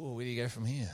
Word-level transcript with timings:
Where 0.00 0.24
do 0.24 0.30
you 0.30 0.42
go 0.42 0.48
from 0.48 0.64
here? 0.64 0.90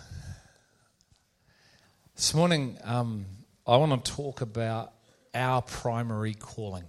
This 2.17 2.35
morning, 2.35 2.77
um, 2.83 3.25
I 3.65 3.77
want 3.77 4.05
to 4.05 4.13
talk 4.13 4.41
about 4.41 4.95
our 5.33 5.63
primary 5.63 6.35
calling. 6.35 6.83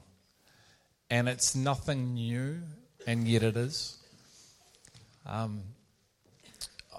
And 1.11 1.29
it's 1.29 1.55
nothing 1.55 2.15
new, 2.15 2.63
and 3.05 3.27
yet 3.27 3.43
it 3.43 3.55
is. 3.55 3.97
Um, 5.27 5.61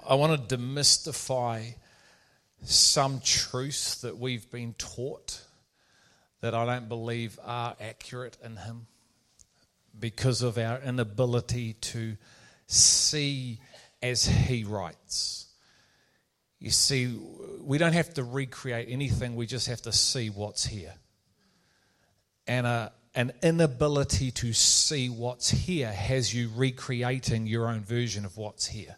I 0.08 0.14
want 0.14 0.48
to 0.48 0.56
demystify 0.56 1.74
some 2.62 3.20
truths 3.20 4.02
that 4.02 4.18
we've 4.18 4.48
been 4.52 4.74
taught 4.74 5.42
that 6.42 6.54
I 6.54 6.64
don't 6.64 6.88
believe 6.88 7.40
are 7.44 7.74
accurate 7.80 8.36
in 8.44 8.54
Him 8.54 8.86
because 9.98 10.42
of 10.42 10.58
our 10.58 10.78
inability 10.80 11.72
to 11.72 12.16
see 12.68 13.58
as 14.02 14.24
He 14.24 14.64
writes. 14.64 15.46
You 16.60 16.70
see, 16.70 17.18
we 17.60 17.78
don't 17.78 17.92
have 17.92 18.14
to 18.14 18.24
recreate 18.24 18.88
anything, 18.90 19.36
we 19.36 19.46
just 19.46 19.68
have 19.68 19.82
to 19.82 19.92
see 19.92 20.30
what's 20.30 20.66
here. 20.66 20.94
And 22.46 22.66
a, 22.66 22.92
an 23.14 23.32
inability 23.42 24.30
to 24.30 24.52
see 24.52 25.08
what's 25.08 25.50
here 25.50 25.92
has 25.92 26.32
you 26.34 26.50
recreating 26.54 27.46
your 27.46 27.68
own 27.68 27.80
version 27.80 28.24
of 28.24 28.36
what's 28.36 28.66
here. 28.66 28.96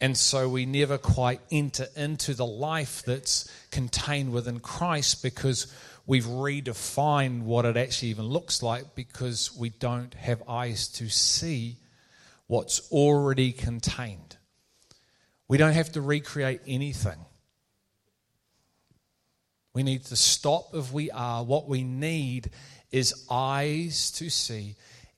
And 0.00 0.18
so 0.18 0.48
we 0.48 0.66
never 0.66 0.98
quite 0.98 1.40
enter 1.50 1.86
into 1.94 2.34
the 2.34 2.44
life 2.44 3.02
that's 3.06 3.48
contained 3.70 4.32
within 4.32 4.58
Christ 4.58 5.22
because 5.22 5.72
we've 6.06 6.24
redefined 6.24 7.42
what 7.42 7.64
it 7.64 7.76
actually 7.76 8.08
even 8.08 8.24
looks 8.24 8.62
like 8.62 8.96
because 8.96 9.56
we 9.56 9.68
don't 9.68 10.12
have 10.14 10.42
eyes 10.48 10.88
to 10.88 11.08
see 11.08 11.76
what's 12.52 12.92
already 12.92 13.50
contained. 13.50 14.36
We 15.48 15.56
don't 15.56 15.72
have 15.72 15.92
to 15.92 16.02
recreate 16.02 16.60
anything. 16.66 17.16
We 19.72 19.82
need 19.82 20.04
to 20.04 20.16
stop 20.16 20.74
if 20.74 20.92
we 20.92 21.10
are. 21.10 21.42
What 21.44 21.66
we 21.66 21.82
need 21.82 22.50
is 22.90 23.24
eyes 23.30 24.10
to 24.16 24.28
see, 24.28 24.76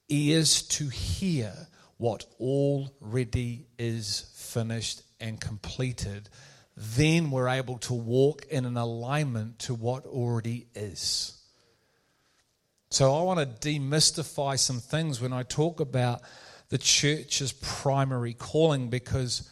ears 0.08 0.62
to 0.62 0.88
hear 0.88 1.52
what 1.96 2.24
already 2.38 3.66
is 3.80 4.30
finished 4.36 5.02
and 5.18 5.40
completed. 5.40 6.28
Then 6.76 7.32
we're 7.32 7.48
able 7.48 7.78
to 7.78 7.94
walk 7.94 8.46
in 8.48 8.64
an 8.64 8.76
alignment 8.76 9.58
to 9.60 9.74
what 9.74 10.06
already 10.06 10.68
is. 10.76 11.36
So 12.90 13.12
I 13.12 13.22
want 13.22 13.40
to 13.40 13.68
demystify 13.68 14.56
some 14.56 14.78
things 14.78 15.20
when 15.20 15.32
I 15.32 15.42
talk 15.42 15.80
about 15.80 16.22
the 16.74 16.78
church's 16.78 17.52
primary 17.52 18.34
calling 18.34 18.88
because 18.88 19.48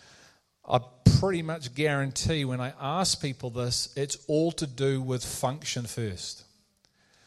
I 0.69 0.81
pretty 1.21 1.43
much 1.43 1.73
guarantee 1.73 2.45
when 2.45 2.61
I 2.61 2.73
ask 2.81 3.23
people 3.23 3.49
this, 3.49 3.95
it's 3.95 4.19
all 4.27 4.51
to 4.51 4.67
do 4.67 5.01
with 5.01 5.25
function 5.25 5.85
first. 5.85 6.43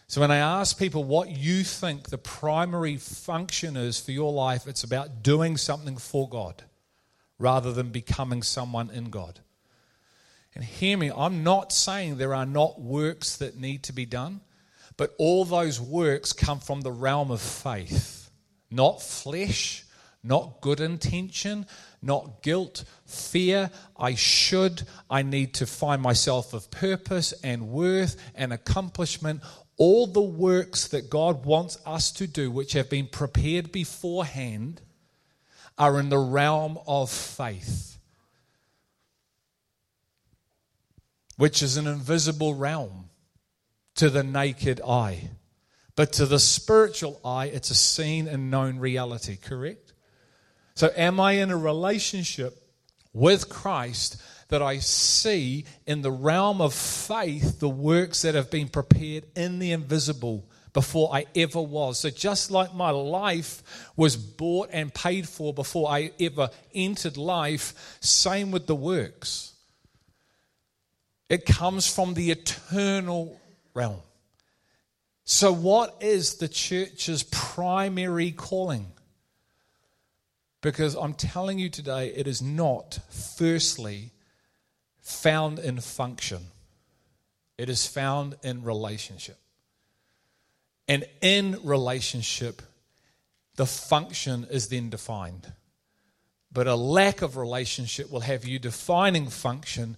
So 0.07 0.19
when 0.19 0.31
I 0.31 0.59
ask 0.59 0.77
people 0.77 1.05
what 1.05 1.29
you 1.29 1.63
think 1.63 2.09
the 2.09 2.17
primary 2.17 2.97
function 2.97 3.77
is 3.77 3.97
for 3.97 4.11
your 4.11 4.33
life, 4.33 4.67
it's 4.67 4.83
about 4.83 5.23
doing 5.23 5.55
something 5.55 5.95
for 5.95 6.27
God 6.27 6.63
rather 7.39 7.71
than 7.71 7.91
becoming 7.91 8.43
someone 8.43 8.89
in 8.89 9.05
God. 9.05 9.39
And 10.53 10.61
hear 10.65 10.97
me, 10.97 11.09
I'm 11.09 11.41
not 11.41 11.71
saying 11.71 12.17
there 12.17 12.35
are 12.35 12.45
not 12.45 12.81
works 12.81 13.37
that 13.37 13.55
need 13.55 13.83
to 13.83 13.93
be 13.93 14.05
done, 14.05 14.41
but 14.97 15.15
all 15.17 15.45
those 15.45 15.79
works 15.79 16.33
come 16.33 16.59
from 16.59 16.81
the 16.81 16.91
realm 16.91 17.31
of 17.31 17.39
faith, 17.39 18.29
not 18.69 19.01
flesh, 19.01 19.83
not 20.25 20.59
good 20.61 20.79
intention, 20.79 21.65
not 22.01 22.41
guilt, 22.41 22.83
fear. 23.05 23.69
I 23.97 24.15
should, 24.15 24.83
I 25.09 25.21
need 25.21 25.53
to 25.55 25.65
find 25.65 26.01
myself 26.01 26.53
of 26.53 26.71
purpose 26.71 27.33
and 27.43 27.69
worth 27.69 28.15
and 28.33 28.51
accomplishment. 28.51 29.41
All 29.77 30.07
the 30.07 30.21
works 30.21 30.87
that 30.87 31.09
God 31.09 31.45
wants 31.45 31.77
us 31.85 32.11
to 32.13 32.27
do, 32.27 32.49
which 32.49 32.73
have 32.73 32.89
been 32.89 33.07
prepared 33.07 33.71
beforehand, 33.71 34.81
are 35.77 35.99
in 35.99 36.09
the 36.09 36.17
realm 36.17 36.79
of 36.87 37.11
faith, 37.11 37.97
which 41.37 41.61
is 41.61 41.77
an 41.77 41.85
invisible 41.85 42.55
realm 42.55 43.09
to 43.95 44.09
the 44.09 44.23
naked 44.23 44.81
eye. 44.81 45.29
But 45.95 46.13
to 46.13 46.25
the 46.25 46.39
spiritual 46.39 47.19
eye, 47.23 47.45
it's 47.45 47.69
a 47.69 47.75
seen 47.75 48.27
and 48.27 48.51
known 48.51 48.79
reality, 48.79 49.37
correct? 49.37 49.84
So, 50.75 50.91
am 50.95 51.21
I 51.21 51.33
in 51.33 51.51
a 51.51 51.57
relationship 51.57 52.61
with 53.13 53.47
Christ 53.47 54.21
that 54.49 54.61
I 54.61 54.79
see 54.79 55.65
in 55.87 56.01
the 56.01 56.11
realm 56.11 56.59
of 56.59 56.73
faith 56.73 57.59
the 57.59 57.69
works 57.69 58.23
that 58.23 58.35
have 58.35 58.51
been 58.51 58.67
prepared 58.67 59.23
in 59.35 59.59
the 59.59 59.71
invisible 59.71 60.49
before 60.73 61.15
I 61.15 61.27
ever 61.33 61.61
was? 61.61 61.99
So, 61.99 62.09
just 62.09 62.51
like 62.51 62.75
my 62.75 62.89
life 62.89 63.63
was 63.95 64.17
bought 64.17 64.69
and 64.73 64.93
paid 64.93 65.29
for 65.29 65.53
before 65.53 65.89
I 65.89 66.11
ever 66.19 66.49
entered 66.73 67.15
life, 67.15 67.97
same 68.01 68.51
with 68.51 68.67
the 68.67 68.75
works. 68.75 69.53
It 71.29 71.45
comes 71.45 71.91
from 71.91 72.15
the 72.15 72.31
eternal 72.31 73.39
realm. 73.73 74.01
So, 75.23 75.53
what 75.53 75.95
is 76.01 76.35
the 76.35 76.49
church's 76.49 77.23
primary 77.23 78.31
calling? 78.31 78.87
Because 80.65 80.95
I'm 80.95 81.13
telling 81.13 81.59
you 81.59 81.69
today, 81.69 82.07
it 82.07 82.25
is 82.25 82.41
not, 82.41 82.97
firstly, 83.11 84.09
found 84.99 85.59
in 85.59 85.79
function, 85.79 86.39
it 87.55 87.69
is 87.69 87.85
found 87.85 88.35
in 88.41 88.63
relationship. 88.63 89.37
And 90.87 91.05
in 91.21 91.59
relationship, 91.63 92.63
the 93.57 93.67
function 93.67 94.47
is 94.49 94.69
then 94.69 94.89
defined. 94.89 95.53
But 96.51 96.65
a 96.65 96.73
lack 96.73 97.21
of 97.21 97.37
relationship 97.37 98.11
will 98.11 98.21
have 98.21 98.43
you 98.43 98.57
defining 98.57 99.27
function, 99.29 99.97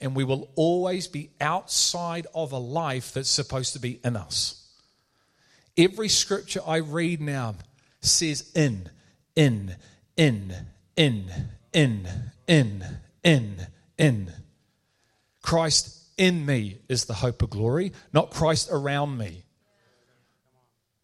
and 0.00 0.16
we 0.16 0.24
will 0.24 0.48
always 0.54 1.08
be 1.08 1.28
outside 1.42 2.26
of 2.34 2.52
a 2.52 2.58
life 2.58 3.12
that's 3.12 3.28
supposed 3.28 3.74
to 3.74 3.80
be 3.80 4.00
in 4.02 4.16
us. 4.16 4.66
Every 5.76 6.08
scripture 6.08 6.62
I 6.66 6.78
read 6.78 7.20
now 7.20 7.56
says 8.00 8.50
in, 8.54 8.88
in, 9.34 9.76
in, 10.16 10.54
in, 10.96 11.30
in, 11.72 12.08
in, 12.46 12.84
in, 13.22 13.66
in. 13.98 14.32
Christ 15.42 16.04
in 16.16 16.46
me 16.46 16.78
is 16.88 17.04
the 17.04 17.14
hope 17.14 17.42
of 17.42 17.50
glory, 17.50 17.92
not 18.12 18.30
Christ 18.30 18.68
around 18.70 19.18
me. 19.18 19.44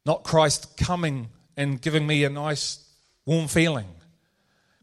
Not 0.05 0.25
Christ 0.25 0.77
coming 0.77 1.29
and 1.57 1.81
giving 1.81 2.07
me 2.07 2.25
a 2.25 2.31
nice 2.31 2.85
warm 3.25 3.47
feeling. 3.47 3.87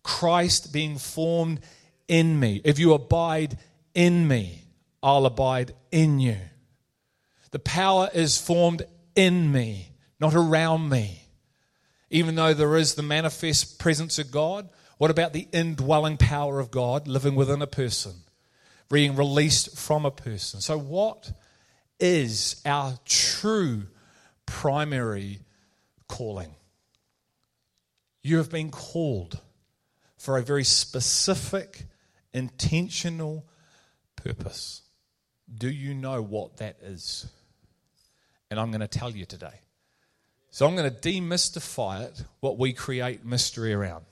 Christ 0.04 0.72
being 0.72 0.98
formed 0.98 1.60
in 2.08 2.40
me. 2.40 2.62
If 2.64 2.80
you 2.80 2.94
abide 2.94 3.58
in 3.94 4.28
me, 4.28 4.64
I'll 5.04 5.26
abide 5.26 5.74
in 5.92 6.20
you. 6.20 6.38
The 7.52 7.60
power 7.60 8.10
is 8.14 8.38
formed 8.40 8.84
in 9.16 9.52
me, 9.52 9.90
not 10.20 10.36
around 10.36 10.90
me. 10.90 11.24
Even 12.10 12.36
though 12.36 12.54
there 12.54 12.76
is 12.76 12.96
the 12.96 13.04
manifest 13.04 13.80
presence 13.80 14.18
of 14.18 14.32
God, 14.32 14.70
what 14.98 15.12
about 15.12 15.34
the 15.34 15.48
indwelling 15.52 16.18
power 16.18 16.60
of 16.60 16.72
God 16.72 17.08
living 17.08 17.36
within 17.36 17.62
a 17.62 17.68
person, 17.68 18.14
being 18.90 19.16
released 19.16 19.78
from 19.78 20.06
a 20.06 20.12
person? 20.12 20.60
So, 20.62 20.78
what 20.78 21.32
is 22.00 22.62
our 22.66 22.98
true 23.06 23.84
primary 24.46 25.40
calling? 26.08 26.56
You 28.24 28.38
have 28.38 28.50
been 28.50 28.72
called 28.72 29.40
for 30.18 30.38
a 30.38 30.44
very 30.44 30.66
specific, 30.66 31.86
intentional 32.34 33.46
purpose. 34.16 34.82
Do 35.52 35.70
you 35.70 35.94
know 35.94 36.22
what 36.22 36.58
that 36.58 36.78
is? 36.82 37.28
And 38.52 38.60
I'm 38.60 38.72
going 38.72 38.82
to 38.82 38.88
tell 38.88 39.12
you 39.12 39.26
today. 39.26 39.62
So 40.52 40.66
I'm 40.66 40.76
going 40.76 40.90
to 40.94 41.10
demystify 41.10 42.06
it, 42.06 42.24
what 42.40 42.58
we 42.58 42.74
create 42.74 43.24
mystery 43.24 43.74
around. 43.74 44.06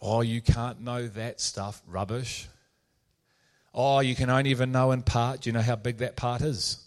Oh, 0.00 0.20
you 0.20 0.40
can't 0.40 0.80
know 0.80 1.06
that 1.08 1.40
stuff. 1.40 1.80
Rubbish. 1.86 2.48
Oh, 3.74 4.00
you 4.00 4.14
can 4.14 4.28
only 4.28 4.50
even 4.50 4.72
know 4.72 4.92
in 4.92 5.02
part. 5.02 5.42
Do 5.42 5.48
you 5.48 5.54
know 5.54 5.62
how 5.62 5.76
big 5.76 5.98
that 5.98 6.16
part 6.16 6.42
is? 6.42 6.84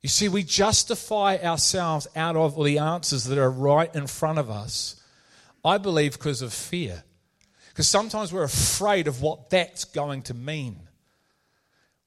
You 0.00 0.08
see, 0.08 0.28
we 0.28 0.42
justify 0.42 1.36
ourselves 1.36 2.08
out 2.16 2.36
of 2.36 2.62
the 2.62 2.78
answers 2.78 3.24
that 3.24 3.38
are 3.38 3.50
right 3.50 3.94
in 3.94 4.06
front 4.06 4.38
of 4.38 4.50
us, 4.50 5.00
I 5.64 5.78
believe, 5.78 6.14
because 6.14 6.42
of 6.42 6.52
fear. 6.52 7.04
Because 7.68 7.88
sometimes 7.88 8.32
we're 8.32 8.42
afraid 8.42 9.06
of 9.06 9.22
what 9.22 9.50
that's 9.50 9.84
going 9.84 10.22
to 10.22 10.34
mean. 10.34 10.80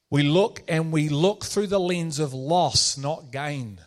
We 0.10 0.24
look 0.24 0.64
and 0.68 0.92
we 0.92 1.10
look 1.10 1.44
through 1.44 1.68
the 1.68 1.80
lens 1.80 2.20
of 2.20 2.34
loss, 2.34 2.98
not 2.98 3.32
gain. 3.32 3.80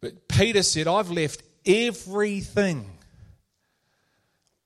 But 0.00 0.28
Peter 0.28 0.62
said, 0.62 0.86
I've 0.86 1.10
left 1.10 1.42
everything 1.66 2.94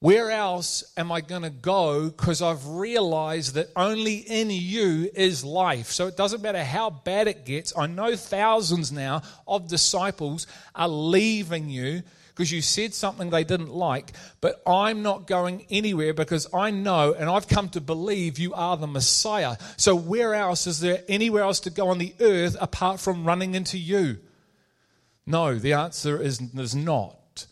Where 0.01 0.31
else 0.31 0.85
am 0.97 1.11
I 1.11 1.21
going 1.21 1.43
to 1.43 1.51
go? 1.51 2.09
Because 2.09 2.41
I've 2.41 2.65
realized 2.69 3.55
that 3.55 3.71
only 3.75 4.19
in 4.19 4.49
you 4.49 5.11
is 5.13 5.45
life. 5.45 5.91
So 5.91 6.07
it 6.07 6.17
doesn't 6.17 6.41
matter 6.41 6.63
how 6.63 6.91
bad 6.91 7.27
it 7.27 7.45
gets. 7.45 7.77
I 7.77 7.89
know 7.89 8.15
thousands 8.15 8.93
now 8.93 9.23
of 9.49 9.67
disciples 9.67 10.47
are 10.73 10.89
leaving 10.89 11.69
you 11.69 12.03
because 12.39 12.53
you 12.53 12.63
said 12.63 12.95
something 12.95 13.31
they 13.31 13.43
didn't 13.43 13.75
like, 13.75 14.13
but 14.41 14.63
I'm 14.65 15.03
not 15.03 15.27
going 15.27 15.67
anywhere 15.71 16.15
because 16.15 16.47
I 16.55 16.71
know 16.71 17.13
and 17.13 17.29
I've 17.29 17.49
come 17.49 17.69
to 17.71 17.81
believe 17.81 18.39
you 18.39 18.55
are 18.55 18.77
the 18.77 18.87
Messiah. 18.87 19.57
So 19.77 19.97
where 19.97 20.37
else 20.37 20.69
is 20.69 20.79
there 20.79 21.03
anywhere 21.09 21.43
else 21.43 21.59
to 21.61 21.71
go 21.71 21.89
on 21.89 21.99
the 21.99 22.15
earth 22.21 22.57
apart 22.61 23.01
from 23.01 23.25
running 23.25 23.57
into 23.57 23.77
you? 23.77 24.19
No, 25.27 25.59
the 25.59 25.73
answer 25.73 26.23
is, 26.23 26.41
is 26.55 26.77
not. 26.77 27.47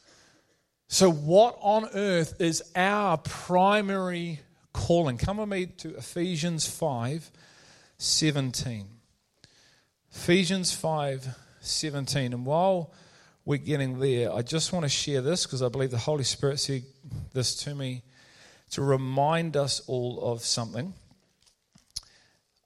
So, 0.86 1.10
what 1.10 1.58
on 1.62 1.88
earth 1.92 2.40
is 2.40 2.62
our 2.76 3.18
primary 3.18 4.38
calling? 4.72 5.18
Come 5.18 5.38
with 5.38 5.48
me 5.48 5.66
to 5.78 5.96
Ephesians 5.96 6.64
5 6.68 7.28
17. 7.98 8.86
Ephesians 10.12 10.72
5 10.72 11.36
17. 11.60 12.32
And 12.32 12.46
while 12.46 12.92
we're 13.46 13.56
getting 13.56 13.98
there, 13.98 14.30
I 14.30 14.42
just 14.42 14.74
want 14.74 14.84
to 14.84 14.90
share 14.90 15.22
this 15.22 15.46
because 15.46 15.62
I 15.62 15.68
believe 15.68 15.90
the 15.90 15.98
Holy 15.98 16.24
Spirit 16.24 16.60
said 16.60 16.82
this 17.32 17.54
to 17.64 17.74
me 17.74 18.02
to 18.72 18.82
remind 18.82 19.56
us 19.56 19.80
all 19.86 20.20
of 20.32 20.42
something. 20.42 20.92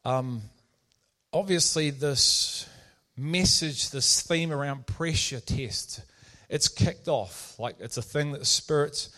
Um, 0.05 0.43
obviously, 1.33 1.91
this 1.91 2.69
message, 3.17 3.91
this 3.91 4.23
theme 4.23 4.51
around 4.51 4.87
pressure 4.87 5.41
test 5.41 6.03
it's 6.51 6.69
kicked 6.69 7.09
off. 7.09 7.55
Like 7.59 7.77
it's 7.79 7.97
a 7.97 8.03
thing 8.03 8.33
that 8.33 8.41
the 8.41 8.45
Spirit's 8.45 9.09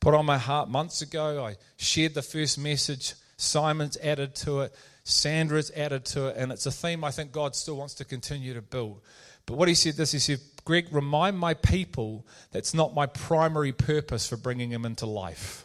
put 0.00 0.14
on 0.14 0.26
my 0.26 0.38
heart 0.38 0.68
months 0.68 1.02
ago. 1.02 1.44
I 1.44 1.56
shared 1.76 2.14
the 2.14 2.22
first 2.22 2.58
message. 2.58 3.14
Simon's 3.36 3.98
added 3.98 4.34
to 4.36 4.62
it. 4.62 4.74
Sandra's 5.04 5.70
added 5.76 6.06
to 6.06 6.28
it. 6.28 6.36
And 6.36 6.50
it's 6.50 6.66
a 6.66 6.72
theme 6.72 7.04
I 7.04 7.10
think 7.10 7.30
God 7.30 7.54
still 7.54 7.76
wants 7.76 7.94
to 7.94 8.04
continue 8.04 8.54
to 8.54 8.62
build. 8.62 9.02
But 9.46 9.58
what 9.58 9.68
he 9.68 9.74
said 9.74 9.94
this, 9.94 10.12
he 10.12 10.18
said, 10.18 10.40
Greg, 10.68 10.88
remind 10.92 11.38
my 11.38 11.54
people 11.54 12.26
that's 12.52 12.74
not 12.74 12.94
my 12.94 13.06
primary 13.06 13.72
purpose 13.72 14.28
for 14.28 14.36
bringing 14.36 14.68
them 14.68 14.84
into 14.84 15.06
life. 15.06 15.64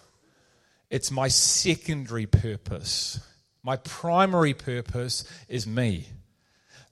It's 0.90 1.12
my 1.12 1.28
secondary 1.28 2.26
purpose. 2.26 3.20
My 3.64 3.76
primary 3.76 4.54
purpose 4.54 5.26
is 5.50 5.68
me. 5.68 6.08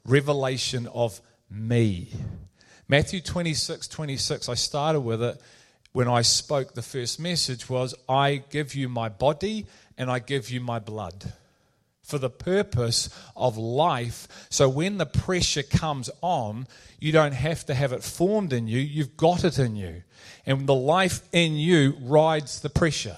Revelation 0.06 0.88
of 0.94 1.22
me. 1.50 2.10
Matthew 2.90 3.22
26, 3.22 3.88
26, 3.88 4.50
I 4.50 4.56
started 4.56 5.00
with 5.00 5.24
it 5.24 5.42
when 5.94 6.10
I 6.10 6.22
spoke 6.24 6.74
the 6.74 6.82
first 6.82 7.18
message 7.18 7.70
was, 7.70 7.96
I 8.10 8.44
give 8.50 8.76
you 8.76 8.90
my 8.90 9.08
body 9.08 9.68
and 9.98 10.12
I 10.12 10.20
give 10.20 10.50
you 10.50 10.60
my 10.60 10.80
blood 10.80 11.32
for 12.12 12.20
the 12.20 12.30
purpose 12.30 13.10
of 13.38 13.58
life. 13.58 14.28
So 14.50 14.68
when 14.68 14.98
the 14.98 15.06
pressure 15.06 15.64
comes 15.64 16.10
on, 16.22 16.68
you 17.00 17.14
don't 17.14 17.34
have 17.34 17.66
to 17.68 17.74
have 17.74 17.94
it 17.94 18.04
formed 18.04 18.52
in 18.54 18.68
you, 18.68 18.80
you've 18.80 19.18
got 19.18 19.46
it 19.46 19.58
in 19.58 19.76
you. 19.78 20.04
And 20.46 20.68
the 20.68 20.76
life 20.76 21.22
in 21.32 21.56
you 21.56 21.96
rides 22.02 22.60
the 22.60 22.70
pressure. 22.70 23.18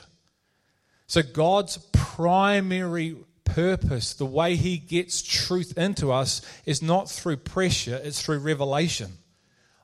So 1.08 1.24
God's 1.24 1.78
primary 1.92 3.18
purpose, 3.44 4.14
the 4.14 4.26
way 4.26 4.56
He 4.56 4.78
gets 4.78 5.22
truth 5.24 5.78
into 5.78 6.12
us, 6.12 6.42
is 6.66 6.82
not 6.82 7.10
through 7.10 7.38
pressure, 7.38 8.00
it's 8.04 8.22
through 8.22 8.40
revelation 8.40 9.18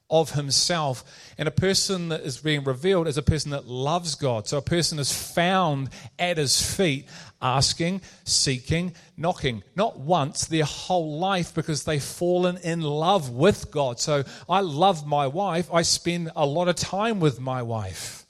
of 0.10 0.32
himself. 0.32 1.04
And 1.38 1.48
a 1.48 1.52
person 1.52 2.10
that 2.10 2.22
is 2.22 2.38
being 2.38 2.64
revealed 2.64 3.08
is 3.08 3.18
a 3.18 3.24
person 3.24 3.52
that 3.52 3.68
loves 3.68 4.16
God. 4.16 4.48
So 4.48 4.58
a 4.58 4.62
person 4.62 5.00
is 5.00 5.12
found 5.12 5.90
at 6.18 6.38
his 6.38 6.62
feet, 6.62 7.08
asking, 7.42 8.02
seeking, 8.24 8.94
knocking. 9.16 9.64
Not 9.76 10.00
once, 10.00 10.46
their 10.46 10.66
whole 10.66 11.20
life, 11.20 11.54
because 11.54 11.84
they've 11.84 12.04
fallen 12.04 12.58
in 12.58 12.82
love 12.82 13.30
with 13.30 13.72
God. 13.72 14.00
So 14.00 14.24
I 14.50 14.62
love 14.62 15.06
my 15.06 15.28
wife. 15.28 15.70
I 15.74 15.84
spend 15.84 16.32
a 16.36 16.46
lot 16.46 16.68
of 16.68 16.76
time 16.76 17.20
with 17.20 17.40
my 17.40 17.62
wife. 17.62 18.26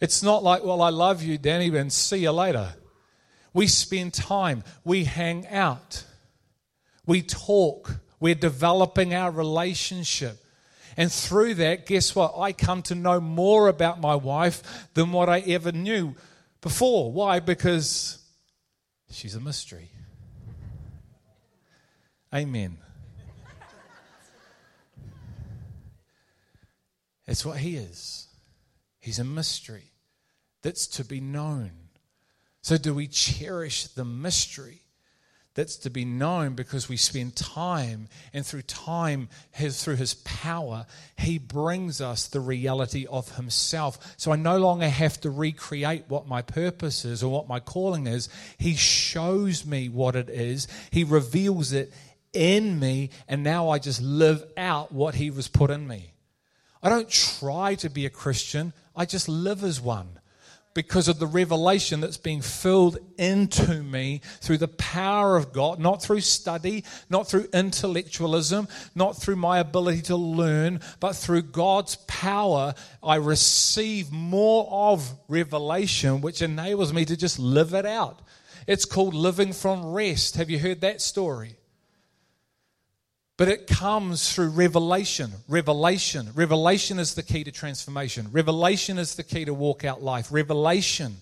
It's 0.00 0.22
not 0.22 0.42
like, 0.42 0.64
well, 0.64 0.82
I 0.82 0.88
love 0.88 1.22
you, 1.22 1.38
Danny, 1.38 1.68
and 1.76 1.92
see 1.92 2.18
you 2.18 2.32
later. 2.32 2.74
We 3.54 3.66
spend 3.66 4.14
time, 4.14 4.64
we 4.82 5.04
hang 5.04 5.46
out, 5.46 6.04
we 7.06 7.20
talk, 7.20 8.00
we're 8.18 8.34
developing 8.34 9.14
our 9.14 9.30
relationship. 9.30 10.38
And 10.96 11.10
through 11.10 11.54
that, 11.54 11.86
guess 11.86 12.14
what? 12.14 12.34
I 12.38 12.52
come 12.52 12.82
to 12.82 12.94
know 12.94 13.20
more 13.20 13.68
about 13.68 14.00
my 14.00 14.14
wife 14.14 14.88
than 14.94 15.12
what 15.12 15.28
I 15.28 15.40
ever 15.40 15.72
knew 15.72 16.14
before. 16.60 17.12
Why? 17.12 17.40
Because 17.40 18.22
she's 19.10 19.34
a 19.34 19.40
mystery. 19.40 19.90
Amen. 22.34 22.78
It's 27.26 27.44
what 27.44 27.58
he 27.58 27.76
is. 27.76 28.28
He's 28.98 29.18
a 29.18 29.24
mystery 29.24 29.92
that's 30.62 30.86
to 30.88 31.04
be 31.04 31.20
known. 31.20 31.72
So, 32.62 32.76
do 32.76 32.94
we 32.94 33.06
cherish 33.06 33.86
the 33.86 34.04
mystery? 34.04 34.81
That's 35.54 35.76
to 35.76 35.90
be 35.90 36.04
known 36.04 36.54
because 36.54 36.88
we 36.88 36.96
spend 36.96 37.36
time 37.36 38.08
and 38.32 38.44
through 38.44 38.62
time 38.62 39.28
his, 39.50 39.82
through 39.82 39.96
his 39.96 40.14
power 40.14 40.86
he 41.18 41.38
brings 41.38 42.00
us 42.00 42.26
the 42.28 42.40
reality 42.40 43.06
of 43.06 43.36
himself. 43.36 44.14
So 44.16 44.32
i 44.32 44.36
no 44.36 44.58
longer 44.58 44.88
have 44.88 45.20
to 45.20 45.30
recreate 45.30 46.04
what 46.08 46.26
my 46.26 46.42
purpose 46.42 47.04
is 47.04 47.22
or 47.22 47.30
what 47.30 47.48
my 47.48 47.60
calling 47.60 48.06
is. 48.06 48.28
He 48.58 48.74
shows 48.74 49.66
me 49.66 49.88
what 49.88 50.16
it 50.16 50.30
is. 50.30 50.68
He 50.90 51.04
reveals 51.04 51.72
it 51.72 51.92
in 52.32 52.80
me 52.80 53.10
and 53.28 53.42
now 53.42 53.68
i 53.68 53.78
just 53.78 54.00
live 54.00 54.42
out 54.56 54.90
what 54.90 55.14
he 55.14 55.30
was 55.30 55.48
put 55.48 55.70
in 55.70 55.86
me. 55.86 56.14
I 56.82 56.88
don't 56.88 57.10
try 57.10 57.74
to 57.76 57.90
be 57.90 58.06
a 58.06 58.10
christian. 58.10 58.72
I 58.96 59.04
just 59.04 59.28
live 59.28 59.62
as 59.64 59.80
one 59.80 60.18
because 60.74 61.08
of 61.08 61.18
the 61.18 61.26
revelation 61.26 62.00
that's 62.00 62.16
being 62.16 62.40
filled 62.40 62.98
into 63.18 63.82
me 63.82 64.20
through 64.40 64.58
the 64.58 64.68
power 64.68 65.36
of 65.36 65.52
God, 65.52 65.78
not 65.78 66.02
through 66.02 66.20
study, 66.20 66.84
not 67.10 67.28
through 67.28 67.48
intellectualism, 67.52 68.68
not 68.94 69.16
through 69.16 69.36
my 69.36 69.58
ability 69.58 70.02
to 70.02 70.16
learn, 70.16 70.80
but 71.00 71.14
through 71.14 71.42
God's 71.42 71.96
power. 72.06 72.74
I 73.02 73.16
receive 73.16 74.10
more 74.10 74.68
of 74.70 75.12
revelation, 75.28 76.20
which 76.20 76.42
enables 76.42 76.92
me 76.92 77.04
to 77.04 77.16
just 77.16 77.38
live 77.38 77.74
it 77.74 77.86
out. 77.86 78.20
It's 78.66 78.84
called 78.84 79.14
living 79.14 79.52
from 79.52 79.92
rest. 79.92 80.36
Have 80.36 80.50
you 80.50 80.58
heard 80.58 80.80
that 80.82 81.00
story? 81.00 81.56
But 83.42 83.48
it 83.48 83.66
comes 83.66 84.32
through 84.32 84.50
revelation. 84.50 85.32
Revelation. 85.48 86.30
Revelation 86.32 87.00
is 87.00 87.16
the 87.16 87.24
key 87.24 87.42
to 87.42 87.50
transformation. 87.50 88.28
Revelation 88.30 88.98
is 88.98 89.16
the 89.16 89.24
key 89.24 89.44
to 89.46 89.52
walk 89.52 89.84
out 89.84 90.00
life. 90.00 90.30
Revelation. 90.30 91.16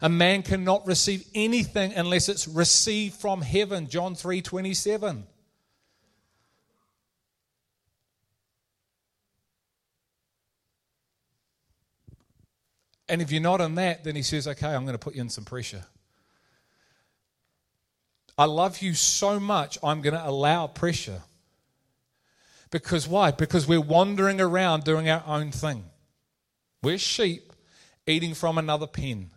A 0.00 0.08
man 0.08 0.44
cannot 0.44 0.86
receive 0.86 1.26
anything 1.34 1.92
unless 1.92 2.30
it's 2.30 2.48
received 2.48 3.16
from 3.16 3.42
heaven. 3.42 3.86
John 3.86 4.14
3 4.14 4.40
27. 4.40 5.26
And 13.10 13.20
if 13.20 13.30
you're 13.30 13.42
not 13.42 13.60
in 13.60 13.74
that, 13.74 14.04
then 14.04 14.16
he 14.16 14.22
says, 14.22 14.48
okay, 14.48 14.68
I'm 14.68 14.84
going 14.84 14.94
to 14.94 14.98
put 14.98 15.14
you 15.16 15.20
in 15.20 15.28
some 15.28 15.44
pressure. 15.44 15.84
I 18.38 18.46
love 18.46 18.80
you 18.80 18.94
so 18.94 19.38
much, 19.38 19.76
I'm 19.82 20.00
going 20.00 20.14
to 20.14 20.26
allow 20.26 20.66
pressure. 20.66 21.20
Because 22.72 23.06
why? 23.06 23.30
Because 23.30 23.68
we're 23.68 23.80
wandering 23.80 24.40
around 24.40 24.82
doing 24.82 25.08
our 25.08 25.22
own 25.26 25.52
thing. 25.52 25.84
We're 26.82 26.98
sheep 26.98 27.52
eating 28.06 28.34
from 28.34 28.58
another 28.58 28.86
pen. 28.88 29.30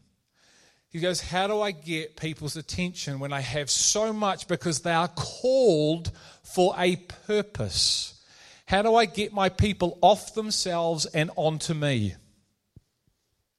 He 0.88 1.00
goes, 1.00 1.20
How 1.20 1.46
do 1.46 1.62
I 1.62 1.72
get 1.72 2.16
people's 2.16 2.56
attention 2.56 3.20
when 3.20 3.34
I 3.34 3.42
have 3.42 3.70
so 3.70 4.14
much 4.14 4.48
because 4.48 4.80
they 4.80 4.94
are 4.94 5.10
called 5.10 6.12
for 6.44 6.74
a 6.78 6.96
purpose? 6.96 8.24
How 8.66 8.82
do 8.82 8.96
I 8.96 9.06
get 9.06 9.34
my 9.34 9.50
people 9.50 10.00
off 10.02 10.34
themselves 10.34 11.06
and 11.06 11.30
onto 11.36 11.74
me? 11.74 12.16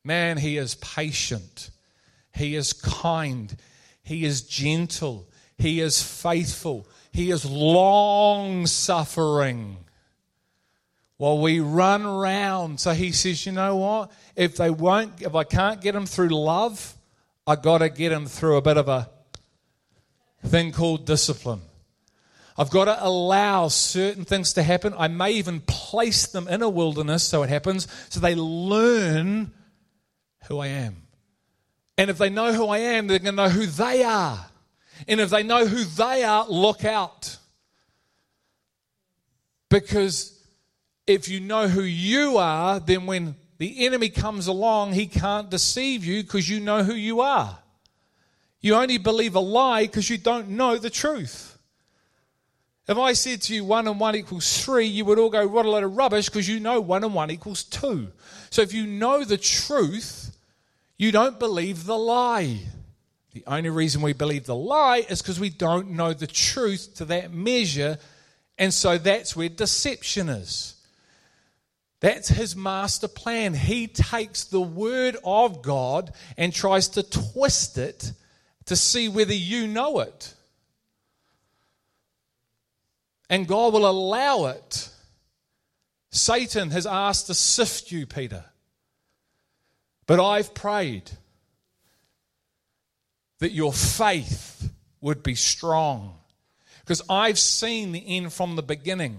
Man, 0.02 0.38
he 0.38 0.56
is 0.56 0.74
patient. 0.76 1.70
He 2.34 2.56
is 2.56 2.72
kind. 2.72 3.54
He 4.02 4.24
is 4.24 4.40
gentle. 4.40 5.28
He 5.58 5.80
is 5.80 6.02
faithful. 6.02 6.88
He 7.16 7.30
is 7.30 7.46
long 7.46 8.66
suffering. 8.66 9.78
While 11.16 11.38
we 11.38 11.60
run 11.60 12.04
around. 12.04 12.78
So 12.78 12.92
he 12.92 13.10
says, 13.12 13.46
you 13.46 13.52
know 13.52 13.76
what? 13.76 14.10
If 14.36 14.58
they 14.58 14.68
won't, 14.68 15.22
if 15.22 15.34
I 15.34 15.44
can't 15.44 15.80
get 15.80 15.92
them 15.92 16.04
through 16.04 16.28
love, 16.28 16.94
I 17.46 17.56
got 17.56 17.78
to 17.78 17.88
get 17.88 18.10
them 18.10 18.26
through 18.26 18.56
a 18.56 18.60
bit 18.60 18.76
of 18.76 18.88
a 18.88 19.08
thing 20.44 20.72
called 20.72 21.06
discipline. 21.06 21.62
I've 22.58 22.68
got 22.68 22.84
to 22.84 23.02
allow 23.02 23.68
certain 23.68 24.26
things 24.26 24.52
to 24.52 24.62
happen. 24.62 24.92
I 24.98 25.08
may 25.08 25.32
even 25.32 25.60
place 25.60 26.26
them 26.26 26.46
in 26.48 26.60
a 26.60 26.68
wilderness 26.68 27.24
so 27.24 27.42
it 27.42 27.48
happens, 27.48 27.88
so 28.10 28.20
they 28.20 28.34
learn 28.34 29.52
who 30.48 30.58
I 30.58 30.66
am. 30.66 30.96
And 31.96 32.10
if 32.10 32.18
they 32.18 32.28
know 32.28 32.52
who 32.52 32.66
I 32.66 32.76
am, 32.76 33.06
they're 33.06 33.20
going 33.20 33.36
to 33.36 33.42
know 33.44 33.48
who 33.48 33.64
they 33.64 34.04
are. 34.04 34.48
And 35.06 35.20
if 35.20 35.30
they 35.30 35.42
know 35.42 35.66
who 35.66 35.84
they 35.84 36.24
are, 36.24 36.46
look 36.48 36.84
out. 36.84 37.36
Because 39.68 40.38
if 41.06 41.28
you 41.28 41.40
know 41.40 41.68
who 41.68 41.82
you 41.82 42.38
are, 42.38 42.80
then 42.80 43.06
when 43.06 43.36
the 43.58 43.86
enemy 43.86 44.08
comes 44.08 44.46
along, 44.46 44.92
he 44.92 45.06
can't 45.06 45.50
deceive 45.50 46.04
you 46.04 46.22
because 46.22 46.48
you 46.48 46.60
know 46.60 46.82
who 46.82 46.94
you 46.94 47.20
are. 47.20 47.58
You 48.60 48.74
only 48.74 48.98
believe 48.98 49.34
a 49.34 49.40
lie 49.40 49.82
because 49.82 50.10
you 50.10 50.18
don't 50.18 50.50
know 50.50 50.76
the 50.76 50.90
truth. 50.90 51.56
If 52.88 52.98
I 52.98 53.14
said 53.14 53.42
to 53.42 53.54
you 53.54 53.64
one 53.64 53.88
and 53.88 53.98
one 53.98 54.14
equals 54.14 54.64
three, 54.64 54.86
you 54.86 55.04
would 55.04 55.18
all 55.18 55.30
go, 55.30 55.46
what 55.46 55.66
a 55.66 55.70
load 55.70 55.84
of 55.84 55.96
rubbish 55.96 56.26
because 56.26 56.48
you 56.48 56.60
know 56.60 56.80
one 56.80 57.02
and 57.02 57.14
one 57.14 57.30
equals 57.30 57.64
two. 57.64 58.08
So 58.50 58.62
if 58.62 58.72
you 58.72 58.86
know 58.86 59.24
the 59.24 59.36
truth, 59.36 60.36
you 60.96 61.10
don't 61.10 61.38
believe 61.38 61.84
the 61.84 61.98
lie. 61.98 62.60
The 63.36 63.44
only 63.46 63.68
reason 63.68 64.00
we 64.00 64.14
believe 64.14 64.46
the 64.46 64.54
lie 64.56 65.04
is 65.10 65.20
because 65.20 65.38
we 65.38 65.50
don't 65.50 65.90
know 65.90 66.14
the 66.14 66.26
truth 66.26 66.94
to 66.94 67.04
that 67.04 67.34
measure. 67.34 67.98
And 68.56 68.72
so 68.72 68.96
that's 68.96 69.36
where 69.36 69.50
deception 69.50 70.30
is. 70.30 70.74
That's 72.00 72.28
his 72.28 72.56
master 72.56 73.08
plan. 73.08 73.52
He 73.52 73.88
takes 73.88 74.44
the 74.44 74.62
word 74.62 75.18
of 75.22 75.60
God 75.60 76.14
and 76.38 76.50
tries 76.50 76.88
to 76.88 77.02
twist 77.02 77.76
it 77.76 78.10
to 78.64 78.74
see 78.74 79.10
whether 79.10 79.34
you 79.34 79.66
know 79.66 80.00
it. 80.00 80.32
And 83.28 83.46
God 83.46 83.74
will 83.74 83.86
allow 83.86 84.46
it. 84.46 84.88
Satan 86.10 86.70
has 86.70 86.86
asked 86.86 87.26
to 87.26 87.34
sift 87.34 87.92
you, 87.92 88.06
Peter. 88.06 88.46
But 90.06 90.20
I've 90.20 90.54
prayed 90.54 91.10
that 93.38 93.52
your 93.52 93.72
faith 93.72 94.70
would 95.00 95.22
be 95.22 95.34
strong. 95.34 96.14
Because 96.80 97.02
I've 97.10 97.38
seen 97.38 97.92
the 97.92 98.16
end 98.16 98.32
from 98.32 98.56
the 98.56 98.62
beginning. 98.62 99.18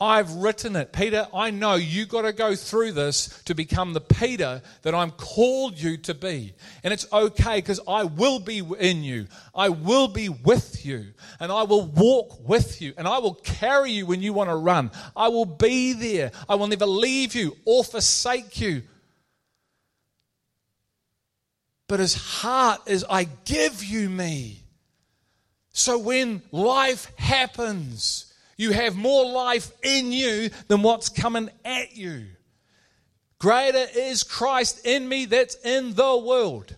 I've 0.00 0.32
written 0.32 0.74
it. 0.74 0.92
Peter, 0.92 1.28
I 1.32 1.50
know 1.50 1.76
you 1.76 2.04
got 2.04 2.22
to 2.22 2.32
go 2.32 2.56
through 2.56 2.92
this 2.92 3.42
to 3.44 3.54
become 3.54 3.92
the 3.92 4.00
Peter 4.00 4.60
that 4.82 4.94
I'm 4.94 5.12
called 5.12 5.80
you 5.80 5.96
to 5.98 6.14
be. 6.14 6.52
And 6.82 6.92
it's 6.92 7.06
okay 7.12 7.58
because 7.58 7.80
I 7.86 8.04
will 8.04 8.40
be 8.40 8.58
in 8.58 9.04
you. 9.04 9.28
I 9.54 9.68
will 9.68 10.08
be 10.08 10.28
with 10.28 10.84
you. 10.84 11.06
And 11.38 11.52
I 11.52 11.62
will 11.62 11.86
walk 11.86 12.46
with 12.46 12.82
you. 12.82 12.92
And 12.98 13.06
I 13.06 13.18
will 13.18 13.34
carry 13.34 13.92
you 13.92 14.04
when 14.04 14.20
you 14.20 14.32
want 14.32 14.50
to 14.50 14.56
run. 14.56 14.90
I 15.16 15.28
will 15.28 15.46
be 15.46 15.92
there. 15.92 16.32
I 16.48 16.56
will 16.56 16.66
never 16.66 16.86
leave 16.86 17.34
you 17.34 17.56
or 17.64 17.84
forsake 17.84 18.60
you. 18.60 18.82
But 21.86 22.00
his 22.00 22.14
heart 22.14 22.80
is, 22.86 23.04
I 23.08 23.24
give 23.44 23.84
you 23.84 24.08
me. 24.08 24.62
So 25.72 25.98
when 25.98 26.42
life 26.52 27.12
happens, 27.16 28.32
you 28.56 28.70
have 28.70 28.96
more 28.96 29.26
life 29.30 29.72
in 29.82 30.12
you 30.12 30.50
than 30.68 30.82
what's 30.82 31.08
coming 31.08 31.50
at 31.64 31.96
you. 31.96 32.26
Greater 33.38 33.86
is 33.96 34.22
Christ 34.22 34.86
in 34.86 35.08
me 35.08 35.26
that's 35.26 35.56
in 35.56 35.94
the 35.94 36.16
world. 36.16 36.76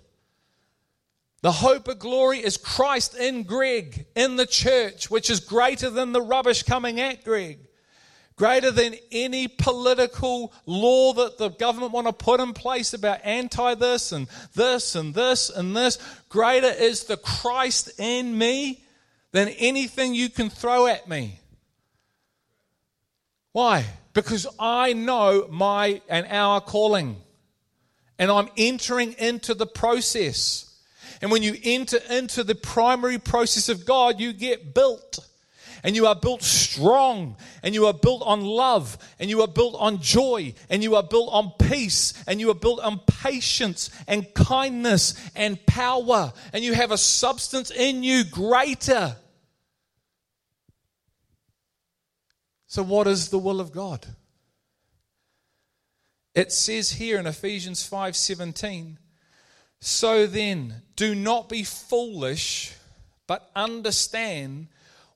The 1.43 1.53
hope 1.53 1.87
of 1.87 1.99
glory 1.99 2.39
is 2.39 2.57
Christ 2.57 3.15
in 3.15 3.45
Greg, 3.45 4.07
in 4.17 4.37
the 4.37 4.47
church, 4.47 5.11
which 5.11 5.31
is 5.31 5.39
greater 5.39 5.91
than 5.91 6.13
the 6.13 6.23
rubbish 6.23 6.63
coming 6.65 6.99
at 6.99 7.23
Greg. 7.23 7.61
Greater 8.37 8.71
than 8.71 8.95
any 9.11 9.49
political 9.49 10.53
law 10.67 11.15
that 11.15 11.39
the 11.39 11.49
government 11.49 11.93
want 11.93 12.07
to 12.07 12.13
put 12.13 12.39
in 12.39 12.53
place 12.53 12.93
about 12.93 13.21
anti 13.25 13.75
this 13.75 14.13
and 14.13 14.29
this 14.55 14.95
and 14.95 15.15
this 15.15 15.49
and 15.49 15.75
this. 15.75 15.99
Greater 16.29 16.69
is 16.69 17.05
the 17.05 17.17
Christ 17.17 17.99
in 17.99 18.37
me 18.37 18.85
than 19.33 19.49
anything 19.49 20.15
you 20.15 20.29
can 20.29 20.51
throw 20.51 20.87
at 20.87 21.09
me. 21.09 21.41
Why? 23.53 23.87
Because 24.13 24.47
I 24.59 24.93
know 24.93 25.49
my 25.51 26.03
and 26.07 26.27
our 26.29 26.61
calling. 26.61 27.17
And 28.19 28.31
I'm 28.31 28.49
entering 28.59 29.15
into 29.15 29.55
the 29.55 29.67
process. 29.67 30.79
And 31.23 31.31
when 31.31 31.43
you 31.43 31.57
enter 31.65 31.99
into 32.11 32.45
the 32.45 32.55
primary 32.55 33.19
process 33.19 33.71
of 33.71 33.87
God, 33.87 34.21
you 34.21 34.35
get 34.35 34.75
built. 34.75 35.19
And 35.83 35.97
you 35.97 36.07
are 36.07 36.15
built 36.15 36.43
strong. 36.43 37.37
And 37.63 37.75
you 37.75 37.87
are 37.87 37.95
built 37.95 38.23
on 38.25 38.45
love. 38.45 38.99
And 39.19 39.31
you 39.31 39.43
are 39.43 39.49
built 39.49 39.75
on 39.79 40.01
joy. 40.01 40.55
And 40.71 40.83
you 40.83 40.97
are 40.97 41.03
built 41.03 41.33
on 41.33 41.53
peace. 41.59 42.13
And 42.27 42.41
you 42.41 42.51
are 42.51 42.55
built 42.55 42.81
on 42.81 43.01
patience 43.07 43.91
and 44.07 44.33
kindness 44.35 45.15
and 45.35 45.65
power. 45.67 46.33
And 46.53 46.65
you 46.65 46.75
have 46.75 46.91
a 46.91 46.99
substance 46.99 47.71
in 47.71 48.03
you 48.03 48.25
greater 48.25 49.17
So, 52.77 52.83
what 52.83 53.07
is 53.07 53.31
the 53.31 53.39
will 53.39 53.61
of 53.61 53.73
God? 53.73 54.07
It 56.35 56.53
says 56.53 56.93
here 56.93 57.19
in 57.19 57.27
Ephesians 57.27 57.83
5:17, 57.83 58.99
"So 59.81 60.27
then, 60.27 60.83
do 60.95 61.15
not 61.15 61.49
be 61.49 61.65
foolish, 61.65 62.73
but 63.27 63.51
understand 63.55 64.69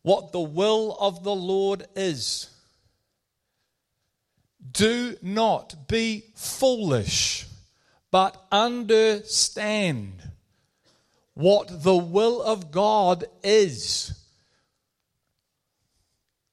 what 0.02 0.32
the 0.32 0.40
will 0.40 0.96
of 0.98 1.24
the 1.24 1.34
Lord 1.34 1.86
is." 1.94 2.48
Do 4.70 5.16
not 5.22 5.88
be 5.88 6.24
foolish, 6.34 7.46
but 8.10 8.46
understand 8.52 10.30
what 11.34 11.82
the 11.82 11.96
will 11.96 12.42
of 12.42 12.70
God 12.70 13.24
is. 13.42 14.12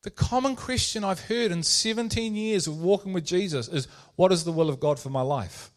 The 0.03 0.11
common 0.11 0.55
question 0.55 1.03
I've 1.03 1.19
heard 1.21 1.51
in 1.51 1.63
17 1.63 2.33
years 2.33 2.65
of 2.65 2.79
walking 2.79 3.11
with 3.11 3.25
Jesus 3.25 3.67
is 3.67 3.87
what 4.15 4.31
is 4.31 4.45
the 4.45 4.53
will 4.53 4.69
of 4.69 4.79
God 4.79 4.99
for 4.99 5.09
my 5.09 5.21
life? 5.21 5.69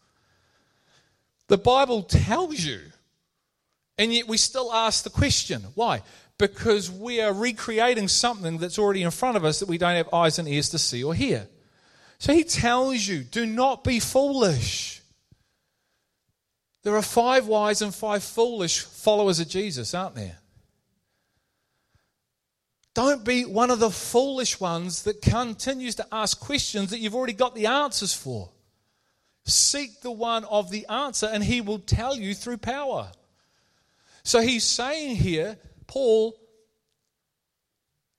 The 1.49 1.59
Bible 1.59 2.05
tells 2.05 2.61
you, 2.61 2.93
and 3.99 4.15
yet 4.15 4.29
we 4.29 4.37
still 4.37 4.73
ask 4.73 5.03
the 5.03 5.11
question. 5.11 5.63
Why? 5.75 6.03
Because 6.41 6.91
we 6.91 7.21
are 7.21 7.35
recreating 7.35 8.09
something 8.09 8.57
that's 8.57 8.79
already 8.79 9.03
in 9.03 9.11
front 9.11 9.37
of 9.37 9.45
us 9.45 9.61
that 9.61 9.69
we 9.69 9.77
don't 9.77 9.95
have 9.95 10.13
eyes 10.15 10.39
and 10.39 10.49
ears 10.49 10.71
to 10.71 10.79
see 10.79 11.05
or 11.05 11.15
hear. 11.15 11.47
So 12.19 12.33
he 12.33 12.45
tells 12.45 13.07
you, 13.07 13.23
do 13.23 13.45
not 13.45 13.85
be 13.85 14.01
foolish. 14.01 15.03
There 16.83 16.97
are 16.97 17.03
five 17.03 17.47
wise 17.47 17.83
and 17.83 17.95
five 17.95 18.25
foolish 18.25 18.81
followers 18.81 19.39
of 19.39 19.49
Jesus, 19.49 19.93
aren't 19.93 20.15
there? 20.15 20.39
Don't 22.95 23.23
be 23.23 23.45
one 23.45 23.71
of 23.71 23.79
the 23.79 23.91
foolish 23.91 24.59
ones 24.59 25.03
that 25.03 25.21
continues 25.21 25.97
to 25.97 26.07
ask 26.11 26.41
questions 26.41 26.89
that 26.89 27.01
you've 27.01 27.15
already 27.15 27.35
got 27.35 27.55
the 27.55 27.67
answers 27.67 28.15
for. 28.15 28.49
Seek 29.45 30.01
the 30.01 30.11
one 30.11 30.45
of 30.45 30.71
the 30.71 30.87
answer, 30.87 31.29
and 31.31 31.45
he 31.45 31.61
will 31.61 31.81
tell 31.81 32.17
you 32.17 32.35
through 32.35 32.59
power. 32.59 33.13
So 34.23 34.41
he's 34.41 34.65
saying 34.65 35.17
here, 35.17 35.59
Paul, 35.91 36.39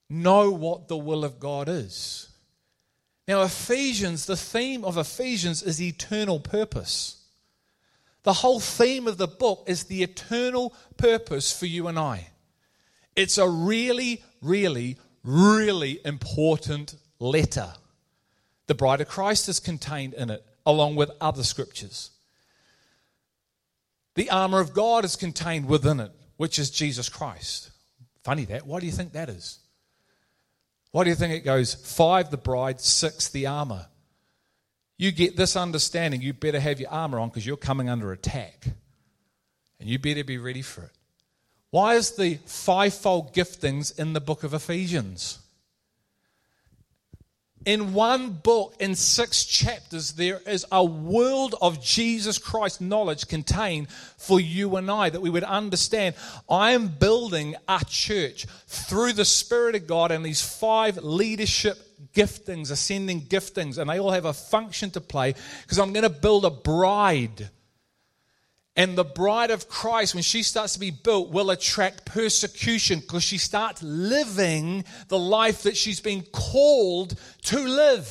know 0.09 0.51
what 0.51 0.89
the 0.89 0.97
will 0.97 1.23
of 1.23 1.39
God 1.39 1.69
is. 1.69 2.29
Now, 3.29 3.43
Ephesians, 3.43 4.25
the 4.25 4.35
theme 4.35 4.83
of 4.83 4.97
Ephesians 4.97 5.63
is 5.63 5.81
eternal 5.81 6.41
purpose. 6.41 7.23
The 8.23 8.33
whole 8.33 8.59
theme 8.59 9.07
of 9.07 9.17
the 9.17 9.27
book 9.27 9.63
is 9.67 9.85
the 9.85 10.03
eternal 10.03 10.73
purpose 10.97 11.57
for 11.57 11.65
you 11.65 11.87
and 11.87 11.97
I. 11.97 12.27
It's 13.15 13.37
a 13.37 13.47
really, 13.47 14.21
really, 14.41 14.97
really 15.23 16.01
important 16.03 16.95
letter. 17.19 17.71
The 18.67 18.75
bride 18.75 18.99
of 18.99 19.07
Christ 19.07 19.47
is 19.47 19.61
contained 19.61 20.13
in 20.15 20.29
it, 20.29 20.45
along 20.65 20.97
with 20.97 21.11
other 21.21 21.45
scriptures. 21.45 22.11
The 24.15 24.29
armor 24.29 24.59
of 24.59 24.73
God 24.73 25.05
is 25.05 25.15
contained 25.15 25.67
within 25.67 26.01
it, 26.01 26.11
which 26.41 26.57
is 26.57 26.71
Jesus 26.71 27.07
Christ. 27.07 27.69
Funny 28.23 28.45
that. 28.45 28.65
Why 28.65 28.79
do 28.79 28.87
you 28.87 28.91
think 28.91 29.13
that 29.13 29.29
is? 29.29 29.59
Why 30.89 31.03
do 31.03 31.11
you 31.11 31.15
think 31.15 31.35
it 31.35 31.45
goes 31.45 31.75
five 31.75 32.31
the 32.31 32.37
bride, 32.37 32.81
six 32.81 33.29
the 33.29 33.45
armor? 33.45 33.85
You 34.97 35.11
get 35.11 35.37
this 35.37 35.55
understanding, 35.55 36.23
you 36.23 36.33
better 36.33 36.59
have 36.59 36.79
your 36.79 36.89
armor 36.89 37.19
on 37.19 37.29
because 37.29 37.45
you're 37.45 37.57
coming 37.57 37.89
under 37.89 38.11
attack. 38.11 38.65
And 39.79 39.87
you 39.87 39.99
better 39.99 40.23
be 40.23 40.39
ready 40.39 40.63
for 40.63 40.85
it. 40.85 40.91
Why 41.69 41.93
is 41.93 42.15
the 42.15 42.39
fivefold 42.47 43.35
giftings 43.35 43.99
in 43.99 44.13
the 44.13 44.19
book 44.19 44.41
of 44.41 44.55
Ephesians? 44.55 45.40
In 47.63 47.93
one 47.93 48.31
book, 48.31 48.75
in 48.79 48.95
six 48.95 49.45
chapters, 49.45 50.13
there 50.13 50.41
is 50.47 50.65
a 50.71 50.83
world 50.83 51.53
of 51.61 51.83
Jesus 51.83 52.39
Christ 52.39 52.81
knowledge 52.81 53.27
contained 53.27 53.89
for 54.17 54.39
you 54.39 54.77
and 54.77 54.89
I 54.89 55.11
that 55.11 55.21
we 55.21 55.29
would 55.29 55.43
understand. 55.43 56.15
I 56.49 56.71
am 56.71 56.87
building 56.87 57.55
a 57.67 57.81
church 57.87 58.47
through 58.65 59.13
the 59.13 59.25
Spirit 59.25 59.75
of 59.75 59.85
God 59.85 60.11
and 60.11 60.25
these 60.25 60.41
five 60.41 60.97
leadership 60.97 61.77
giftings, 62.15 62.71
ascending 62.71 63.21
giftings, 63.21 63.77
and 63.77 63.89
they 63.89 63.99
all 63.99 64.11
have 64.11 64.25
a 64.25 64.33
function 64.33 64.89
to 64.91 65.01
play 65.01 65.35
because 65.61 65.77
I'm 65.77 65.93
going 65.93 66.03
to 66.03 66.09
build 66.09 66.45
a 66.45 66.49
bride 66.49 67.49
And 68.75 68.97
the 68.97 69.03
bride 69.03 69.51
of 69.51 69.67
Christ, 69.67 70.13
when 70.13 70.23
she 70.23 70.43
starts 70.43 70.73
to 70.73 70.79
be 70.79 70.91
built, 70.91 71.29
will 71.29 71.49
attract 71.49 72.05
persecution 72.05 72.99
because 72.99 73.23
she 73.23 73.37
starts 73.37 73.83
living 73.83 74.85
the 75.09 75.19
life 75.19 75.63
that 75.63 75.75
she's 75.75 75.99
been 75.99 76.23
called 76.31 77.19
to 77.43 77.59
live. 77.59 78.07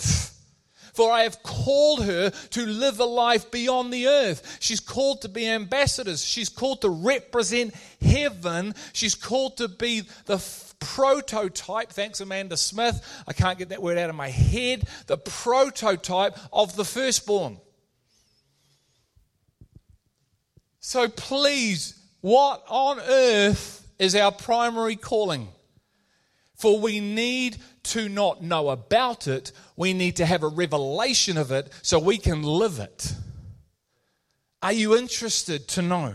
For 0.92 1.10
I 1.10 1.22
have 1.22 1.42
called 1.42 2.04
her 2.04 2.30
to 2.30 2.66
live 2.66 3.00
a 3.00 3.04
life 3.04 3.50
beyond 3.50 3.92
the 3.92 4.08
earth. 4.08 4.58
She's 4.60 4.80
called 4.80 5.22
to 5.22 5.28
be 5.28 5.48
ambassadors. 5.48 6.22
She's 6.22 6.50
called 6.50 6.82
to 6.82 6.90
represent 6.90 7.74
heaven. 8.02 8.74
She's 8.92 9.14
called 9.14 9.56
to 9.58 9.68
be 9.68 10.02
the 10.26 10.38
prototype, 10.80 11.90
thanks 11.90 12.20
Amanda 12.20 12.56
Smith, 12.56 13.22
I 13.26 13.32
can't 13.32 13.58
get 13.58 13.68
that 13.68 13.82
word 13.82 13.98
out 13.98 14.10
of 14.10 14.16
my 14.16 14.30
head, 14.30 14.88
the 15.06 15.18
prototype 15.18 16.36
of 16.52 16.74
the 16.74 16.84
firstborn. 16.84 17.58
So 20.80 21.08
please, 21.08 21.94
what 22.22 22.64
on 22.66 22.98
earth 23.00 23.86
is 23.98 24.16
our 24.16 24.32
primary 24.32 24.96
calling? 24.96 25.48
For 26.56 26.78
we 26.80 27.00
need 27.00 27.58
to 27.84 28.08
not 28.08 28.42
know 28.42 28.70
about 28.70 29.28
it, 29.28 29.52
we 29.76 29.92
need 29.92 30.16
to 30.16 30.26
have 30.26 30.42
a 30.42 30.48
revelation 30.48 31.36
of 31.36 31.52
it 31.52 31.70
so 31.82 31.98
we 31.98 32.18
can 32.18 32.42
live 32.42 32.78
it. 32.78 33.14
Are 34.62 34.72
you 34.72 34.96
interested 34.96 35.68
to 35.68 35.82
know? 35.82 36.14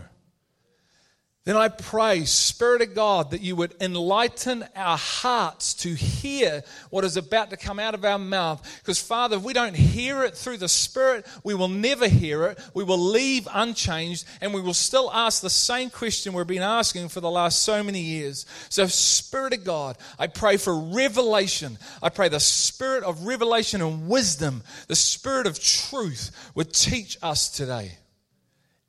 Then 1.46 1.56
I 1.56 1.68
pray, 1.68 2.24
Spirit 2.24 2.82
of 2.82 2.96
God, 2.96 3.30
that 3.30 3.40
you 3.40 3.54
would 3.54 3.76
enlighten 3.80 4.64
our 4.74 4.96
hearts 4.98 5.74
to 5.74 5.94
hear 5.94 6.64
what 6.90 7.04
is 7.04 7.16
about 7.16 7.50
to 7.50 7.56
come 7.56 7.78
out 7.78 7.94
of 7.94 8.04
our 8.04 8.18
mouth. 8.18 8.80
Because, 8.82 9.00
Father, 9.00 9.36
if 9.36 9.44
we 9.44 9.52
don't 9.52 9.76
hear 9.76 10.24
it 10.24 10.34
through 10.34 10.56
the 10.56 10.68
Spirit, 10.68 11.24
we 11.44 11.54
will 11.54 11.68
never 11.68 12.08
hear 12.08 12.46
it. 12.46 12.58
We 12.74 12.82
will 12.82 12.98
leave 12.98 13.46
unchanged, 13.54 14.24
and 14.40 14.52
we 14.52 14.60
will 14.60 14.74
still 14.74 15.08
ask 15.12 15.40
the 15.40 15.48
same 15.48 15.88
question 15.88 16.32
we've 16.32 16.48
been 16.48 16.62
asking 16.62 17.10
for 17.10 17.20
the 17.20 17.30
last 17.30 17.62
so 17.62 17.80
many 17.80 18.00
years. 18.00 18.44
So, 18.68 18.88
Spirit 18.88 19.54
of 19.54 19.62
God, 19.62 19.98
I 20.18 20.26
pray 20.26 20.56
for 20.56 20.76
revelation. 20.76 21.78
I 22.02 22.08
pray 22.08 22.28
the 22.28 22.40
Spirit 22.40 23.04
of 23.04 23.24
revelation 23.24 23.80
and 23.82 24.08
wisdom, 24.08 24.64
the 24.88 24.96
Spirit 24.96 25.46
of 25.46 25.62
truth, 25.62 26.50
would 26.56 26.72
teach 26.72 27.16
us 27.22 27.48
today. 27.48 27.98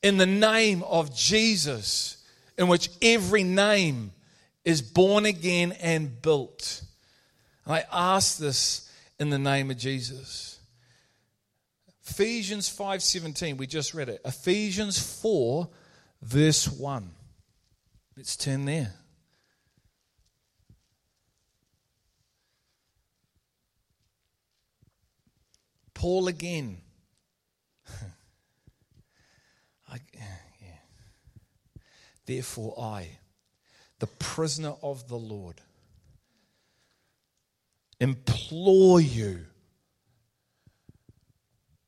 In 0.01 0.17
the 0.17 0.25
name 0.25 0.81
of 0.81 1.15
Jesus 1.15 2.16
in 2.57 2.67
which 2.67 2.89
every 3.01 3.43
name 3.43 4.11
is 4.65 4.81
born 4.81 5.25
again 5.25 5.71
and 5.73 6.21
built. 6.21 6.83
I 7.65 7.83
ask 7.91 8.37
this 8.37 8.91
in 9.19 9.29
the 9.29 9.39
name 9.39 9.71
of 9.71 9.77
Jesus. 9.77 10.59
Ephesians 12.05 12.69
5:17, 12.69 13.57
we 13.57 13.67
just 13.67 13.93
read 13.93 14.09
it. 14.09 14.21
Ephesians 14.23 14.97
4 15.21 15.69
verse 16.21 16.67
1. 16.67 17.13
Let's 18.15 18.35
turn 18.35 18.65
there. 18.65 18.93
Paul 25.93 26.27
again 26.27 26.81
Therefore, 32.27 32.75
I, 32.77 33.07
the 33.99 34.07
prisoner 34.07 34.73
of 34.83 35.07
the 35.07 35.15
Lord, 35.15 35.61
implore 37.99 38.99
you. 38.99 39.45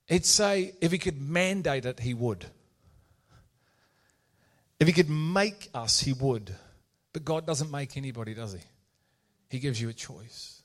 He'd 0.08 0.26
say 0.26 0.74
if 0.82 0.94
he 0.94 0.98
could 0.98 1.22
mandate 1.22 1.86
it, 1.86 2.00
he 2.00 2.14
would. 2.14 2.46
If 4.80 4.88
he 4.88 4.94
could 4.94 5.10
make 5.10 5.70
us, 5.74 6.00
he 6.00 6.14
would. 6.14 6.56
But 7.12 7.26
God 7.26 7.46
doesn't 7.46 7.70
make 7.70 7.98
anybody, 7.98 8.34
does 8.34 8.54
he? 8.54 8.62
He 9.50 9.60
gives 9.60 9.82
you 9.82 9.90
a 9.90 9.94
choice. 9.94 10.64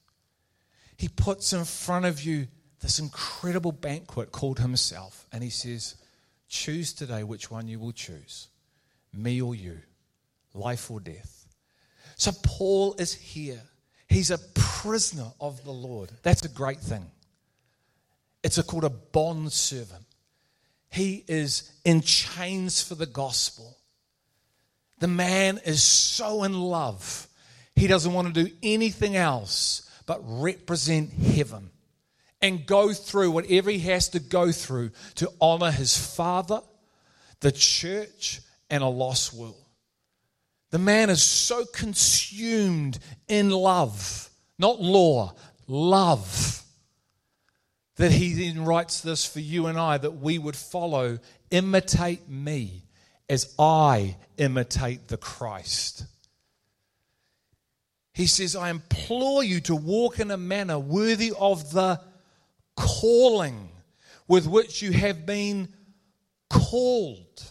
He 0.97 1.09
puts 1.09 1.53
in 1.53 1.65
front 1.65 2.05
of 2.05 2.23
you 2.23 2.47
this 2.81 3.01
incredible 3.01 3.73
banquet 3.73 4.31
called 4.31 4.61
Himself, 4.61 5.27
and 5.33 5.43
He 5.43 5.51
says, 5.51 5.97
Choose 6.49 6.93
today 6.93 7.25
which 7.25 7.51
one 7.51 7.67
you 7.67 7.81
will 7.81 7.93
choose 7.93 8.49
me 9.17 9.41
or 9.41 9.55
you, 9.55 9.79
life 10.53 10.91
or 10.91 11.01
death. 11.01 11.47
So 12.17 12.33
Paul 12.43 12.95
is 12.99 13.15
here. 13.15 13.61
He's 14.09 14.31
a 14.31 14.39
prisoner 14.55 15.33
of 15.41 15.65
the 15.65 15.73
Lord. 15.73 16.11
That's 16.23 16.45
a 16.45 16.49
great 16.49 16.81
thing. 16.81 17.05
It's 18.43 18.59
a, 18.59 18.63
called 18.63 18.85
a 18.85 18.91
bond 18.91 19.53
servant. 19.53 20.05
He 20.91 21.25
is 21.27 21.73
in 21.85 22.03
chains 22.03 22.83
for 22.83 22.95
the 22.95 23.07
gospel. 23.07 23.77
The 25.01 25.09
man 25.09 25.61
is 25.65 25.83
so 25.83 26.45
in 26.45 26.55
love. 26.55 27.27
He 27.75 27.87
doesn't 27.87 28.13
want 28.13 28.33
to 28.33 28.45
do 28.45 28.55
anything 28.63 29.17
else 29.17 29.91
but 30.07 30.21
represent 30.23 31.13
heaven 31.13 31.71
and 32.41 32.67
go 32.67 32.93
through 32.93 33.31
whatever 33.31 33.71
he 33.71 33.79
has 33.81 34.11
to 34.11 34.21
go 34.21 34.53
through 34.53 34.91
to 35.17 35.31
honor 35.41 35.71
his 35.71 35.97
father, 35.97 36.61
the 37.41 37.51
church, 37.51 38.41
and 38.71 38.83
a 38.83 38.89
lost 38.89 39.35
world. 39.35 39.57
The 40.71 40.79
man 40.79 41.11
is 41.11 41.23
so 41.23 41.65
consumed 41.67 42.99
in 43.29 43.51
love, 43.51 44.29
not 44.59 44.81
law, 44.81 45.35
love, 45.69 46.63
that 47.97 48.11
he 48.11 48.33
then 48.33 48.65
writes 48.65 49.01
this 49.01 49.25
for 49.25 49.41
you 49.41 49.67
and 49.67 49.79
I 49.79 49.99
that 49.99 50.19
we 50.19 50.39
would 50.39 50.57
follow, 50.57 51.21
imitate 51.51 52.29
me 52.29 52.83
as 53.29 53.55
I 53.59 54.17
imitate 54.37 55.09
the 55.09 55.17
Christ. 55.17 56.07
He 58.13 58.27
says, 58.27 58.57
I 58.57 58.71
implore 58.71 59.43
you 59.43 59.61
to 59.63 59.75
walk 59.75 60.21
in 60.21 60.31
a 60.31 60.37
manner 60.37 60.79
worthy 60.79 61.33
of 61.39 61.73
the 61.73 62.01
calling 62.77 63.71
with 64.29 64.47
which 64.47 64.83
you 64.83 64.93
have 64.93 65.27
been 65.27 65.69
called. 66.49 67.45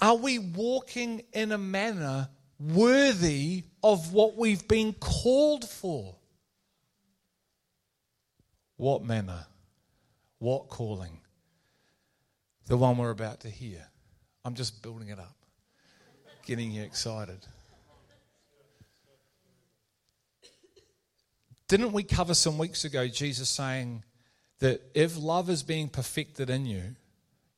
Are 0.00 0.16
we 0.16 0.38
walking 0.38 1.22
in 1.32 1.52
a 1.52 1.58
manner 1.58 2.28
worthy 2.58 3.64
of 3.82 4.12
what 4.12 4.36
we've 4.36 4.66
been 4.68 4.92
called 4.92 5.68
for? 5.68 6.16
What 8.76 9.04
manner? 9.04 9.46
What 10.38 10.68
calling? 10.68 11.20
The 12.66 12.76
one 12.76 12.98
we're 12.98 13.10
about 13.10 13.40
to 13.40 13.48
hear. 13.48 13.86
I'm 14.44 14.54
just 14.54 14.82
building 14.82 15.08
it 15.08 15.18
up, 15.18 15.36
getting 16.44 16.70
you 16.70 16.82
excited. 16.82 17.38
Didn't 21.68 21.92
we 21.92 22.04
cover 22.04 22.34
some 22.34 22.58
weeks 22.58 22.84
ago 22.84 23.08
Jesus 23.08 23.48
saying 23.48 24.04
that 24.60 24.82
if 24.94 25.16
love 25.18 25.50
is 25.50 25.62
being 25.62 25.88
perfected 25.88 26.48
in 26.48 26.64
you, 26.66 26.96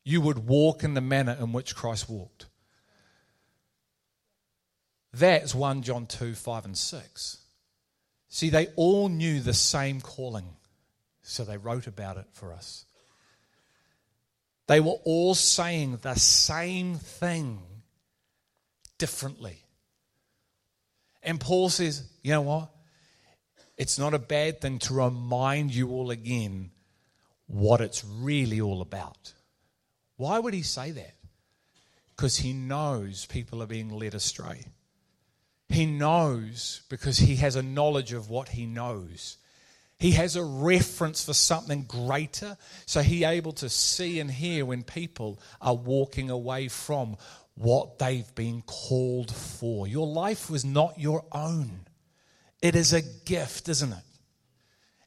you 0.03 0.21
would 0.21 0.47
walk 0.47 0.83
in 0.83 0.93
the 0.93 1.01
manner 1.01 1.37
in 1.39 1.51
which 1.51 1.75
Christ 1.75 2.09
walked. 2.09 2.45
That's 5.13 5.55
1 5.55 5.81
John 5.83 6.05
2 6.05 6.33
5 6.33 6.65
and 6.65 6.77
6. 6.77 7.37
See, 8.27 8.49
they 8.49 8.67
all 8.75 9.09
knew 9.09 9.39
the 9.39 9.53
same 9.53 10.01
calling, 10.01 10.45
so 11.23 11.43
they 11.43 11.57
wrote 11.57 11.87
about 11.87 12.17
it 12.17 12.27
for 12.31 12.53
us. 12.53 12.85
They 14.67 14.79
were 14.79 14.97
all 15.03 15.33
saying 15.33 15.97
the 16.03 16.13
same 16.13 16.95
thing 16.95 17.59
differently. 18.99 19.63
And 21.23 21.39
Paul 21.39 21.69
says, 21.69 22.07
you 22.21 22.31
know 22.31 22.41
what? 22.41 22.69
It's 23.77 23.97
not 23.97 24.13
a 24.13 24.19
bad 24.19 24.61
thing 24.61 24.77
to 24.79 24.93
remind 24.93 25.73
you 25.73 25.89
all 25.89 26.11
again 26.11 26.69
what 27.47 27.81
it's 27.81 28.05
really 28.05 28.61
all 28.61 28.81
about. 28.81 29.33
Why 30.19 30.37
would 30.37 30.53
he 30.53 30.63
say 30.63 30.91
that? 30.91 31.13
Because 32.13 32.35
he 32.35 32.51
knows 32.51 33.25
people 33.25 33.63
are 33.63 33.67
being 33.67 33.89
led 33.89 34.13
astray. 34.13 34.65
He 35.69 35.85
knows 35.85 36.81
because 36.89 37.19
he 37.19 37.37
has 37.37 37.55
a 37.55 37.63
knowledge 37.63 38.11
of 38.11 38.29
what 38.29 38.49
he 38.49 38.65
knows. 38.65 39.37
He 39.97 40.11
has 40.11 40.35
a 40.35 40.43
reference 40.43 41.23
for 41.23 41.33
something 41.33 41.83
greater, 41.83 42.57
so 42.85 43.01
he 43.01 43.23
able 43.23 43.53
to 43.53 43.69
see 43.69 44.19
and 44.19 44.29
hear 44.29 44.65
when 44.65 44.83
people 44.83 45.39
are 45.61 45.73
walking 45.73 46.29
away 46.29 46.67
from 46.67 47.15
what 47.55 47.97
they've 47.97 48.35
been 48.35 48.61
called 48.63 49.33
for. 49.33 49.87
Your 49.87 50.05
life 50.05 50.49
was 50.49 50.65
not 50.65 50.99
your 50.99 51.23
own. 51.31 51.87
It 52.61 52.75
is 52.75 52.91
a 52.91 53.01
gift, 53.01 53.69
isn't 53.69 53.93
it? 53.93 54.03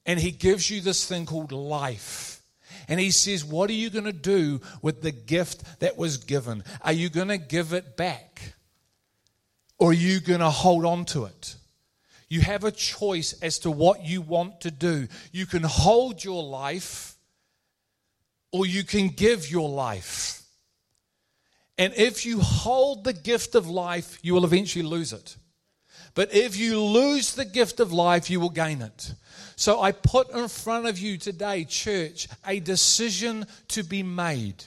And 0.07 0.19
he 0.19 0.31
gives 0.31 0.71
you 0.71 0.81
this 0.81 1.07
thing 1.07 1.27
called 1.27 1.53
life. 1.53 2.42
And 2.89 3.01
he 3.01 3.11
says, 3.11 3.45
What 3.45 3.71
are 3.71 3.75
you 3.75 3.91
going 3.91 4.05
to 4.05 4.13
do 4.13 4.61
with 4.81 5.03
the 5.03 5.13
gift 5.13 5.81
that 5.81 5.97
was 5.97 6.19
given? 6.19 6.65
Are 6.83 6.93
you 6.93 7.09
going 7.09 7.29
to 7.29 7.39
give 7.39 7.73
it 7.73 7.97
back? 7.97 8.55
Or 9.79 9.91
are 9.91 9.95
you 9.95 10.21
going 10.21 10.41
to 10.41 10.51
hold 10.51 10.85
on 10.85 11.05
to 11.07 11.25
it? 11.25 11.57
You 12.29 12.41
have 12.41 12.65
a 12.65 12.71
choice 12.71 13.35
as 13.43 13.59
to 13.61 13.71
what 13.71 14.07
you 14.07 14.23
want 14.23 14.63
to 14.63 14.71
do. 14.71 15.09
You 15.33 15.45
can 15.45 15.63
hold 15.65 16.25
your 16.25 16.43
life 16.43 17.17
or 18.53 18.65
you 18.67 18.85
can 18.85 19.09
give 19.09 19.51
your 19.51 19.69
life. 19.69 20.43
And 21.79 21.93
if 21.95 22.25
you 22.25 22.41
hold 22.41 23.05
the 23.05 23.13
gift 23.13 23.55
of 23.55 23.69
life, 23.69 24.19
you 24.23 24.35
will 24.35 24.45
eventually 24.45 24.85
lose 24.85 25.13
it. 25.13 25.37
But 26.15 26.35
if 26.35 26.57
you 26.57 26.81
lose 26.81 27.35
the 27.35 27.45
gift 27.45 27.81
of 27.81 27.93
life, 27.93 28.31
you 28.31 28.41
will 28.41 28.51
gain 28.51 28.83
it. 28.83 29.15
So 29.63 29.81
I 29.81 29.93
put 29.93 30.33
in 30.33 30.49
front 30.49 30.89
of 30.89 30.99
you 30.99 31.17
today, 31.17 31.65
church, 31.65 32.27
a 32.45 32.59
decision 32.59 33.47
to 33.69 33.85
be 33.85 34.03
made. 34.03 34.65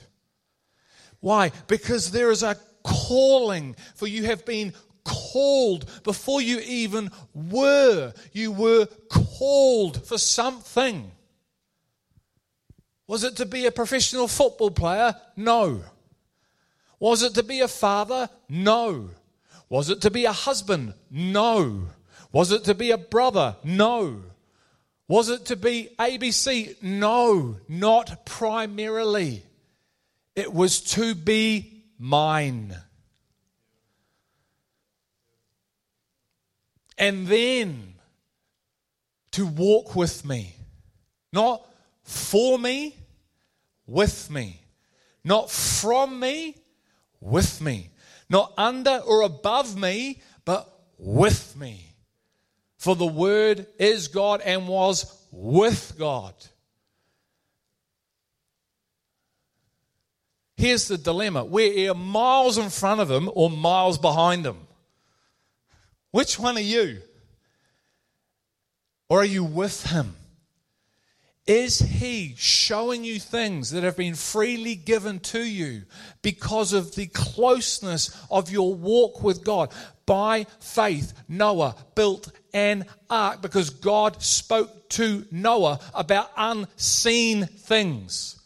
Why? 1.20 1.52
Because 1.68 2.12
there 2.12 2.32
is 2.32 2.44
a 2.44 2.56
calling, 2.82 3.76
for 3.96 4.08
you 4.08 4.24
have 4.24 4.46
been 4.46 4.72
called 5.04 6.02
before 6.04 6.42
you 6.42 6.60
even 6.60 7.12
were. 7.34 8.14
You 8.32 8.54
were 8.54 8.86
called 9.10 10.08
for 10.08 10.18
something. 10.18 11.12
Was 13.06 13.26
it 13.26 13.36
to 13.36 13.46
be 13.46 13.66
a 13.66 13.72
professional 13.74 14.30
football 14.30 14.72
player? 14.72 15.14
No. 15.36 15.84
Was 17.02 17.22
it 17.22 17.34
to 17.34 17.44
be 17.44 17.60
a 17.60 17.68
father? 17.68 18.30
No. 18.48 19.10
Was 19.68 19.90
it 19.90 20.00
to 20.04 20.10
be 20.10 20.24
a 20.24 20.32
husband? 20.32 20.94
No. 21.12 21.90
Was 22.32 22.54
it 22.54 22.64
to 22.64 22.74
be 22.74 22.92
a 22.92 22.98
brother? 22.98 23.58
No. 23.62 24.22
Was 25.08 25.30
it 25.30 25.46
to 25.46 25.56
be 25.56 25.90
ABC? 26.00 26.82
No, 26.82 27.58
not 27.68 28.26
primarily. 28.26 29.44
It 30.36 30.52
was 30.52 30.82
to 30.82 31.14
be 31.14 31.84
mine. 32.00 32.76
And 36.98 37.28
then 37.28 37.96
to 39.32 39.46
walk 39.46 39.96
with 39.96 40.26
me. 40.26 40.56
Not 41.32 41.66
for 42.04 42.58
me, 42.58 42.96
with 43.86 44.30
me. 44.32 44.62
Not 45.24 45.52
from 45.52 46.20
me, 46.20 46.56
with 47.20 47.62
me. 47.62 47.90
Not 48.30 48.54
under 48.58 48.98
or 49.06 49.22
above 49.22 49.78
me, 49.78 50.22
but 50.46 50.72
with 50.98 51.56
me. 51.58 51.85
For 52.86 52.96
the 52.96 53.08
Word 53.08 53.66
is 53.80 54.10
God 54.10 54.42
and 54.42 54.68
was 54.68 55.12
with 55.32 55.96
God. 55.98 56.36
Here's 60.56 60.88
the 60.88 61.00
dilemma 61.00 61.44
we're 61.46 61.74
either 61.74 61.96
miles 61.96 62.60
in 62.60 62.70
front 62.70 63.02
of 63.02 63.10
Him 63.10 63.28
or 63.34 63.50
miles 63.50 63.98
behind 63.98 64.46
Him. 64.46 64.58
Which 66.12 66.38
one 66.38 66.58
are 66.58 66.62
you? 66.62 67.02
Or 69.10 69.22
are 69.22 69.26
you 69.26 69.44
with 69.44 69.88
Him? 69.88 70.16
Is 71.48 71.80
He 71.80 72.36
showing 72.38 73.04
you 73.04 73.20
things 73.20 73.72
that 73.72 73.84
have 73.84 73.98
been 73.98 74.14
freely 74.14 74.76
given 74.76 75.20
to 75.22 75.44
you 75.44 75.86
because 76.22 76.72
of 76.72 76.94
the 76.94 77.08
closeness 77.08 78.16
of 78.30 78.52
your 78.52 78.76
walk 78.76 79.24
with 79.24 79.44
God? 79.44 79.72
By 80.06 80.46
faith, 80.60 81.14
Noah 81.28 81.76
built 81.96 82.32
an 82.56 82.86
ark 83.10 83.42
because 83.42 83.70
God 83.70 84.24
spoke 84.24 84.88
to 84.90 85.26
Noah 85.30 85.80
about 85.94 86.32
unseen 86.38 87.46
things. 87.46 88.40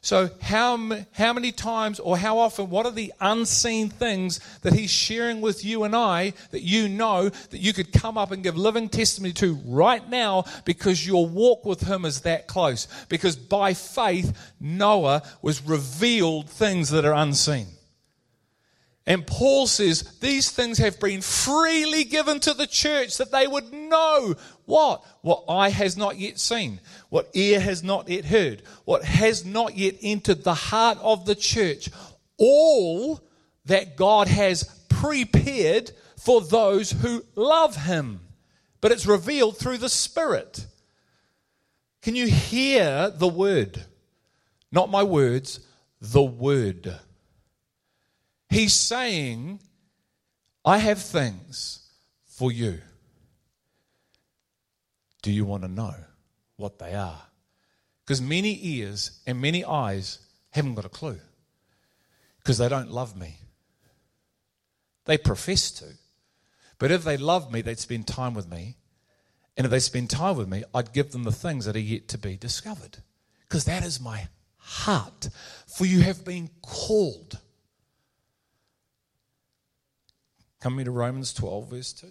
So, 0.00 0.30
how, 0.40 0.78
how 1.12 1.32
many 1.32 1.50
times 1.50 1.98
or 1.98 2.16
how 2.16 2.38
often, 2.38 2.70
what 2.70 2.86
are 2.86 2.92
the 2.92 3.12
unseen 3.20 3.88
things 3.88 4.38
that 4.60 4.74
He's 4.74 4.90
sharing 4.90 5.40
with 5.40 5.64
you 5.64 5.82
and 5.82 5.96
I 5.96 6.34
that 6.50 6.62
you 6.62 6.88
know 6.88 7.28
that 7.28 7.58
you 7.58 7.72
could 7.72 7.92
come 7.92 8.16
up 8.16 8.30
and 8.30 8.42
give 8.42 8.56
living 8.56 8.88
testimony 8.88 9.32
to 9.34 9.58
right 9.66 10.08
now 10.08 10.44
because 10.64 11.06
your 11.06 11.26
walk 11.26 11.64
with 11.64 11.80
Him 11.80 12.04
is 12.04 12.20
that 12.20 12.46
close? 12.46 12.86
Because 13.08 13.34
by 13.36 13.74
faith, 13.74 14.52
Noah 14.60 15.22
was 15.42 15.62
revealed 15.62 16.48
things 16.48 16.90
that 16.90 17.04
are 17.04 17.14
unseen. 17.14 17.66
And 19.08 19.26
Paul 19.26 19.66
says 19.66 20.02
these 20.20 20.50
things 20.50 20.76
have 20.76 21.00
been 21.00 21.22
freely 21.22 22.04
given 22.04 22.40
to 22.40 22.52
the 22.52 22.66
church 22.66 23.16
that 23.16 23.32
they 23.32 23.46
would 23.46 23.72
know 23.72 24.34
what? 24.66 25.02
What 25.22 25.44
eye 25.48 25.70
has 25.70 25.96
not 25.96 26.18
yet 26.18 26.38
seen, 26.38 26.78
what 27.08 27.30
ear 27.32 27.58
has 27.58 27.82
not 27.82 28.10
yet 28.10 28.26
heard, 28.26 28.62
what 28.84 29.02
has 29.04 29.46
not 29.46 29.78
yet 29.78 29.94
entered 30.02 30.44
the 30.44 30.52
heart 30.52 30.98
of 31.00 31.24
the 31.24 31.34
church. 31.34 31.88
All 32.36 33.26
that 33.64 33.96
God 33.96 34.28
has 34.28 34.64
prepared 34.90 35.90
for 36.18 36.42
those 36.42 36.90
who 36.92 37.24
love 37.34 37.76
Him. 37.76 38.20
But 38.82 38.92
it's 38.92 39.06
revealed 39.06 39.56
through 39.56 39.78
the 39.78 39.88
Spirit. 39.88 40.66
Can 42.02 42.14
you 42.14 42.26
hear 42.26 43.08
the 43.08 43.26
word? 43.26 43.86
Not 44.70 44.90
my 44.90 45.02
words, 45.02 45.60
the 45.98 46.22
word. 46.22 46.94
He's 48.50 48.72
saying, 48.72 49.60
I 50.64 50.78
have 50.78 51.00
things 51.00 51.88
for 52.24 52.50
you. 52.50 52.80
Do 55.22 55.30
you 55.30 55.44
want 55.44 55.62
to 55.62 55.68
know 55.68 55.94
what 56.56 56.78
they 56.78 56.94
are? 56.94 57.22
Because 58.04 58.22
many 58.22 58.58
ears 58.62 59.20
and 59.26 59.40
many 59.40 59.64
eyes 59.64 60.20
haven't 60.50 60.74
got 60.74 60.86
a 60.86 60.88
clue 60.90 61.20
because 62.38 62.58
they 62.58 62.68
don't 62.68 62.90
love 62.90 63.16
me. 63.16 63.36
They 65.04 65.18
profess 65.18 65.70
to. 65.72 65.84
But 66.78 66.90
if 66.90 67.04
they 67.04 67.16
love 67.16 67.52
me, 67.52 67.60
they'd 67.60 67.78
spend 67.78 68.06
time 68.06 68.34
with 68.34 68.48
me. 68.48 68.76
And 69.56 69.64
if 69.64 69.70
they 69.70 69.80
spend 69.80 70.08
time 70.08 70.36
with 70.36 70.48
me, 70.48 70.64
I'd 70.74 70.92
give 70.92 71.10
them 71.10 71.24
the 71.24 71.32
things 71.32 71.64
that 71.64 71.76
are 71.76 71.80
yet 71.80 72.08
to 72.08 72.18
be 72.18 72.36
discovered. 72.36 72.98
Because 73.48 73.64
that 73.64 73.84
is 73.84 74.00
my 74.00 74.28
heart. 74.56 75.28
For 75.66 75.84
you 75.84 76.00
have 76.02 76.24
been 76.24 76.50
called 76.62 77.38
Come 80.60 80.76
me 80.76 80.84
to 80.84 80.90
Romans 80.90 81.32
12, 81.32 81.70
verse 81.70 81.92
2. 81.92 82.08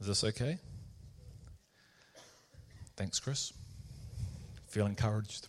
Is 0.00 0.06
this 0.06 0.24
okay? 0.24 0.58
Thanks, 2.96 3.18
Chris. 3.18 3.52
Feel 4.68 4.86
encouraged. 4.86 5.48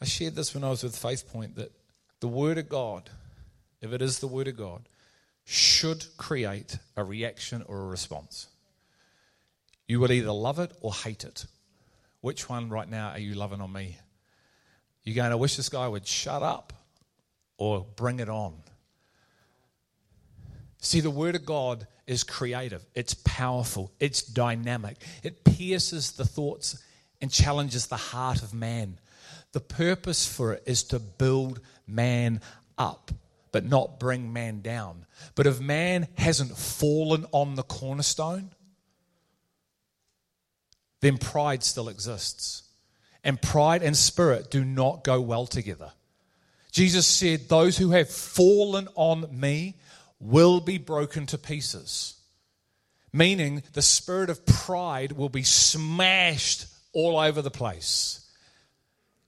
I 0.00 0.04
shared 0.04 0.34
this 0.34 0.54
when 0.54 0.64
I 0.64 0.70
was 0.70 0.82
with 0.82 0.96
Faith 0.96 1.30
Point 1.30 1.56
that 1.56 1.72
the 2.20 2.28
Word 2.28 2.58
of 2.58 2.68
God, 2.68 3.10
if 3.80 3.92
it 3.92 4.02
is 4.02 4.18
the 4.18 4.26
Word 4.26 4.48
of 4.48 4.56
God, 4.56 4.88
should 5.44 6.06
create 6.16 6.78
a 6.96 7.04
reaction 7.04 7.62
or 7.66 7.80
a 7.80 7.86
response. 7.86 8.48
You 9.86 10.00
will 10.00 10.12
either 10.12 10.32
love 10.32 10.58
it 10.58 10.72
or 10.80 10.92
hate 10.92 11.24
it. 11.24 11.46
Which 12.20 12.48
one 12.48 12.68
right 12.68 12.88
now 12.88 13.10
are 13.10 13.18
you 13.18 13.34
loving 13.34 13.60
on 13.60 13.72
me? 13.72 13.96
You're 15.08 15.14
going, 15.14 15.32
I 15.32 15.36
wish 15.36 15.56
this 15.56 15.70
guy 15.70 15.88
would 15.88 16.06
shut 16.06 16.42
up 16.42 16.74
or 17.56 17.86
bring 17.96 18.20
it 18.20 18.28
on. 18.28 18.52
See, 20.82 21.00
the 21.00 21.08
Word 21.08 21.34
of 21.34 21.46
God 21.46 21.86
is 22.06 22.24
creative, 22.24 22.84
it's 22.94 23.14
powerful, 23.14 23.90
it's 23.98 24.20
dynamic, 24.20 24.98
it 25.22 25.44
pierces 25.44 26.12
the 26.12 26.26
thoughts 26.26 26.84
and 27.22 27.30
challenges 27.30 27.86
the 27.86 27.96
heart 27.96 28.42
of 28.42 28.52
man. 28.52 28.98
The 29.52 29.60
purpose 29.60 30.26
for 30.26 30.52
it 30.52 30.64
is 30.66 30.82
to 30.84 30.98
build 30.98 31.60
man 31.86 32.42
up, 32.76 33.10
but 33.50 33.64
not 33.64 33.98
bring 33.98 34.34
man 34.34 34.60
down. 34.60 35.06
But 35.34 35.46
if 35.46 35.58
man 35.58 36.06
hasn't 36.18 36.54
fallen 36.58 37.24
on 37.32 37.54
the 37.54 37.62
cornerstone, 37.62 38.50
then 41.00 41.16
pride 41.16 41.64
still 41.64 41.88
exists. 41.88 42.67
And 43.24 43.40
pride 43.40 43.82
and 43.82 43.96
spirit 43.96 44.50
do 44.50 44.64
not 44.64 45.04
go 45.04 45.20
well 45.20 45.46
together. 45.46 45.92
Jesus 46.70 47.06
said, 47.06 47.48
Those 47.48 47.76
who 47.76 47.90
have 47.90 48.08
fallen 48.08 48.88
on 48.94 49.28
me 49.38 49.74
will 50.20 50.60
be 50.60 50.78
broken 50.78 51.26
to 51.26 51.38
pieces. 51.38 52.14
Meaning, 53.12 53.62
the 53.72 53.82
spirit 53.82 54.30
of 54.30 54.44
pride 54.46 55.12
will 55.12 55.28
be 55.28 55.42
smashed 55.42 56.66
all 56.92 57.18
over 57.18 57.42
the 57.42 57.50
place. 57.50 58.26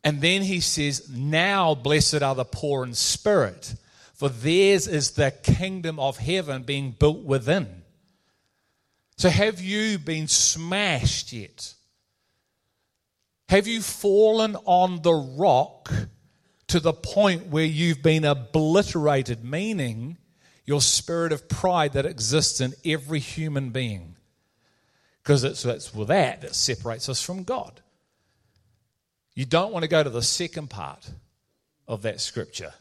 And 0.05 0.21
then 0.21 0.43
he 0.43 0.61
says, 0.61 1.09
Now 1.09 1.75
blessed 1.75 2.23
are 2.23 2.35
the 2.35 2.45
poor 2.45 2.85
in 2.85 2.95
spirit, 2.95 3.75
for 4.15 4.29
theirs 4.29 4.87
is 4.87 5.13
the 5.13 5.31
kingdom 5.31 5.99
of 5.99 6.19
heaven 6.19 6.63
being 6.63 6.93
built 6.93 7.23
within. 7.25 7.83
So, 9.17 9.29
have 9.29 9.61
you 9.61 9.99
been 9.99 10.29
smashed 10.29 11.33
yet? 11.33 11.75
Have 13.51 13.67
you 13.67 13.83
fallen 13.83 14.55
on 14.65 15.03
the 15.03 15.13
rock 15.13 15.93
to 16.69 16.79
the 16.79 16.93
point 16.93 17.49
where 17.49 17.65
you've 17.65 18.01
been 18.01 18.25
obliterated, 18.25 19.43
meaning 19.45 20.19
your 20.67 20.81
spirit 20.81 21.33
of 21.33 21.49
pride 21.49 21.95
that 21.95 22.07
exists 22.07 22.61
in 22.61 22.75
every 22.85 23.19
human 23.19 23.71
being? 23.71 24.15
Because 25.21 25.43
it's, 25.43 25.65
it's 25.65 25.91
that 25.91 26.43
that 26.43 26.55
separates 26.55 27.09
us 27.09 27.25
from 27.25 27.43
God. 27.43 27.81
You 29.35 29.47
don't 29.47 29.73
want 29.73 29.83
to 29.83 29.89
go 29.89 30.05
to 30.05 30.11
the 30.11 30.23
second 30.23 30.71
part 30.71 31.11
of 31.89 32.03
that 32.03 32.21
scripture 32.21 32.75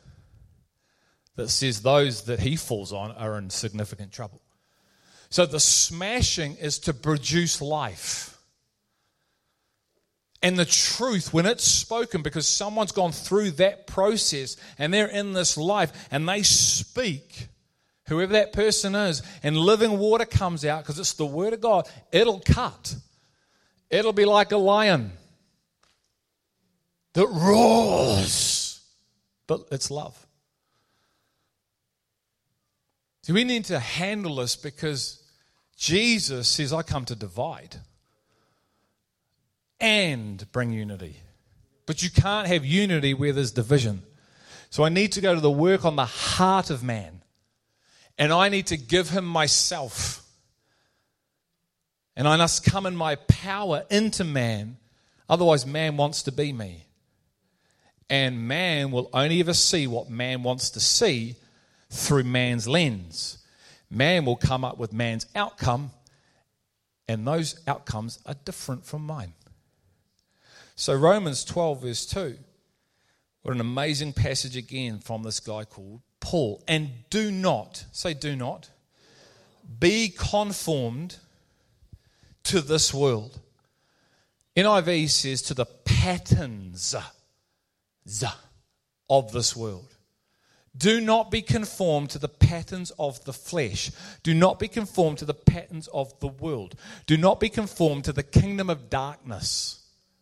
that 1.35 1.49
says 1.49 1.81
those 1.81 2.25
that 2.25 2.41
he 2.41 2.55
falls 2.55 2.93
on 2.93 3.09
are 3.13 3.39
in 3.39 3.49
significant 3.49 4.11
trouble. 4.11 4.43
So 5.31 5.47
the 5.47 5.59
smashing 5.59 6.57
is 6.57 6.77
to 6.81 6.93
produce 6.93 7.59
life. 7.59 8.38
And 10.41 10.57
the 10.57 10.65
truth, 10.65 11.33
when 11.33 11.45
it's 11.45 11.65
spoken, 11.65 12.21
because 12.21 12.47
someone's 12.47 12.93
gone 12.93 13.11
through 13.11 13.51
that 13.51 13.87
process 13.87 14.55
and 14.77 14.93
they're 14.93 15.07
in 15.07 15.33
this 15.33 15.57
life 15.57 15.91
and 16.11 16.27
they 16.27 16.43
speak, 16.43 17.47
whoever 18.07 18.33
that 18.33 18.53
person 18.53 18.95
is, 18.95 19.21
and 19.43 19.57
living 19.57 19.97
water 19.99 20.25
comes 20.25 20.63
out 20.63 20.83
because 20.83 20.97
it's 20.97 21.13
the 21.13 21.25
word 21.25 21.53
of 21.53 21.61
God, 21.61 21.89
it'll 22.11 22.39
cut. 22.39 22.95
It'll 23.89 24.13
be 24.13 24.25
like 24.25 24.51
a 24.51 24.57
lion 24.57 25.11
that 27.13 27.27
roars, 27.27 28.81
but 29.45 29.65
it's 29.71 29.91
love. 29.91 30.25
See, 33.23 33.33
we 33.33 33.43
need 33.43 33.65
to 33.65 33.79
handle 33.79 34.35
this 34.37 34.55
because 34.55 35.21
Jesus 35.75 36.47
says, 36.47 36.71
I 36.71 36.81
come 36.81 37.03
to 37.05 37.15
divide 37.15 37.75
and 39.79 40.49
bring 40.51 40.71
unity. 40.71 41.17
But 41.85 42.03
you 42.03 42.09
can't 42.09 42.47
have 42.47 42.65
unity 42.65 43.13
where 43.13 43.33
there's 43.33 43.51
division. 43.51 44.03
So 44.69 44.83
I 44.83 44.89
need 44.89 45.13
to 45.13 45.21
go 45.21 45.33
to 45.33 45.41
the 45.41 45.49
work 45.49 45.85
on 45.85 45.95
the 45.95 46.05
heart 46.05 46.69
of 46.69 46.83
man. 46.83 47.21
And 48.17 48.31
I 48.31 48.49
need 48.49 48.67
to 48.67 48.77
give 48.77 49.09
him 49.09 49.25
myself. 49.25 50.23
And 52.15 52.27
I 52.27 52.35
must 52.35 52.63
come 52.63 52.85
in 52.85 52.95
my 52.95 53.15
power 53.15 53.83
into 53.89 54.23
man. 54.23 54.77
Otherwise, 55.27 55.65
man 55.65 55.97
wants 55.97 56.23
to 56.23 56.31
be 56.31 56.51
me. 56.51 56.85
And 58.09 58.47
man 58.47 58.91
will 58.91 59.09
only 59.13 59.39
ever 59.39 59.53
see 59.53 59.87
what 59.87 60.09
man 60.09 60.43
wants 60.43 60.71
to 60.71 60.79
see 60.79 61.35
through 61.89 62.23
man's 62.23 62.67
lens. 62.67 63.37
Man 63.89 64.25
will 64.25 64.35
come 64.35 64.63
up 64.63 64.77
with 64.77 64.93
man's 64.93 65.25
outcome, 65.35 65.91
and 67.07 67.25
those 67.25 67.59
outcomes 67.67 68.19
are 68.25 68.35
different 68.45 68.85
from 68.85 69.05
mine. 69.05 69.33
So, 70.79 70.95
Romans 70.95 71.43
12, 71.43 71.81
verse 71.81 72.05
2. 72.05 72.37
What 73.41 73.53
an 73.53 73.59
amazing 73.59 74.13
passage 74.13 74.55
again 74.55 74.99
from 74.99 75.23
this 75.23 75.41
guy 75.41 75.65
called 75.65 75.99
Paul. 76.21 76.63
And 76.69 76.91
do 77.09 77.31
not, 77.31 77.83
say, 77.91 78.13
do 78.13 78.33
not, 78.33 78.69
be 79.77 80.07
conformed 80.07 81.17
to 82.43 82.61
this 82.61 82.93
world. 82.93 83.41
NIV 84.55 85.09
says 85.09 85.41
to 85.41 85.53
the 85.53 85.65
patterns 85.65 86.95
of 89.09 89.33
this 89.33 89.57
world. 89.57 89.97
Do 90.77 91.01
not 91.01 91.29
be 91.29 91.41
conformed 91.41 92.11
to 92.11 92.19
the 92.19 92.29
patterns 92.29 92.93
of 92.97 93.21
the 93.25 93.33
flesh. 93.33 93.91
Do 94.23 94.33
not 94.33 94.59
be 94.59 94.69
conformed 94.69 95.17
to 95.17 95.25
the 95.25 95.33
patterns 95.33 95.89
of 95.89 96.17
the 96.21 96.29
world. 96.29 96.75
Do 97.05 97.17
not 97.17 97.41
be 97.41 97.49
conformed 97.49 98.05
to 98.05 98.13
the 98.13 98.23
kingdom 98.23 98.69
of 98.69 98.89
darkness 98.89 99.78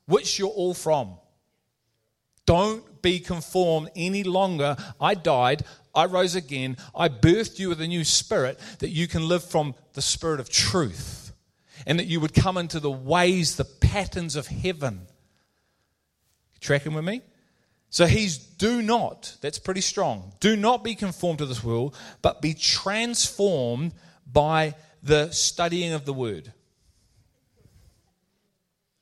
which 0.08 0.39
you're 0.39 0.50
all 0.50 0.74
from. 0.74 1.17
Don't 2.46 3.02
be 3.02 3.20
conformed 3.20 3.89
any 3.96 4.24
longer. 4.24 4.76
I 5.00 5.13
died, 5.13 5.63
I 5.93 6.06
rose 6.06 6.36
again, 6.36 6.78
I 6.96 7.10
birthed 7.10 7.60
you 7.60 7.70
with 7.70 7.82
a 7.82 7.88
new 7.88 8.04
spirit 8.04 8.60
that 8.80 8.89
you 8.89 9.08
can 9.08 9.28
live 9.28 9.43
from 9.43 9.76
the 9.93 10.02
spirit 10.02 10.39
of 10.39 10.50
truth 10.50 11.34
and 11.86 12.00
that 12.00 12.06
you 12.06 12.20
would 12.20 12.34
come 12.34 12.58
into 12.58 12.80
the 12.80 12.91
ways, 12.91 13.56
the 13.56 13.65
patterns 13.65 14.36
of 14.36 14.48
heaven. 14.48 15.08
Tracking 16.60 16.93
with 16.93 17.06
me? 17.06 17.22
So 17.89 18.06
he's 18.06 18.38
do 18.38 18.82
not, 18.82 19.36
that's 19.41 19.60
pretty 19.60 19.82
strong. 19.82 20.34
Do 20.39 20.56
not 20.56 20.84
be 20.84 20.96
conformed 20.96 21.39
to 21.39 21.46
this 21.46 21.63
world, 21.63 21.96
but 22.22 22.41
be 22.41 22.54
transformed 22.54 23.93
by 24.26 24.76
the 25.04 25.32
studying 25.32 25.93
of 25.93 26.06
the 26.06 26.13
word 26.13 26.54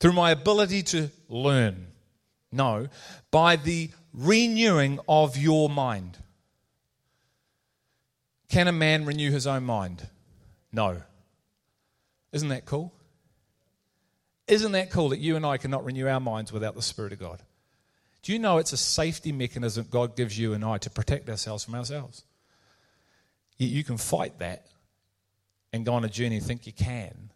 through 0.00 0.12
my 0.12 0.30
ability 0.30 0.82
to 0.82 1.10
learn. 1.28 1.88
No, 2.52 2.88
by 3.30 3.56
the 3.56 3.90
renewing 4.12 4.98
of 5.08 5.36
your 5.36 5.68
mind. 5.68 6.18
Can 8.48 8.68
a 8.68 8.72
man 8.72 9.04
renew 9.04 9.30
his 9.30 9.46
own 9.46 9.64
mind? 9.64 10.08
No. 10.72 11.02
Isn't 12.32 12.48
that 12.48 12.64
cool? 12.64 12.92
Isn't 14.46 14.72
that 14.72 14.90
cool 14.90 15.08
that 15.08 15.18
you 15.18 15.36
and 15.36 15.44
I 15.44 15.56
cannot 15.56 15.84
renew 15.84 16.06
our 16.06 16.20
minds 16.20 16.52
without 16.52 16.74
the 16.74 16.82
Spirit 16.82 17.12
of 17.12 17.18
God? 17.18 17.42
Do 18.22 18.32
you 18.32 18.38
know 18.38 18.58
it's 18.58 18.72
a 18.72 18.76
safety 18.76 19.32
mechanism 19.32 19.86
God 19.90 20.16
gives 20.16 20.38
you 20.38 20.52
and 20.52 20.64
I 20.64 20.78
to 20.78 20.90
protect 20.90 21.28
ourselves 21.28 21.64
from 21.64 21.74
ourselves? 21.74 22.24
Yet 23.56 23.70
you 23.70 23.84
can 23.84 23.96
fight 23.96 24.38
that 24.38 24.66
and 25.72 25.84
go 25.84 25.94
on 25.94 26.04
a 26.04 26.08
journey 26.08 26.36
and 26.36 26.44
think 26.44 26.66
you 26.66 26.72
can. 26.72 27.30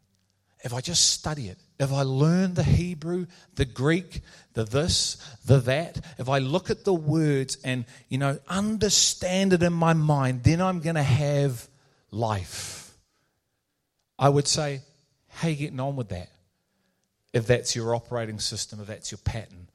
If 0.62 0.74
I 0.74 0.80
just 0.80 1.10
study 1.10 1.48
it, 1.48 1.58
if 1.80 1.92
I 1.94 2.02
learn 2.02 2.54
the 2.54 2.62
Hebrew, 2.62 3.26
the 3.54 3.64
Greek, 3.64 4.20
the 4.52 4.64
this, 4.64 5.16
the 5.46 5.60
that, 5.60 6.04
if 6.18 6.28
I 6.28 6.38
look 6.38 6.68
at 6.68 6.84
the 6.84 6.92
words 6.92 7.56
and, 7.64 7.86
you 8.10 8.18
know, 8.18 8.38
understand 8.46 9.54
it 9.54 9.62
in 9.62 9.72
my 9.72 9.94
mind, 9.94 10.44
then 10.44 10.60
I'm 10.60 10.80
going 10.80 10.96
to 10.96 11.02
have 11.02 11.66
life. 12.10 12.94
I 14.18 14.28
would 14.28 14.46
say, 14.46 14.82
how 15.28 15.48
you 15.48 15.56
getting 15.56 15.80
on 15.80 15.96
with 15.96 16.10
that? 16.10 16.28
If 17.32 17.46
that's 17.46 17.74
your 17.74 17.94
operating 17.94 18.40
system, 18.40 18.80
if 18.80 18.88
that's 18.88 19.10
your 19.10 19.20
pattern. 19.24 19.70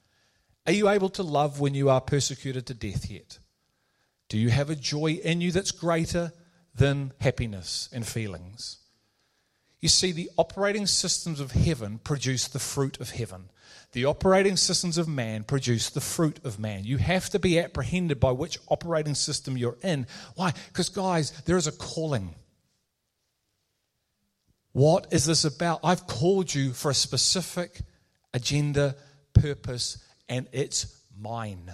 Are 0.68 0.74
you 0.74 0.90
able 0.90 1.10
to 1.10 1.24
love 1.24 1.60
when 1.60 1.74
you 1.74 1.90
are 1.90 2.02
persecuted 2.02 2.68
to 2.68 2.76
death 2.76 3.10
yet? 3.10 3.40
Do 4.30 4.38
you 4.38 4.50
have 4.50 4.70
a 4.70 4.76
joy 4.76 5.14
in 5.14 5.42
you 5.42 5.52
that's 5.52 5.72
greater 5.72 6.34
than 6.76 7.14
happiness 7.20 7.90
and 7.92 8.06
feelings? 8.06 8.78
You 9.86 9.90
see, 9.90 10.14
the 10.14 10.32
operating 10.36 10.88
systems 10.88 11.40
of 11.40 11.52
heaven 11.52 12.00
produce 12.00 12.48
the 12.48 12.58
fruit 12.58 13.00
of 13.00 13.12
heaven. 13.12 13.52
The 13.92 14.06
operating 14.06 14.58
systems 14.58 14.98
of 14.98 15.08
man 15.08 15.44
produce 15.44 15.92
the 15.92 16.02
fruit 16.02 16.40
of 16.44 16.58
man. 16.58 16.86
You 16.86 16.98
have 16.98 17.30
to 17.30 17.38
be 17.38 17.60
apprehended 17.60 18.20
by 18.20 18.32
which 18.32 18.58
operating 18.68 19.14
system 19.14 19.60
you're 19.60 19.78
in. 19.84 20.08
Why? 20.34 20.54
Because, 20.70 20.90
guys, 20.90 21.40
there 21.42 21.56
is 21.56 21.68
a 21.68 21.72
calling. 21.72 22.34
What 24.72 25.06
is 25.12 25.26
this 25.26 25.46
about? 25.46 25.82
I've 25.84 26.08
called 26.08 26.52
you 26.52 26.74
for 26.74 26.90
a 26.90 26.96
specific 26.96 27.82
agenda, 28.34 28.96
purpose, 29.36 30.04
and 30.28 30.48
it's 30.52 31.00
mine. 31.16 31.72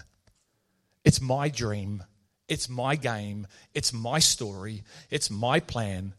It's 1.06 1.22
my 1.22 1.48
dream. 1.48 2.04
It's 2.50 2.68
my 2.68 2.98
game. 2.98 3.48
It's 3.74 3.94
my 3.94 4.20
story. 4.20 4.84
It's 5.10 5.32
my 5.32 5.62
plan. 5.62 6.14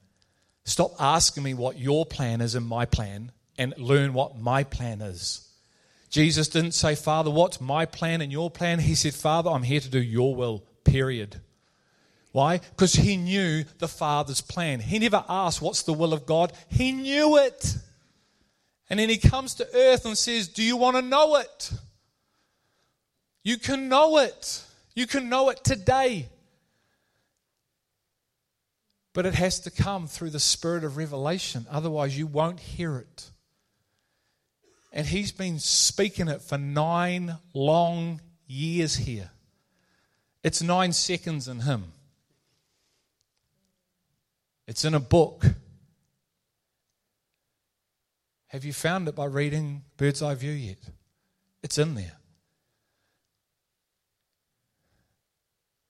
Stop 0.64 0.92
asking 1.00 1.42
me 1.42 1.54
what 1.54 1.78
your 1.78 2.06
plan 2.06 2.40
is 2.40 2.54
and 2.54 2.66
my 2.66 2.86
plan 2.86 3.32
and 3.58 3.74
learn 3.76 4.12
what 4.12 4.38
my 4.38 4.64
plan 4.64 5.00
is. 5.00 5.48
Jesus 6.10 6.48
didn't 6.48 6.72
say, 6.72 6.94
Father, 6.94 7.30
what's 7.30 7.60
my 7.60 7.86
plan 7.86 8.20
and 8.20 8.30
your 8.30 8.50
plan? 8.50 8.78
He 8.78 8.94
said, 8.94 9.14
Father, 9.14 9.50
I'm 9.50 9.62
here 9.62 9.80
to 9.80 9.88
do 9.88 10.00
your 10.00 10.34
will, 10.34 10.62
period. 10.84 11.40
Why? 12.32 12.58
Because 12.58 12.94
he 12.94 13.16
knew 13.16 13.64
the 13.78 13.88
Father's 13.88 14.40
plan. 14.40 14.80
He 14.80 14.98
never 14.98 15.24
asked, 15.28 15.60
What's 15.60 15.82
the 15.82 15.92
will 15.92 16.12
of 16.12 16.26
God? 16.26 16.52
He 16.68 16.92
knew 16.92 17.36
it. 17.38 17.76
And 18.88 18.98
then 18.98 19.08
he 19.08 19.18
comes 19.18 19.54
to 19.54 19.68
earth 19.74 20.04
and 20.04 20.16
says, 20.16 20.48
Do 20.48 20.62
you 20.62 20.76
want 20.76 20.96
to 20.96 21.02
know 21.02 21.36
it? 21.36 21.72
You 23.42 23.58
can 23.58 23.88
know 23.88 24.18
it. 24.18 24.64
You 24.94 25.06
can 25.06 25.28
know 25.28 25.50
it 25.50 25.64
today. 25.64 26.28
But 29.14 29.26
it 29.26 29.34
has 29.34 29.60
to 29.60 29.70
come 29.70 30.06
through 30.06 30.30
the 30.30 30.40
spirit 30.40 30.84
of 30.84 30.96
revelation. 30.96 31.66
Otherwise, 31.70 32.16
you 32.16 32.26
won't 32.26 32.60
hear 32.60 32.96
it. 32.96 33.30
And 34.92 35.06
he's 35.06 35.32
been 35.32 35.58
speaking 35.58 36.28
it 36.28 36.42
for 36.42 36.58
nine 36.58 37.36
long 37.54 38.20
years 38.46 38.96
here. 38.96 39.30
It's 40.42 40.62
nine 40.62 40.92
seconds 40.92 41.48
in 41.48 41.60
him. 41.60 41.92
It's 44.66 44.84
in 44.84 44.94
a 44.94 45.00
book. 45.00 45.44
Have 48.48 48.64
you 48.64 48.72
found 48.72 49.08
it 49.08 49.14
by 49.14 49.26
reading 49.26 49.82
Bird's 49.96 50.22
Eye 50.22 50.34
View 50.34 50.52
yet? 50.52 50.78
It's 51.62 51.78
in 51.78 51.94
there. 51.94 52.16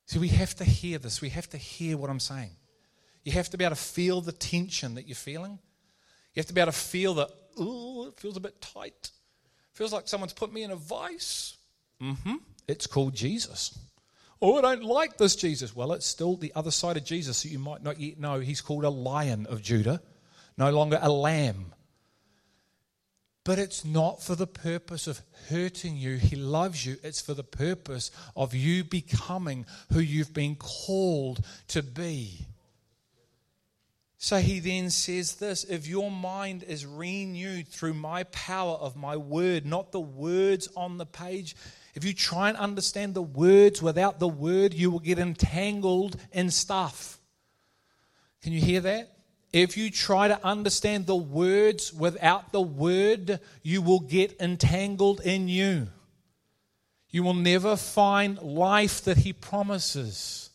See, 0.07 0.19
we 0.19 0.29
have 0.29 0.55
to 0.57 0.65
hear 0.65 0.99
this. 0.99 1.21
We 1.21 1.31
have 1.31 1.49
to 1.51 1.57
hear 1.57 1.97
what 1.97 2.11
I'm 2.11 2.21
saying. 2.21 2.51
You 3.25 3.33
have 3.33 3.51
to 3.51 3.57
be 3.57 3.65
able 3.65 3.77
to 3.77 3.83
feel 3.83 4.21
the 4.21 4.33
tension 4.33 4.95
that 4.95 5.07
you're 5.07 5.15
feeling. 5.15 5.59
You 6.35 6.41
have 6.41 6.47
to 6.47 6.55
be 6.55 6.61
able 6.61 6.73
to 6.73 6.79
feel 6.79 7.15
that, 7.15 7.29
ooh, 7.61 8.09
it 8.09 8.19
feels 8.19 8.37
a 8.37 8.41
bit 8.41 8.61
tight. 8.61 9.11
feels 9.75 9.93
like 9.93 10.09
someone's 10.09 10.33
put 10.33 10.53
me 10.53 10.63
in 10.63 10.71
a 10.71 10.77
vice. 10.77 11.57
Mm-hmm. 12.01 12.37
It's 12.67 12.87
called 12.87 13.15
Jesus. 13.15 13.79
Oh, 14.41 14.59
I 14.59 14.61
don't 14.61 14.83
like 14.83 15.19
this 15.19 15.37
Jesus. 15.37 15.75
Well, 15.77 15.93
it's 15.93 16.07
still 16.07 16.37
the 16.37 16.53
other 16.57 16.73
side 16.73 16.97
of 16.97 17.05
Jesus 17.05 17.43
that 17.43 17.51
you 17.51 17.61
might 17.61 17.83
not 17.83 18.01
yet 18.01 18.19
know. 18.19 18.41
He's 18.41 18.61
called 18.61 18.85
a 18.85 18.91
lion 18.91 19.47
of 19.47 19.63
Judah, 19.63 20.03
no 20.59 20.71
longer 20.71 20.99
a 21.01 21.11
lamb. 21.11 21.75
But 23.45 23.59
it's 23.59 23.85
not 23.85 24.23
for 24.23 24.35
the 24.35 24.47
purpose 24.47 25.07
of 25.07 25.21
hurting 25.49 25.97
you. 25.97 26.17
He 26.17 26.37
loves 26.37 26.87
you. 26.87 26.97
It's 27.03 27.21
for 27.21 27.35
the 27.35 27.45
purpose 27.45 28.11
of 28.37 28.55
you 28.55 28.85
becoming 28.85 29.67
who 29.93 30.01
you've 30.01 30.35
been 30.35 30.57
called 30.57 31.45
to 31.69 31.83
be. 31.83 32.47
So 34.25 34.39
he 34.39 34.61
then 34.61 34.89
says 34.91 35.35
this 35.35 35.65
if 35.65 35.89
your 35.89 36.09
mind 36.09 36.63
is 36.63 36.87
renewed 36.87 37.67
through 37.67 37.95
my 37.95 38.23
power 38.23 38.75
of 38.75 38.95
my 38.95 39.17
word, 39.17 39.67
not 39.67 39.91
the 39.91 39.99
words 39.99 40.69
on 40.77 40.97
the 40.97 41.05
page, 41.05 41.57
if 41.97 42.05
you 42.05 42.15
try 42.15 42.49
and 42.49 42.57
understand 42.57 43.15
the 43.15 43.23
words 43.23 43.83
without 43.83 44.21
the 44.21 44.29
word, 44.29 44.75
you 44.75 44.93
will 44.93 45.01
get 45.01 45.19
entangled 45.19 46.17
in 46.31 46.53
stuff. 46.53 47.19
Can 48.45 48.53
you 48.53 48.61
hear 48.61 48.81
that? 48.83 49.11
If 49.53 49.77
you 49.77 49.91
try 49.91 50.29
to 50.29 50.47
understand 50.47 51.07
the 51.07 51.17
words 51.17 51.93
without 51.93 52.53
the 52.53 52.63
word, 52.63 53.41
you 53.65 53.83
will 53.83 53.99
get 53.99 54.41
entangled 54.41 55.21
in 55.23 55.49
you. 55.49 55.89
You 57.11 57.25
will 57.25 57.35
never 57.35 57.75
find 57.75 58.41
life 58.41 59.03
that 59.03 59.17
he 59.17 59.33
promises. 59.33 60.52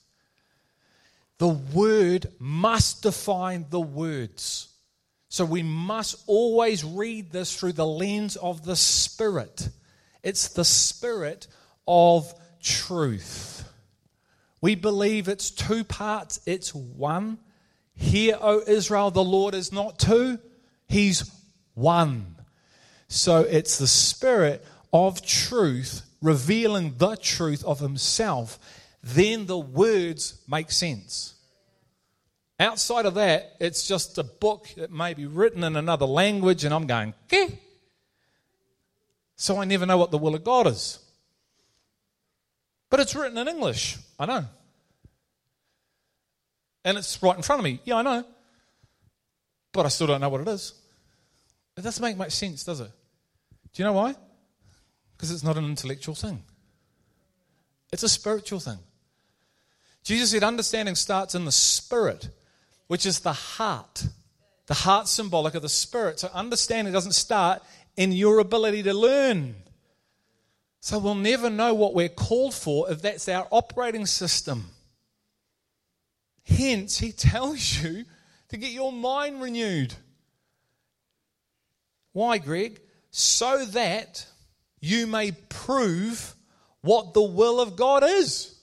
The 1.39 1.47
word 1.47 2.27
must 2.39 3.03
define 3.03 3.65
the 3.69 3.79
words. 3.79 4.69
So 5.29 5.45
we 5.45 5.61
must 5.61 6.23
always 6.25 6.83
read 6.83 7.31
this 7.31 7.55
through 7.55 7.73
the 7.73 7.85
lens 7.85 8.37
of 8.37 8.63
the 8.63 8.75
Spirit. 8.75 9.69
It's 10.23 10.47
the 10.49 10.65
Spirit 10.65 11.47
of 11.87 12.33
truth. 12.61 13.63
We 14.61 14.75
believe 14.75 15.27
it's 15.27 15.51
two 15.51 15.83
parts, 15.83 16.39
it's 16.45 16.73
one. 16.73 17.37
Hear, 17.93 18.37
O 18.39 18.61
Israel, 18.65 19.11
the 19.11 19.23
Lord 19.23 19.53
is 19.53 19.71
not 19.71 19.99
two, 19.99 20.39
He's 20.87 21.29
one. 21.73 22.35
So 23.07 23.41
it's 23.41 23.77
the 23.77 23.87
Spirit 23.87 24.65
of 24.91 25.25
truth 25.25 26.01
revealing 26.21 26.95
the 26.97 27.15
truth 27.15 27.63
of 27.63 27.79
Himself. 27.79 28.59
Then 29.07 29.45
the 29.45 29.57
words 29.57 30.41
make 30.49 30.69
sense. 30.69 31.33
Outside 32.59 33.05
of 33.05 33.13
that, 33.13 33.55
it's 33.59 33.87
just 33.87 34.17
a 34.17 34.23
book 34.23 34.67
that 34.75 34.91
may 34.91 35.13
be 35.13 35.25
written 35.25 35.63
in 35.63 35.77
another 35.77 36.05
language, 36.05 36.65
and 36.65 36.73
I'm 36.73 36.87
going, 36.87 37.13
okay. 37.25 37.57
So 39.37 39.61
I 39.61 39.65
never 39.65 39.85
know 39.85 39.97
what 39.97 40.11
the 40.11 40.17
will 40.17 40.35
of 40.35 40.43
God 40.43 40.67
is. 40.67 40.99
But 42.89 42.99
it's 42.99 43.15
written 43.15 43.37
in 43.37 43.47
English. 43.47 43.97
I 44.19 44.25
know. 44.25 44.45
And 46.83 46.97
it's 46.97 47.21
right 47.23 47.37
in 47.37 47.43
front 47.43 47.61
of 47.61 47.63
me. 47.63 47.79
Yeah, 47.85 47.97
I 47.97 48.01
know. 48.01 48.25
But 49.71 49.85
I 49.85 49.89
still 49.89 50.07
don't 50.07 50.19
know 50.19 50.29
what 50.29 50.41
it 50.41 50.47
is. 50.49 50.73
It 51.77 51.81
doesn't 51.81 52.01
make 52.01 52.17
much 52.17 52.31
sense, 52.33 52.65
does 52.65 52.81
it? 52.81 52.91
Do 53.73 53.83
you 53.83 53.85
know 53.85 53.93
why? 53.93 54.15
Because 55.15 55.31
it's 55.31 55.43
not 55.43 55.57
an 55.57 55.65
intellectual 55.65 56.15
thing, 56.15 56.43
it's 57.93 58.03
a 58.03 58.09
spiritual 58.09 58.59
thing. 58.59 58.79
Jesus 60.07 60.31
said 60.31 60.41
understanding 60.41 60.95
starts 60.95 61.35
in 61.35 61.43
the 61.43 61.51
spirit, 61.51 62.29
which 62.87 63.05
is 63.05 63.19
the 63.19 63.33
heart. 63.33 64.07
The 64.67 64.73
heart 64.73 65.09
symbolic 65.09 65.53
of 65.53 65.61
the 65.61 65.67
spirit. 65.67 66.21
So 66.21 66.29
understanding 66.33 66.93
doesn't 66.93 67.11
start 67.11 67.61
in 67.97 68.13
your 68.13 68.39
ability 68.39 68.83
to 68.83 68.93
learn. 68.93 69.55
So 70.79 70.97
we'll 70.97 71.15
never 71.15 71.49
know 71.49 71.73
what 71.73 71.93
we're 71.93 72.07
called 72.07 72.53
for 72.53 72.89
if 72.89 73.01
that's 73.01 73.27
our 73.27 73.49
operating 73.51 74.05
system. 74.05 74.69
Hence, 76.45 76.99
he 76.99 77.11
tells 77.11 77.83
you 77.83 78.05
to 78.47 78.55
get 78.55 78.71
your 78.71 78.93
mind 78.93 79.41
renewed. 79.41 79.93
Why, 82.13 82.37
Greg? 82.37 82.79
So 83.11 83.65
that 83.65 84.25
you 84.79 85.05
may 85.05 85.33
prove 85.33 86.33
what 86.79 87.13
the 87.13 87.23
will 87.23 87.59
of 87.59 87.75
God 87.75 88.05
is. 88.05 88.56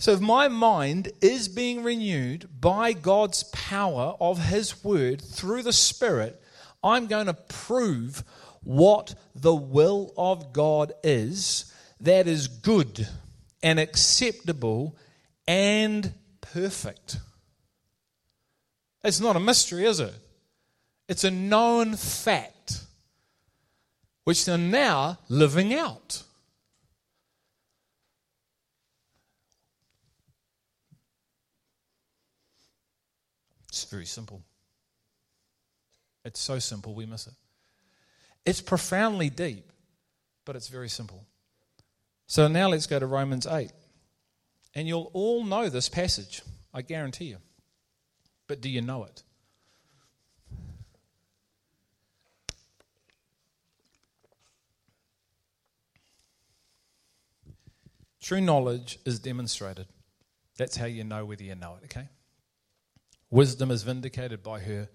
So, 0.00 0.12
if 0.12 0.20
my 0.20 0.48
mind 0.48 1.12
is 1.20 1.46
being 1.46 1.82
renewed 1.82 2.48
by 2.58 2.94
God's 2.94 3.42
power 3.52 4.16
of 4.18 4.46
His 4.46 4.82
Word 4.82 5.20
through 5.20 5.62
the 5.62 5.74
Spirit, 5.74 6.40
I'm 6.82 7.06
going 7.06 7.26
to 7.26 7.34
prove 7.34 8.24
what 8.62 9.14
the 9.34 9.54
will 9.54 10.14
of 10.16 10.54
God 10.54 10.94
is 11.04 11.70
that 12.00 12.26
is 12.26 12.48
good 12.48 13.08
and 13.62 13.78
acceptable 13.78 14.96
and 15.46 16.14
perfect. 16.40 17.18
It's 19.04 19.20
not 19.20 19.36
a 19.36 19.40
mystery, 19.40 19.84
is 19.84 20.00
it? 20.00 20.14
It's 21.10 21.24
a 21.24 21.30
known 21.30 21.94
fact, 21.94 22.84
which 24.24 24.46
they're 24.46 24.56
now 24.56 25.18
living 25.28 25.74
out. 25.74 26.22
It's 33.82 33.90
very 33.90 34.04
simple. 34.04 34.42
It's 36.22 36.38
so 36.38 36.58
simple, 36.58 36.94
we 36.94 37.06
miss 37.06 37.26
it. 37.26 37.32
It's 38.44 38.60
profoundly 38.60 39.30
deep, 39.30 39.72
but 40.44 40.54
it's 40.54 40.68
very 40.68 40.90
simple. 40.90 41.24
So 42.26 42.46
now 42.46 42.68
let's 42.68 42.86
go 42.86 42.98
to 42.98 43.06
Romans 43.06 43.46
8. 43.46 43.72
And 44.74 44.86
you'll 44.86 45.10
all 45.14 45.44
know 45.44 45.70
this 45.70 45.88
passage, 45.88 46.42
I 46.74 46.82
guarantee 46.82 47.24
you. 47.26 47.38
But 48.46 48.60
do 48.60 48.68
you 48.68 48.82
know 48.82 49.04
it? 49.04 49.22
True 58.20 58.42
knowledge 58.42 58.98
is 59.06 59.18
demonstrated. 59.18 59.86
That's 60.58 60.76
how 60.76 60.84
you 60.84 61.02
know 61.02 61.24
whether 61.24 61.42
you 61.42 61.54
know 61.54 61.78
it, 61.82 61.86
okay? 61.86 62.08
Wisdom 63.30 63.70
is 63.70 63.84
vindicated 63.84 64.42
by 64.42 64.60
her 64.60 64.88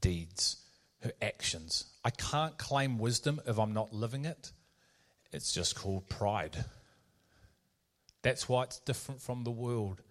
deeds, 0.00 0.56
her 1.02 1.12
actions. 1.22 1.86
I 2.04 2.10
can't 2.10 2.58
claim 2.58 2.98
wisdom 2.98 3.40
if 3.46 3.58
I'm 3.58 3.72
not 3.72 3.92
living 3.92 4.24
it. 4.24 4.52
It's 5.32 5.52
just 5.52 5.74
called 5.74 6.08
pride. 6.08 6.64
That's 8.22 8.48
why 8.48 8.64
it's 8.64 8.78
different 8.80 9.22
from 9.22 9.44
the 9.44 9.50
world. 9.50 10.02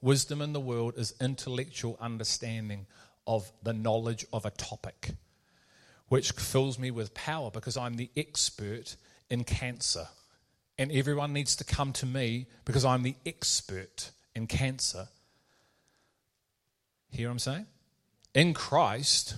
Wisdom 0.00 0.40
in 0.40 0.52
the 0.52 0.60
world 0.60 0.94
is 0.96 1.14
intellectual 1.20 1.96
understanding 2.00 2.86
of 3.26 3.50
the 3.62 3.72
knowledge 3.72 4.24
of 4.32 4.46
a 4.46 4.50
topic, 4.50 5.10
which 6.08 6.30
fills 6.32 6.78
me 6.78 6.90
with 6.90 7.14
power 7.14 7.50
because 7.50 7.76
I'm 7.76 7.94
the 7.94 8.10
expert 8.16 8.96
in 9.28 9.44
cancer. 9.44 10.08
And 10.78 10.92
everyone 10.92 11.32
needs 11.32 11.56
to 11.56 11.64
come 11.64 11.92
to 11.94 12.06
me 12.06 12.46
because 12.64 12.84
I'm 12.84 13.02
the 13.02 13.16
expert 13.26 14.12
in 14.36 14.46
cancer. 14.46 15.08
Hear 17.10 17.28
what 17.28 17.32
I'm 17.32 17.38
saying? 17.38 17.66
In 18.34 18.54
Christ, 18.54 19.34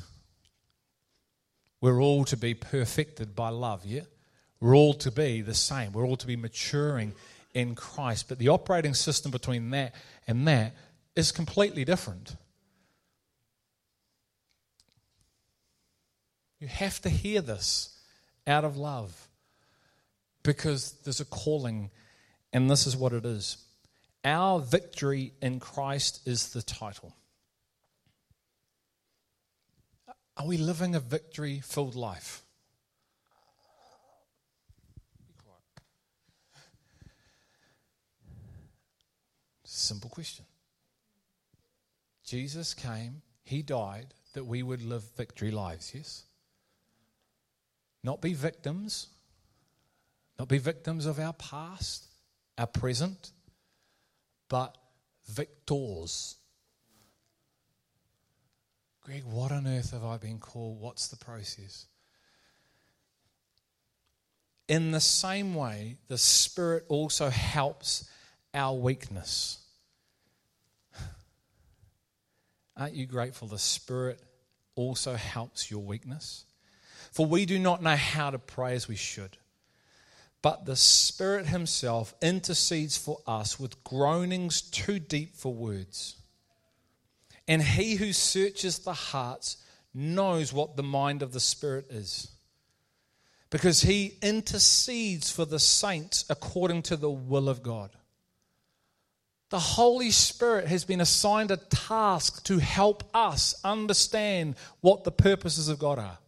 we're 1.80 2.00
all 2.00 2.24
to 2.26 2.36
be 2.36 2.54
perfected 2.54 3.34
by 3.34 3.48
love, 3.48 3.84
yeah? 3.84 4.02
We're 4.60 4.76
all 4.76 4.94
to 4.94 5.10
be 5.10 5.40
the 5.40 5.54
same. 5.54 5.92
We're 5.92 6.06
all 6.06 6.16
to 6.16 6.26
be 6.26 6.36
maturing 6.36 7.14
in 7.54 7.74
Christ. 7.74 8.28
But 8.28 8.38
the 8.38 8.48
operating 8.48 8.94
system 8.94 9.30
between 9.30 9.70
that 9.70 9.94
and 10.26 10.46
that 10.46 10.74
is 11.16 11.32
completely 11.32 11.84
different. 11.84 12.36
You 16.58 16.68
have 16.68 17.00
to 17.02 17.08
hear 17.08 17.40
this 17.40 17.98
out 18.46 18.64
of 18.64 18.76
love 18.76 19.28
because 20.42 20.92
there's 21.04 21.20
a 21.20 21.24
calling, 21.24 21.90
and 22.52 22.70
this 22.70 22.86
is 22.86 22.96
what 22.96 23.14
it 23.14 23.24
is. 23.24 23.56
Our 24.24 24.60
victory 24.60 25.32
in 25.40 25.58
Christ 25.60 26.20
is 26.26 26.50
the 26.50 26.62
title. 26.62 27.14
Are 30.40 30.46
we 30.46 30.56
living 30.56 30.94
a 30.94 31.00
victory 31.00 31.60
filled 31.60 31.94
life? 31.94 32.42
Simple 39.64 40.08
question. 40.08 40.46
Jesus 42.24 42.72
came, 42.72 43.20
He 43.44 43.60
died 43.60 44.14
that 44.32 44.46
we 44.46 44.62
would 44.62 44.82
live 44.82 45.02
victory 45.14 45.50
lives, 45.50 45.92
yes? 45.94 46.24
Not 48.02 48.22
be 48.22 48.32
victims, 48.32 49.08
not 50.38 50.48
be 50.48 50.56
victims 50.56 51.04
of 51.04 51.18
our 51.18 51.34
past, 51.34 52.06
our 52.56 52.66
present, 52.66 53.32
but 54.48 54.74
victors. 55.26 56.36
Greg, 59.10 59.24
what 59.24 59.50
on 59.50 59.66
earth 59.66 59.90
have 59.90 60.04
I 60.04 60.18
been 60.18 60.38
called? 60.38 60.80
What's 60.80 61.08
the 61.08 61.16
process? 61.16 61.86
In 64.68 64.92
the 64.92 65.00
same 65.00 65.56
way, 65.56 65.96
the 66.06 66.16
Spirit 66.16 66.84
also 66.86 67.28
helps 67.28 68.08
our 68.54 68.72
weakness. 68.76 69.58
Aren't 72.76 72.94
you 72.94 73.04
grateful 73.04 73.48
the 73.48 73.58
Spirit 73.58 74.22
also 74.76 75.16
helps 75.16 75.72
your 75.72 75.82
weakness? 75.82 76.44
For 77.10 77.26
we 77.26 77.46
do 77.46 77.58
not 77.58 77.82
know 77.82 77.96
how 77.96 78.30
to 78.30 78.38
pray 78.38 78.74
as 78.74 78.86
we 78.86 78.94
should, 78.94 79.38
but 80.40 80.66
the 80.66 80.76
Spirit 80.76 81.46
Himself 81.46 82.14
intercedes 82.22 82.96
for 82.96 83.18
us 83.26 83.58
with 83.58 83.82
groanings 83.82 84.60
too 84.60 85.00
deep 85.00 85.34
for 85.34 85.52
words. 85.52 86.19
And 87.50 87.60
he 87.60 87.96
who 87.96 88.12
searches 88.12 88.78
the 88.78 88.92
hearts 88.92 89.56
knows 89.92 90.52
what 90.52 90.76
the 90.76 90.84
mind 90.84 91.20
of 91.20 91.32
the 91.32 91.40
Spirit 91.40 91.90
is. 91.90 92.30
Because 93.50 93.82
he 93.82 94.14
intercedes 94.22 95.32
for 95.32 95.44
the 95.44 95.58
saints 95.58 96.24
according 96.30 96.82
to 96.82 96.96
the 96.96 97.10
will 97.10 97.48
of 97.48 97.60
God. 97.60 97.90
The 99.48 99.58
Holy 99.58 100.12
Spirit 100.12 100.68
has 100.68 100.84
been 100.84 101.00
assigned 101.00 101.50
a 101.50 101.56
task 101.56 102.44
to 102.44 102.58
help 102.58 103.02
us 103.12 103.56
understand 103.64 104.54
what 104.80 105.02
the 105.02 105.10
purposes 105.10 105.68
of 105.68 105.80
God 105.80 105.98
are. 105.98 106.18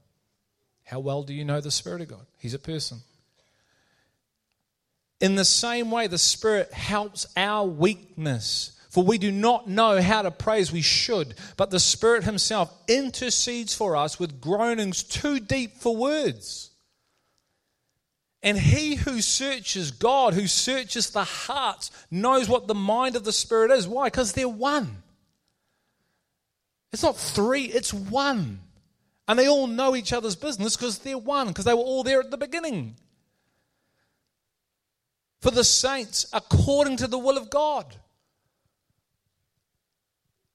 How 0.82 0.98
well 0.98 1.22
do 1.22 1.32
you 1.32 1.44
know 1.44 1.60
the 1.60 1.70
Spirit 1.70 2.02
of 2.02 2.08
God? 2.08 2.26
He's 2.40 2.54
a 2.54 2.58
person. 2.58 2.98
In 5.20 5.36
the 5.36 5.44
same 5.44 5.92
way, 5.92 6.08
the 6.08 6.18
Spirit 6.18 6.72
helps 6.72 7.28
our 7.36 7.64
weakness. 7.64 8.72
For 8.92 9.02
we 9.02 9.16
do 9.16 9.32
not 9.32 9.66
know 9.66 10.02
how 10.02 10.20
to 10.20 10.30
pray 10.30 10.60
as 10.60 10.70
we 10.70 10.82
should, 10.82 11.34
but 11.56 11.70
the 11.70 11.80
Spirit 11.80 12.24
Himself 12.24 12.70
intercedes 12.86 13.74
for 13.74 13.96
us 13.96 14.18
with 14.18 14.38
groanings 14.38 15.02
too 15.02 15.40
deep 15.40 15.78
for 15.78 15.96
words. 15.96 16.70
And 18.42 18.58
he 18.58 18.96
who 18.96 19.22
searches 19.22 19.92
God, 19.92 20.34
who 20.34 20.46
searches 20.46 21.08
the 21.08 21.24
hearts, 21.24 21.90
knows 22.10 22.50
what 22.50 22.66
the 22.66 22.74
mind 22.74 23.16
of 23.16 23.24
the 23.24 23.32
Spirit 23.32 23.70
is. 23.70 23.88
Why? 23.88 24.08
Because 24.08 24.34
they're 24.34 24.46
one. 24.46 25.02
It's 26.92 27.02
not 27.02 27.16
three, 27.16 27.64
it's 27.64 27.94
one. 27.94 28.60
And 29.26 29.38
they 29.38 29.48
all 29.48 29.68
know 29.68 29.96
each 29.96 30.12
other's 30.12 30.36
business 30.36 30.76
because 30.76 30.98
they're 30.98 31.16
one, 31.16 31.48
because 31.48 31.64
they 31.64 31.72
were 31.72 31.80
all 31.80 32.02
there 32.02 32.20
at 32.20 32.30
the 32.30 32.36
beginning 32.36 32.96
for 35.40 35.50
the 35.50 35.64
saints 35.64 36.26
according 36.34 36.98
to 36.98 37.06
the 37.06 37.18
will 37.18 37.38
of 37.38 37.48
God. 37.48 37.96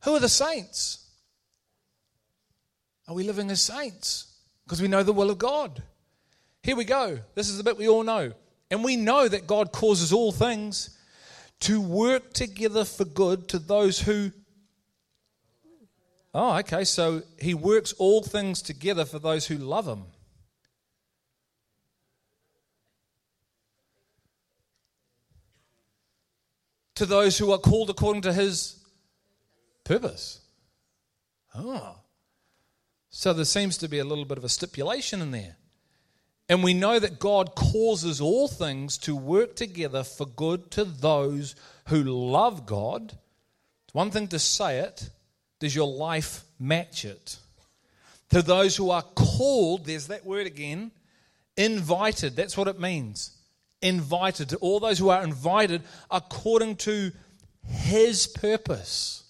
Who 0.04 0.16
are 0.16 0.20
the 0.20 0.30
saints? 0.30 1.06
Are 3.08 3.16
we 3.16 3.24
living 3.24 3.50
as 3.52 3.62
saints? 3.62 4.34
Because 4.66 4.82
we 4.82 4.88
know 4.88 5.04
the 5.04 5.14
will 5.14 5.30
of 5.30 5.38
God. 5.38 5.82
Here 6.62 6.76
we 6.76 6.86
go. 6.86 7.20
This 7.36 7.50
is 7.50 7.58
the 7.58 7.64
bit 7.64 7.78
we 7.78 7.88
all 7.88 8.04
know. 8.04 8.34
And 8.70 8.84
we 8.84 8.98
know 8.98 9.28
that 9.28 9.48
God 9.48 9.72
causes 9.72 10.12
all 10.12 10.32
things 10.32 10.98
to 11.62 11.80
work 11.80 12.34
together 12.34 12.84
for 12.84 13.06
good 13.06 13.48
to 13.50 13.60
those 13.60 14.00
who. 14.00 14.32
Oh, 16.34 16.58
okay. 16.58 16.84
So 16.84 17.24
he 17.39 17.54
works 17.54 17.93
all 17.93 18.22
things 18.22 18.62
together 18.62 19.06
for 19.06 19.20
those 19.20 19.48
who 19.48 19.58
love 19.58 19.88
him. 19.88 20.04
to 26.98 27.06
those 27.06 27.38
who 27.38 27.52
are 27.52 27.60
called 27.60 27.91
according 27.91 28.24
to 28.24 28.34
his 28.34 28.76
purpose. 29.88 30.42
Oh. 31.56 31.96
So 33.10 33.34
there 33.34 33.46
seems 33.46 33.78
to 33.80 33.88
be 33.88 34.00
a 34.00 34.06
little 34.06 34.26
bit 34.26 34.38
of 34.38 34.44
a 34.44 34.50
stipulation 34.50 35.22
in 35.22 35.32
there. 35.32 35.56
And 36.50 36.64
we 36.64 36.74
know 36.74 37.00
that 37.00 37.20
God 37.20 37.56
causes 37.56 38.22
all 38.22 38.48
things 38.48 38.98
to 39.00 39.16
work 39.16 39.56
together 39.56 40.04
for 40.04 40.26
good 40.26 40.72
to 40.72 40.86
those 40.86 41.56
who 41.88 42.04
love 42.04 42.66
God. 42.66 43.14
It's 43.86 43.94
one 43.94 44.12
thing 44.12 44.28
to 44.30 44.40
say 44.40 44.80
it, 44.80 45.10
does 45.60 45.76
your 45.76 45.88
life 45.88 46.44
match 46.60 47.04
it? 47.04 47.38
To 48.30 48.42
those 48.42 48.76
who 48.76 48.92
are 48.92 49.02
called, 49.02 49.86
there's 49.86 50.08
that 50.08 50.26
word 50.26 50.48
again, 50.48 50.92
invited. 51.56 52.36
That's 52.36 52.58
what 52.58 52.68
it 52.68 52.80
means 52.80 53.32
invited, 53.82 54.50
to 54.50 54.58
all 54.58 54.80
those 54.80 55.00
who 55.00 55.10
are 55.10 55.24
invited 55.24 55.84
according 56.10 56.76
to 56.78 57.12
His 57.64 58.28
purpose. 58.28 59.24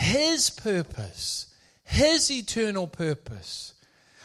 His 0.00 0.48
purpose. 0.48 1.54
His 1.84 2.30
eternal 2.30 2.86
purpose. 2.86 3.74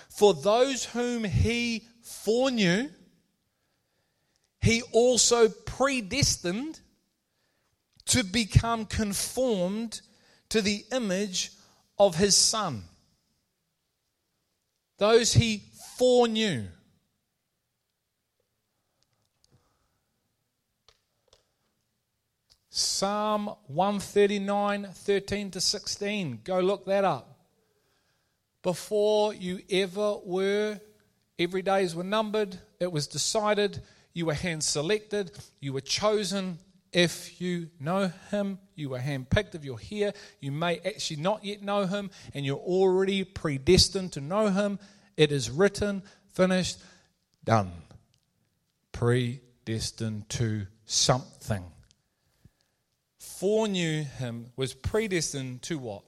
For 0.07 0.33
those 0.33 0.85
whom 0.85 1.25
He 1.25 1.83
foreknew, 2.01 2.89
He 4.61 4.81
also 4.93 5.49
predestined 5.49 6.79
to 8.05 8.23
become 8.23 8.85
conformed 8.85 9.99
to 10.47 10.61
the 10.61 10.85
image 10.93 11.51
of 11.99 12.15
His 12.15 12.37
Son. 12.37 12.83
Those 14.97 15.33
He 15.33 15.63
foreknew. 15.97 16.67
Psalm 22.77 23.51
139, 23.67 24.87
13 24.91 25.51
to 25.51 25.61
16. 25.61 26.41
Go 26.43 26.59
look 26.59 26.85
that 26.87 27.05
up. 27.05 27.39
Before 28.63 29.33
you 29.33 29.61
ever 29.69 30.17
were, 30.25 30.81
every 31.39 31.61
days 31.61 31.95
were 31.95 32.03
numbered, 32.03 32.59
it 32.81 32.91
was 32.91 33.07
decided, 33.07 33.81
you 34.11 34.25
were 34.25 34.33
hand 34.33 34.61
selected, 34.61 35.31
you 35.61 35.71
were 35.71 35.79
chosen. 35.79 36.59
If 36.91 37.39
you 37.39 37.69
know 37.79 38.11
him, 38.29 38.59
you 38.75 38.89
were 38.89 38.99
handpicked. 38.99 39.55
If 39.55 39.63
you're 39.63 39.77
here, 39.77 40.11
you 40.41 40.51
may 40.51 40.79
actually 40.79 41.21
not 41.21 41.45
yet 41.45 41.63
know 41.63 41.85
him, 41.85 42.11
and 42.33 42.45
you're 42.45 42.57
already 42.57 43.23
predestined 43.23 44.11
to 44.11 44.19
know 44.19 44.49
him. 44.49 44.79
It 45.15 45.31
is 45.31 45.49
written, 45.49 46.03
finished, 46.33 46.79
done. 47.41 47.71
Predestined 48.91 50.27
to 50.31 50.67
something 50.83 51.63
foreknew 53.39 54.03
him 54.03 54.51
was 54.55 54.73
predestined 54.73 55.61
to 55.63 55.77
what? 55.77 56.03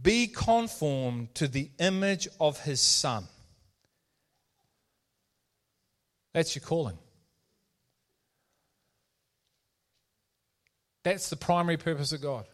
Be 0.00 0.26
conformed 0.26 1.34
to 1.36 1.48
the 1.48 1.70
image 1.78 2.28
of 2.40 2.60
his 2.60 2.80
son. 2.80 3.24
That's 6.32 6.56
your 6.56 6.64
calling. 6.64 6.98
That's 11.04 11.28
the 11.30 11.36
primary 11.36 11.76
purpose 11.76 12.12
of 12.12 12.22
God. 12.22 12.46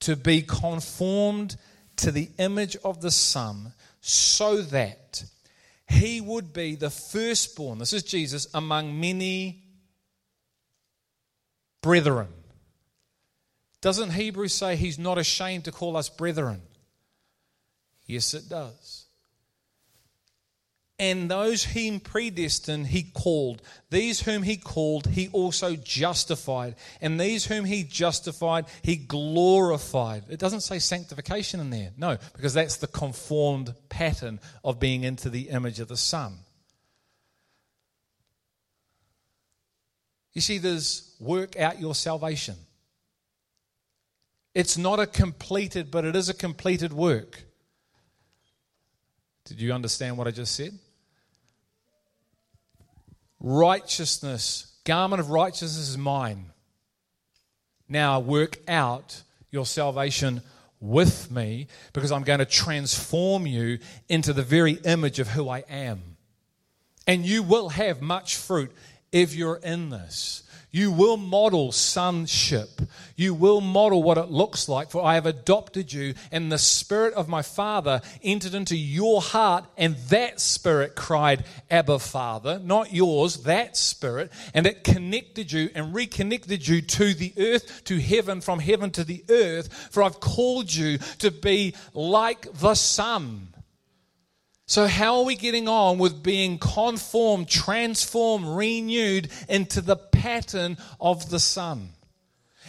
To 0.00 0.14
be 0.14 0.42
conformed 0.42 1.56
to 1.96 2.12
the 2.12 2.30
image 2.38 2.76
of 2.84 3.00
the 3.00 3.10
Son 3.10 3.72
so 4.00 4.62
that 4.62 5.24
he 5.88 6.20
would 6.20 6.52
be 6.52 6.76
the 6.76 6.90
firstborn, 6.90 7.78
this 7.78 7.92
is 7.92 8.04
Jesus, 8.04 8.46
among 8.54 9.00
many 9.00 9.64
brethren. 11.82 12.28
Doesn't 13.80 14.10
Hebrews 14.10 14.54
say 14.54 14.76
he's 14.76 14.98
not 14.98 15.18
ashamed 15.18 15.64
to 15.64 15.72
call 15.72 15.96
us 15.96 16.08
brethren? 16.08 16.62
Yes, 18.06 18.34
it 18.34 18.48
does. 18.48 19.04
And 21.00 21.30
those 21.30 21.62
whom 21.62 22.00
predestined, 22.00 22.88
he 22.88 23.04
called. 23.04 23.62
These 23.90 24.20
whom 24.20 24.42
he 24.42 24.56
called, 24.56 25.06
he 25.06 25.28
also 25.28 25.76
justified. 25.76 26.74
And 27.00 27.20
these 27.20 27.46
whom 27.46 27.64
he 27.64 27.84
justified, 27.84 28.64
he 28.82 28.96
glorified. 28.96 30.24
It 30.28 30.40
doesn't 30.40 30.62
say 30.62 30.80
sanctification 30.80 31.60
in 31.60 31.70
there. 31.70 31.92
No, 31.96 32.18
because 32.34 32.54
that's 32.54 32.78
the 32.78 32.88
conformed 32.88 33.74
pattern 33.88 34.40
of 34.64 34.80
being 34.80 35.04
into 35.04 35.30
the 35.30 35.50
image 35.50 35.78
of 35.78 35.86
the 35.86 35.96
Son. 35.96 36.38
You 40.38 40.42
see, 40.42 40.58
there's 40.58 41.16
work 41.18 41.58
out 41.58 41.80
your 41.80 41.96
salvation. 41.96 42.54
It's 44.54 44.78
not 44.78 45.00
a 45.00 45.06
completed, 45.08 45.90
but 45.90 46.04
it 46.04 46.14
is 46.14 46.28
a 46.28 46.32
completed 46.32 46.92
work. 46.92 47.42
Did 49.46 49.60
you 49.60 49.72
understand 49.72 50.16
what 50.16 50.28
I 50.28 50.30
just 50.30 50.54
said? 50.54 50.78
Righteousness, 53.40 54.76
garment 54.84 55.18
of 55.18 55.30
righteousness 55.30 55.88
is 55.88 55.98
mine. 55.98 56.52
Now 57.88 58.20
work 58.20 58.58
out 58.68 59.20
your 59.50 59.66
salvation 59.66 60.42
with 60.78 61.32
me 61.32 61.66
because 61.92 62.12
I'm 62.12 62.22
going 62.22 62.38
to 62.38 62.46
transform 62.46 63.44
you 63.44 63.80
into 64.08 64.32
the 64.32 64.44
very 64.44 64.74
image 64.84 65.18
of 65.18 65.26
who 65.26 65.48
I 65.48 65.64
am. 65.68 66.00
And 67.08 67.26
you 67.26 67.42
will 67.42 67.70
have 67.70 68.00
much 68.00 68.36
fruit 68.36 68.70
if 69.12 69.34
you're 69.34 69.56
in 69.56 69.90
this. 69.90 70.42
You 70.70 70.92
will 70.92 71.16
model 71.16 71.72
sonship. 71.72 72.82
You 73.16 73.32
will 73.32 73.62
model 73.62 74.02
what 74.02 74.18
it 74.18 74.30
looks 74.30 74.68
like, 74.68 74.90
for 74.90 75.02
I 75.02 75.14
have 75.14 75.24
adopted 75.24 75.90
you, 75.92 76.12
and 76.30 76.52
the 76.52 76.58
Spirit 76.58 77.14
of 77.14 77.26
my 77.26 77.40
Father 77.40 78.02
entered 78.22 78.52
into 78.52 78.76
your 78.76 79.22
heart, 79.22 79.64
and 79.78 79.96
that 80.10 80.40
Spirit 80.40 80.94
cried, 80.94 81.44
Abba, 81.70 82.00
Father, 82.00 82.58
not 82.58 82.92
yours, 82.92 83.44
that 83.44 83.78
Spirit, 83.78 84.30
and 84.52 84.66
it 84.66 84.84
connected 84.84 85.50
you 85.50 85.70
and 85.74 85.94
reconnected 85.94 86.68
you 86.68 86.82
to 86.82 87.14
the 87.14 87.32
earth, 87.38 87.84
to 87.84 87.98
heaven, 87.98 88.42
from 88.42 88.58
heaven 88.58 88.90
to 88.90 89.04
the 89.04 89.24
earth, 89.30 89.72
for 89.90 90.02
I've 90.02 90.20
called 90.20 90.72
you 90.72 90.98
to 91.18 91.30
be 91.30 91.74
like 91.94 92.52
the 92.52 92.74
Son. 92.74 93.48
So, 94.68 94.86
how 94.86 95.20
are 95.20 95.24
we 95.24 95.34
getting 95.34 95.66
on 95.66 95.96
with 95.96 96.22
being 96.22 96.58
conformed, 96.58 97.48
transformed, 97.48 98.46
renewed 98.46 99.30
into 99.48 99.80
the 99.80 99.96
pattern 99.96 100.76
of 101.00 101.30
the 101.30 101.38
Son? 101.38 101.88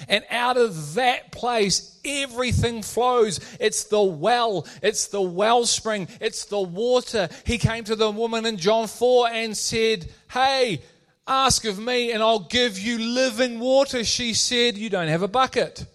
And 0.07 0.23
out 0.29 0.55
of 0.55 0.93
that 0.93 1.33
place, 1.33 1.99
everything 2.05 2.83
flows. 2.83 3.41
It's 3.59 3.83
the 3.83 4.01
well, 4.01 4.65
it's 4.81 5.07
the 5.07 5.21
wellspring, 5.21 6.07
it's 6.21 6.45
the 6.45 6.61
water. 6.61 7.27
He 7.45 7.57
came 7.57 7.83
to 7.83 7.97
the 7.97 8.11
woman 8.11 8.45
in 8.45 8.55
John 8.55 8.87
4 8.87 9.27
and 9.27 9.57
said, 9.57 10.09
Hey, 10.31 10.81
ask 11.27 11.65
of 11.65 11.79
me 11.79 12.13
and 12.13 12.23
I'll 12.23 12.39
give 12.39 12.79
you 12.79 12.97
living 12.97 13.59
water. 13.59 14.05
She 14.05 14.33
said, 14.33 14.77
You 14.77 14.89
don't 14.89 15.09
have 15.09 15.21
a 15.21 15.27
bucket. 15.27 15.85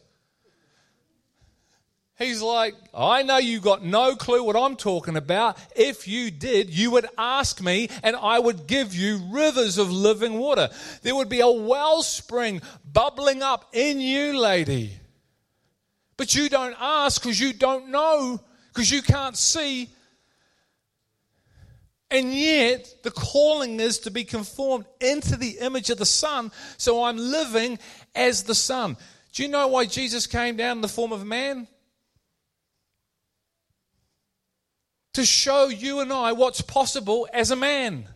He's 2.16 2.40
like, 2.40 2.76
I 2.94 3.24
know 3.24 3.38
you 3.38 3.60
got 3.60 3.82
no 3.84 4.14
clue 4.14 4.44
what 4.44 4.54
I'm 4.54 4.76
talking 4.76 5.16
about. 5.16 5.58
If 5.74 6.06
you 6.06 6.30
did, 6.30 6.70
you 6.70 6.92
would 6.92 7.06
ask 7.18 7.60
me 7.60 7.88
and 8.04 8.14
I 8.14 8.38
would 8.38 8.68
give 8.68 8.94
you 8.94 9.20
rivers 9.30 9.78
of 9.78 9.90
living 9.90 10.38
water. 10.38 10.68
There 11.02 11.14
would 11.14 11.28
be 11.28 11.40
a 11.40 11.50
wellspring 11.50 12.62
bubbling 12.90 13.42
up 13.42 13.64
in 13.72 14.00
you, 14.00 14.38
lady. 14.38 14.92
But 16.16 16.36
you 16.36 16.48
don't 16.48 16.76
ask 16.78 17.20
because 17.20 17.40
you 17.40 17.52
don't 17.52 17.88
know, 17.88 18.40
because 18.68 18.92
you 18.92 19.02
can't 19.02 19.36
see. 19.36 19.88
And 22.12 22.32
yet, 22.32 22.94
the 23.02 23.10
calling 23.10 23.80
is 23.80 23.98
to 24.00 24.12
be 24.12 24.22
conformed 24.22 24.84
into 25.00 25.36
the 25.36 25.58
image 25.60 25.90
of 25.90 25.98
the 25.98 26.06
Son. 26.06 26.52
So 26.76 27.02
I'm 27.02 27.16
living 27.16 27.80
as 28.14 28.44
the 28.44 28.54
Son. 28.54 28.96
Do 29.32 29.42
you 29.42 29.48
know 29.48 29.66
why 29.66 29.86
Jesus 29.86 30.28
came 30.28 30.56
down 30.56 30.76
in 30.76 30.80
the 30.80 30.86
form 30.86 31.10
of 31.10 31.26
man? 31.26 31.66
To 35.14 35.24
show 35.24 35.68
you 35.68 36.00
and 36.00 36.12
I 36.12 36.32
what's 36.32 36.60
possible 36.60 37.26
as 37.32 37.50
a 37.50 37.56
man. 37.56 38.08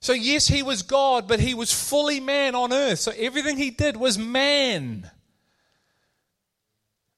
So, 0.00 0.12
yes, 0.12 0.46
he 0.46 0.62
was 0.62 0.82
God, 0.82 1.26
but 1.26 1.40
he 1.40 1.54
was 1.54 1.72
fully 1.72 2.20
man 2.20 2.54
on 2.54 2.72
earth. 2.72 2.98
So, 2.98 3.12
everything 3.16 3.56
he 3.56 3.70
did 3.70 3.96
was 3.96 4.18
man. 4.18 5.10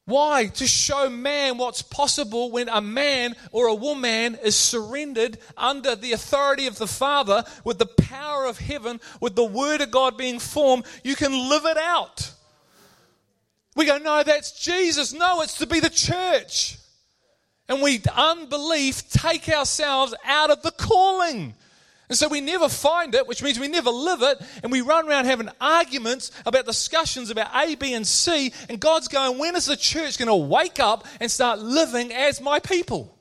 Why? 0.05 0.47
To 0.47 0.69
show 0.69 1.11
man 1.11 1.59
what's 1.59 1.83
possible 1.83 2.53
when 2.53 2.69
a 2.69 2.81
man 2.81 3.35
or 3.51 3.67
a 3.67 3.75
woman 3.75 4.37
is 4.37 4.55
surrendered 4.55 5.39
under 5.57 5.97
the 5.97 6.13
authority 6.13 6.69
of 6.69 6.79
the 6.79 6.87
Father 6.87 7.43
with 7.65 7.79
the 7.79 7.87
power 7.87 8.47
of 8.47 8.59
heaven, 8.59 9.01
with 9.21 9.35
the 9.35 9.45
Word 9.45 9.81
of 9.81 9.91
God 9.91 10.17
being 10.17 10.39
formed, 10.39 10.85
you 11.03 11.17
can 11.17 11.33
live 11.49 11.65
it 11.65 11.77
out. 11.77 12.31
We 13.75 13.85
go, 13.85 13.99
no, 13.99 14.23
that's 14.23 14.53
Jesus. 14.53 15.13
No, 15.13 15.43
it's 15.43 15.59
to 15.59 15.67
be 15.67 15.81
the 15.81 15.91
church. 15.91 16.79
And 17.69 17.83
we, 17.83 18.01
unbelief, 18.15 19.09
take 19.11 19.49
ourselves 19.49 20.15
out 20.25 20.51
of 20.51 20.63
the 20.63 20.71
calling. 20.71 21.55
And 22.09 22.17
so 22.17 22.29
we 22.29 22.41
never 22.41 22.69
find 22.69 23.15
it, 23.17 23.27
which 23.27 23.43
means 23.43 23.59
we 23.59 23.67
never 23.67 23.91
live 23.91 24.23
it, 24.23 24.39
and 24.63 24.71
we 24.71 24.81
run 24.81 25.09
around 25.09 25.25
having 25.25 25.49
arguments 25.61 26.31
about 26.47 26.65
discussions 26.65 27.31
about 27.31 27.51
A, 27.55 27.75
B, 27.75 27.95
and 27.95 28.07
C. 28.07 28.53
And 28.69 28.79
God's 28.79 29.09
going, 29.09 29.39
when 29.39 29.57
is 29.57 29.67
the 29.67 29.77
church 29.77 30.17
going 30.17 30.29
to 30.29 30.35
wake 30.37 30.79
up 30.79 31.05
and 31.21 31.29
start 31.29 31.59
living 31.59 32.13
as 32.13 32.41
my 32.41 32.61
people? 32.61 33.13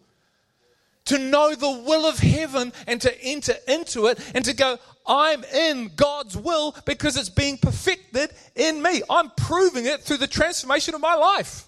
To 1.05 1.17
know 1.17 1.55
the 1.55 1.83
will 1.85 2.05
of 2.05 2.19
heaven 2.19 2.73
and 2.85 3.01
to 3.01 3.23
enter 3.23 3.53
into 3.67 4.07
it 4.07 4.19
and 4.35 4.45
to 4.45 4.53
go, 4.53 4.77
I'm 5.07 5.43
in 5.43 5.91
God's 5.95 6.35
will 6.35 6.75
because 6.85 7.15
it's 7.17 7.29
being 7.29 7.57
perfected 7.57 8.31
in 8.55 8.81
me. 8.81 9.01
I'm 9.09 9.31
proving 9.31 9.85
it 9.85 10.01
through 10.01 10.17
the 10.17 10.27
transformation 10.27 10.93
of 10.95 11.01
my 11.01 11.15
life. 11.15 11.67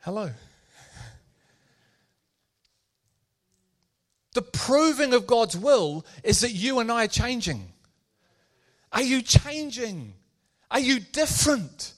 Hello. 0.00 0.30
The 4.34 4.42
proving 4.42 5.12
of 5.12 5.26
God's 5.26 5.56
will 5.56 6.06
is 6.24 6.40
that 6.40 6.52
you 6.52 6.78
and 6.78 6.90
I 6.90 7.04
are 7.04 7.08
changing. 7.08 7.72
Are 8.92 9.02
you 9.02 9.22
changing? 9.22 10.14
Are 10.70 10.80
you 10.80 11.00
different? 11.00 11.92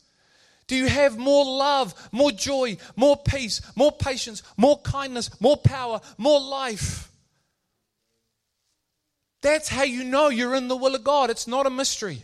Do 0.67 0.77
you 0.77 0.87
have 0.89 1.19
more 1.19 1.45
love, 1.45 1.95
more 2.11 2.33
joy, 2.33 2.79
more 2.97 3.17
peace, 3.17 3.61
more 3.77 3.93
patience, 3.93 4.43
more 4.57 4.81
kindness, 4.81 5.31
more 5.41 5.57
power, 5.57 6.01
more 6.17 6.41
life? 6.41 7.11
That's 9.43 9.69
how 9.69 9.83
you 9.83 10.05
know 10.05 10.29
you're 10.29 10.55
in 10.55 10.69
the 10.69 10.77
will 10.77 10.95
of 10.95 11.05
God. 11.05 11.31
It's 11.31 11.47
not 11.47 11.67
a 11.67 11.71
mystery. 11.71 12.23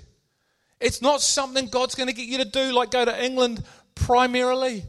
It's 0.81 1.03
not 1.03 1.21
something 1.21 1.67
God's 1.67 1.95
going 1.95 2.09
to 2.09 2.15
get 2.15 2.27
you 2.27 2.39
to 2.39 2.47
do, 2.47 2.73
like 2.73 2.91
go 2.91 3.05
to 3.05 3.25
England 3.25 3.63
primarily. 3.95 4.85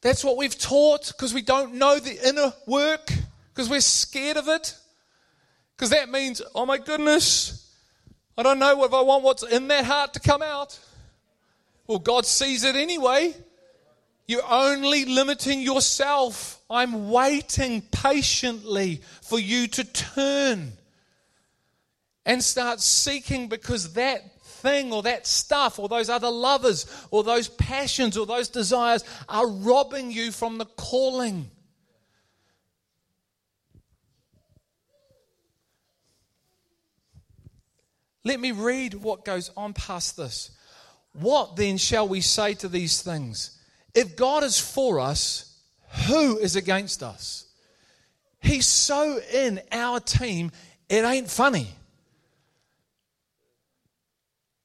That's 0.00 0.24
what 0.24 0.38
we've 0.38 0.58
taught 0.58 1.08
because 1.08 1.34
we 1.34 1.42
don't 1.42 1.74
know 1.74 1.98
the 1.98 2.26
inner 2.26 2.54
work 2.66 3.10
because 3.58 3.68
we're 3.68 3.80
scared 3.80 4.36
of 4.36 4.46
it. 4.46 4.76
Because 5.74 5.90
that 5.90 6.08
means, 6.08 6.40
oh 6.54 6.64
my 6.64 6.78
goodness, 6.78 7.74
I 8.36 8.44
don't 8.44 8.60
know 8.60 8.84
if 8.84 8.94
I 8.94 9.00
want 9.00 9.24
what's 9.24 9.42
in 9.42 9.66
that 9.66 9.84
heart 9.84 10.14
to 10.14 10.20
come 10.20 10.42
out. 10.42 10.78
Well, 11.88 11.98
God 11.98 12.24
sees 12.24 12.62
it 12.62 12.76
anyway. 12.76 13.34
You're 14.28 14.48
only 14.48 15.06
limiting 15.06 15.60
yourself. 15.60 16.62
I'm 16.70 17.10
waiting 17.10 17.82
patiently 17.82 19.00
for 19.22 19.40
you 19.40 19.66
to 19.66 19.82
turn 19.82 20.74
and 22.24 22.40
start 22.40 22.78
seeking 22.78 23.48
because 23.48 23.94
that 23.94 24.40
thing 24.40 24.92
or 24.92 25.02
that 25.02 25.26
stuff 25.26 25.80
or 25.80 25.88
those 25.88 26.08
other 26.08 26.30
lovers 26.30 26.86
or 27.10 27.24
those 27.24 27.48
passions 27.48 28.16
or 28.16 28.24
those 28.24 28.50
desires 28.50 29.02
are 29.28 29.48
robbing 29.48 30.12
you 30.12 30.30
from 30.30 30.58
the 30.58 30.66
calling. 30.66 31.50
Let 38.24 38.40
me 38.40 38.52
read 38.52 38.94
what 38.94 39.24
goes 39.24 39.50
on 39.56 39.72
past 39.72 40.16
this. 40.16 40.50
What 41.12 41.56
then 41.56 41.78
shall 41.78 42.06
we 42.06 42.20
say 42.20 42.54
to 42.54 42.68
these 42.68 43.02
things? 43.02 43.58
If 43.94 44.16
God 44.16 44.44
is 44.44 44.58
for 44.58 45.00
us, 45.00 45.56
who 46.06 46.38
is 46.38 46.56
against 46.56 47.02
us? 47.02 47.46
He's 48.40 48.66
so 48.66 49.20
in 49.32 49.60
our 49.72 50.00
team, 50.00 50.52
it 50.88 51.04
ain't 51.04 51.30
funny. 51.30 51.68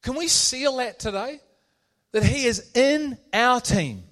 Can 0.01 0.15
we 0.15 0.27
seal 0.27 0.77
that 0.77 0.99
today? 0.99 1.39
That 2.11 2.23
He 2.23 2.45
is 2.45 2.71
in 2.75 3.17
our 3.33 3.59
team. 3.59 4.03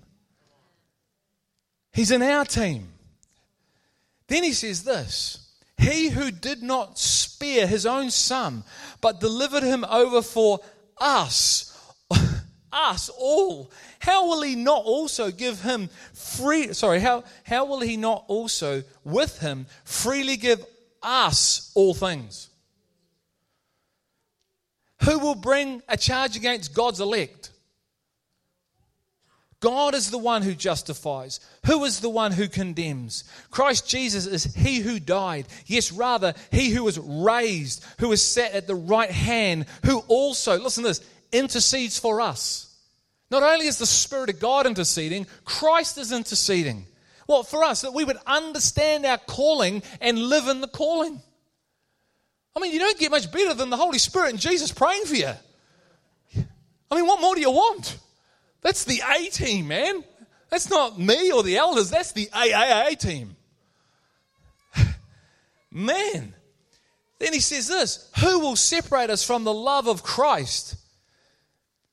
He's 1.91 2.11
in 2.11 2.23
our 2.23 2.45
team. 2.45 2.87
Then 4.27 4.43
He 4.43 4.53
says 4.53 4.83
this 4.83 5.50
he 5.81 6.09
who 6.09 6.29
did 6.29 6.61
not 6.61 6.99
spare 6.99 7.65
his 7.65 7.87
own 7.87 8.11
son, 8.11 8.63
but 9.01 9.19
delivered 9.19 9.63
him 9.63 9.83
over 9.83 10.21
for 10.21 10.59
us, 10.99 11.75
us 12.71 13.09
all, 13.09 13.71
how 13.97 14.27
will 14.27 14.43
he 14.43 14.55
not 14.55 14.85
also 14.85 15.31
give 15.31 15.61
him 15.61 15.89
free, 16.13 16.71
sorry, 16.73 16.99
how, 16.99 17.23
how 17.43 17.65
will 17.65 17.79
he 17.79 17.97
not 17.97 18.23
also 18.27 18.83
with 19.03 19.39
him 19.39 19.65
freely 19.83 20.37
give 20.37 20.63
us 21.01 21.71
all 21.73 21.95
things? 21.95 22.49
Who 25.05 25.17
will 25.17 25.35
bring 25.35 25.81
a 25.89 25.97
charge 25.97 26.35
against 26.35 26.75
God's 26.75 26.99
elect? 26.99 27.40
God 29.61 29.93
is 29.93 30.09
the 30.09 30.17
one 30.17 30.41
who 30.41 30.55
justifies. 30.55 31.39
Who 31.67 31.85
is 31.85 31.99
the 31.99 32.09
one 32.09 32.31
who 32.31 32.47
condemns? 32.47 33.23
Christ 33.51 33.87
Jesus 33.87 34.25
is 34.25 34.43
he 34.55 34.79
who 34.79 34.99
died. 34.99 35.47
Yes, 35.67 35.91
rather, 35.91 36.33
he 36.51 36.71
who 36.71 36.83
was 36.83 36.97
raised, 36.97 37.85
who 37.99 38.11
is 38.11 38.23
sat 38.23 38.53
at 38.53 38.67
the 38.67 38.75
right 38.75 39.11
hand, 39.11 39.67
who 39.85 39.99
also, 40.07 40.59
listen 40.59 40.83
to 40.83 40.89
this, 40.89 41.01
intercedes 41.31 41.99
for 41.99 42.21
us. 42.21 42.75
Not 43.29 43.43
only 43.43 43.67
is 43.67 43.77
the 43.77 43.85
Spirit 43.85 44.31
of 44.31 44.39
God 44.39 44.65
interceding, 44.65 45.27
Christ 45.45 45.97
is 45.99 46.11
interceding. 46.11 46.85
Well, 47.27 47.43
for 47.43 47.63
us, 47.63 47.81
that 47.81 47.93
we 47.93 48.03
would 48.03 48.17
understand 48.25 49.05
our 49.05 49.19
calling 49.19 49.83
and 50.01 50.17
live 50.17 50.47
in 50.47 50.61
the 50.61 50.67
calling. 50.67 51.21
I 52.55 52.59
mean, 52.59 52.73
you 52.73 52.79
don't 52.79 52.97
get 52.97 53.11
much 53.11 53.31
better 53.31 53.53
than 53.53 53.69
the 53.69 53.77
Holy 53.77 53.99
Spirit 53.99 54.31
and 54.31 54.39
Jesus 54.39 54.71
praying 54.71 55.05
for 55.05 55.15
you. 55.15 55.31
I 56.35 56.95
mean, 56.95 57.05
what 57.05 57.21
more 57.21 57.35
do 57.35 57.41
you 57.41 57.51
want? 57.51 57.97
That's 58.61 58.83
the 58.83 59.01
A 59.17 59.25
team, 59.29 59.67
man. 59.67 60.03
That's 60.49 60.69
not 60.69 60.99
me 60.99 61.31
or 61.31 61.43
the 61.43 61.57
elders, 61.57 61.89
that's 61.89 62.11
the 62.11 62.27
AAA 62.27 62.99
team. 62.99 63.35
man. 65.71 66.33
Then 67.19 67.33
he 67.33 67.39
says 67.39 67.67
this 67.67 68.09
Who 68.19 68.39
will 68.39 68.55
separate 68.55 69.09
us 69.09 69.23
from 69.23 69.43
the 69.43 69.53
love 69.53 69.87
of 69.87 70.03
Christ? 70.03 70.75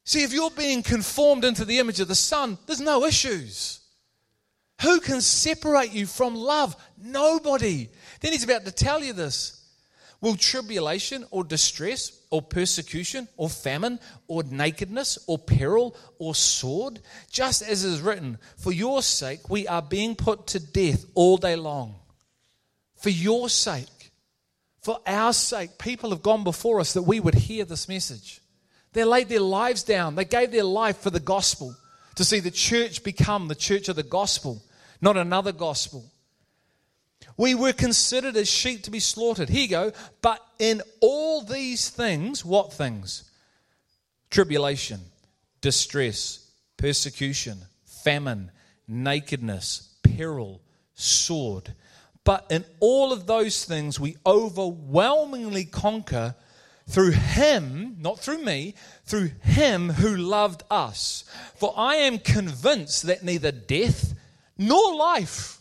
See, 0.05 0.23
if 0.23 0.33
you're 0.33 0.51
being 0.51 0.83
conformed 0.83 1.45
into 1.45 1.67
the 1.67 1.79
image 1.79 2.01
of 2.01 2.09
the 2.09 2.15
Son, 2.15 2.57
there's 2.67 2.81
no 2.81 3.05
issues. 3.05 3.81
Who 4.81 5.01
can 5.01 5.21
separate 5.21 5.93
you 5.93 6.07
from 6.07 6.35
love? 6.35 6.77
Nobody. 6.97 7.91
Then 8.21 8.33
he's 8.33 8.45
about 8.45 8.65
to 8.65 8.73
tell 8.73 9.03
you 9.03 9.13
this. 9.13 9.58
Will 10.21 10.35
tribulation 10.35 11.25
or 11.31 11.45
distress 11.45 12.21
or 12.31 12.43
persecution 12.43 13.29
or 13.37 13.49
famine 13.49 14.01
or 14.27 14.43
nakedness 14.43 15.19
or 15.29 15.39
peril 15.39 15.97
or 16.19 16.35
sword? 16.35 17.01
Just 17.31 17.63
as 17.63 17.85
is 17.85 18.01
written, 18.01 18.39
for 18.57 18.73
your 18.73 19.03
sake 19.03 19.49
we 19.49 19.69
are 19.69 19.83
being 19.83 20.17
put 20.17 20.49
to 20.49 20.61
death 20.61 21.05
all 21.15 21.37
day 21.37 21.55
long. 21.55 21.95
For 22.97 23.11
your 23.11 23.49
sake, 23.49 24.11
for 24.83 25.01
our 25.07 25.33
sake, 25.33 25.79
people 25.79 26.11
have 26.11 26.23
gone 26.23 26.43
before 26.43 26.81
us 26.81 26.95
that 26.95 27.03
we 27.03 27.21
would 27.21 27.35
hear 27.35 27.65
this 27.65 27.89
message. 27.89 28.41
They 28.93 29.05
laid 29.05 29.29
their 29.29 29.41
lives 29.41 29.85
down. 29.85 30.17
They 30.17 30.25
gave 30.25 30.51
their 30.51 30.65
life 30.65 30.99
for 30.99 31.11
the 31.11 31.21
gospel 31.21 31.77
to 32.17 32.25
see 32.25 32.41
the 32.41 32.51
church 32.51 33.05
become 33.05 33.47
the 33.47 33.55
church 33.55 33.89
of 33.89 33.95
the 33.95 34.03
gospel, 34.03 34.61
not 35.01 35.17
another 35.17 35.53
gospel. 35.53 36.05
We 37.39 37.55
were 37.55 37.73
considered 37.73 38.37
as 38.37 38.51
sheep 38.51 38.83
to 38.83 38.91
be 38.91 39.01
slaughtered. 39.01 39.49
Here 39.49 39.63
you 39.63 39.69
go. 39.69 39.93
But 40.21 40.45
in 40.59 40.83
all 41.01 41.43
these 41.43 41.89
things, 41.89 42.45
what 42.45 42.73
things? 42.73 43.31
Tribulation, 44.29 45.01
distress, 45.61 46.51
persecution, 46.77 47.59
famine, 47.87 48.51
nakedness, 48.89 49.97
peril, 50.03 50.61
sword. 50.95 51.73
But 52.25 52.47
in 52.51 52.65
all 52.81 53.13
of 53.13 53.27
those 53.27 53.65
things, 53.65 54.01
we 54.01 54.17
overwhelmingly 54.27 55.65
conquer 55.65 56.35
through 56.89 57.13
him, 57.13 57.97
not 58.01 58.19
through 58.19 58.43
me, 58.43 58.75
through 59.05 59.31
him 59.43 59.91
who 59.91 60.17
loved 60.17 60.65
us. 60.71 61.25
For 61.55 61.73
I 61.77 61.97
am 61.97 62.19
convinced 62.19 63.05
that 63.05 63.23
neither 63.23 63.53
death 63.53 64.15
nor 64.57 64.97
life. 64.97 65.58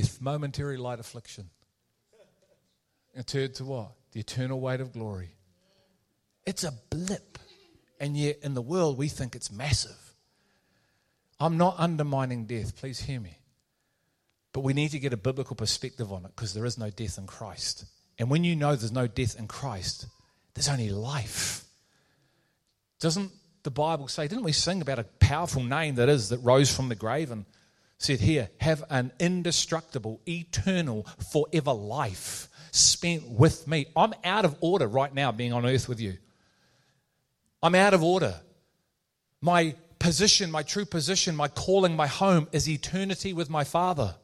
Death, 0.00 0.20
momentary 0.20 0.76
light 0.76 1.00
affliction. 1.00 1.50
And 3.14 3.26
turned 3.26 3.54
to 3.56 3.64
what? 3.64 3.92
The 4.12 4.20
eternal 4.20 4.60
weight 4.60 4.80
of 4.80 4.92
glory. 4.92 5.30
It's 6.46 6.64
a 6.64 6.72
blip. 6.90 7.38
And 8.00 8.16
yet 8.16 8.38
in 8.42 8.54
the 8.54 8.62
world 8.62 8.96
we 8.96 9.08
think 9.08 9.36
it's 9.36 9.52
massive. 9.52 10.14
I'm 11.38 11.56
not 11.56 11.74
undermining 11.78 12.46
death, 12.46 12.76
please 12.76 13.00
hear 13.00 13.20
me. 13.20 13.38
But 14.52 14.60
we 14.60 14.72
need 14.72 14.90
to 14.90 14.98
get 14.98 15.12
a 15.12 15.16
biblical 15.16 15.56
perspective 15.56 16.12
on 16.12 16.24
it 16.24 16.32
because 16.34 16.54
there 16.54 16.66
is 16.66 16.78
no 16.78 16.90
death 16.90 17.18
in 17.18 17.26
Christ. 17.26 17.84
And 18.18 18.30
when 18.30 18.44
you 18.44 18.56
know 18.56 18.76
there's 18.76 18.92
no 18.92 19.06
death 19.06 19.38
in 19.38 19.46
Christ, 19.46 20.06
there's 20.54 20.68
only 20.68 20.90
life. 20.90 21.64
Doesn't 23.00 23.30
the 23.62 23.70
Bible 23.70 24.08
say, 24.08 24.28
didn't 24.28 24.44
we 24.44 24.52
sing 24.52 24.80
about 24.82 24.98
a 24.98 25.04
powerful 25.04 25.62
name 25.62 25.96
that 25.96 26.08
is 26.08 26.28
that 26.30 26.38
rose 26.38 26.74
from 26.74 26.88
the 26.88 26.94
grave 26.94 27.30
and 27.30 27.44
said, 28.02 28.20
Here, 28.20 28.50
have 28.58 28.84
an 28.90 29.12
indestructible, 29.18 30.20
eternal, 30.26 31.06
forever 31.30 31.72
life 31.72 32.48
spent 32.72 33.28
with 33.28 33.68
me. 33.68 33.86
I'm 33.94 34.14
out 34.24 34.44
of 34.44 34.56
order 34.60 34.86
right 34.86 35.12
now 35.14 35.32
being 35.32 35.52
on 35.52 35.66
earth 35.66 35.88
with 35.88 36.00
you. 36.00 36.18
I'm 37.62 37.74
out 37.74 37.94
of 37.94 38.02
order. 38.02 38.34
My 39.40 39.74
position, 39.98 40.50
my 40.50 40.62
true 40.62 40.84
position, 40.84 41.36
my 41.36 41.48
calling, 41.48 41.94
my 41.94 42.06
home 42.06 42.48
is 42.52 42.68
eternity 42.68 43.32
with 43.32 43.48
my 43.48 43.64
Father. 43.64 44.16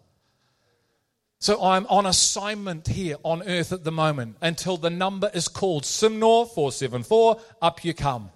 So 1.40 1.62
I'm 1.62 1.86
on 1.86 2.04
assignment 2.04 2.88
here 2.88 3.16
on 3.22 3.42
earth 3.44 3.72
at 3.72 3.84
the 3.84 3.92
moment 3.92 4.36
until 4.40 4.76
the 4.76 4.90
number 4.90 5.30
is 5.32 5.46
called 5.46 5.84
Simnor 5.84 6.48
474, 6.48 7.40
up 7.62 7.84
you 7.84 7.94
come. 7.94 8.30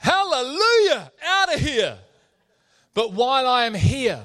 Hallelujah! 0.00 1.12
Out 1.24 1.54
of 1.54 1.60
here. 1.60 1.98
But 2.94 3.12
while 3.12 3.46
I 3.46 3.64
am 3.64 3.74
here, 3.74 4.20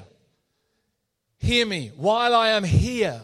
hear 1.38 1.64
me, 1.64 1.92
while 1.96 2.34
I 2.34 2.50
am 2.50 2.64
here, 2.64 3.22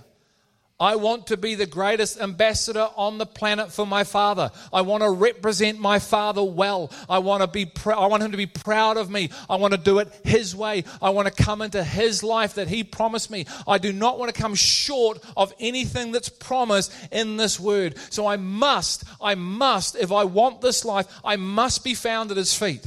I 0.81 0.97
want 0.97 1.29
to 1.29 1.37
be 1.37 1.55
the 1.55 1.67
greatest 1.67 2.21
ambassador 2.21 2.89
on 2.97 3.19
the 3.19 3.27
planet 3.27 3.71
for 3.71 3.87
my 3.87 4.03
father. 4.03 4.51
I 4.73 4.81
want 4.81 5.05
to 5.05 5.11
represent 5.11 5.79
my 5.79 6.01
father 6.01 6.43
well. 6.43 6.91
I 7.09 7.19
want 7.19 7.43
to 7.43 7.47
be 7.47 7.67
pr- 7.67 7.93
I 7.93 8.07
want 8.07 8.25
him 8.25 8.33
to 8.33 8.37
be 8.37 8.47
proud 8.47 8.97
of 8.97 9.09
me. 9.09 9.31
I 9.49 9.55
want 9.57 9.73
to 9.73 9.79
do 9.79 10.01
it 10.01 10.13
his 10.25 10.55
way. 10.57 10.83
I 11.01 11.11
want 11.11 11.29
to 11.29 11.43
come 11.43 11.63
into 11.63 11.85
his 11.85 12.25
life 12.25 12.55
that 12.55 12.67
he 12.67 12.83
promised 12.83 13.31
me. 13.31 13.47
I 13.69 13.79
do 13.79 13.93
not 13.93 14.19
want 14.19 14.35
to 14.35 14.41
come 14.41 14.57
short 14.57 15.25
of 15.37 15.55
anything 15.61 16.11
that's 16.11 16.29
promised 16.29 16.93
in 17.13 17.37
this 17.37 17.61
word. 17.61 17.97
So 18.11 18.27
I 18.27 18.37
must, 18.37 19.05
I 19.21 19.37
must 19.37 19.95
if 19.95 20.11
I 20.11 20.25
want 20.25 20.61
this 20.61 20.85
life, 20.85 21.07
I 21.25 21.37
must 21.37 21.85
be 21.85 21.95
found 21.95 22.33
at 22.33 22.37
his 22.37 22.53
feet. 22.53 22.85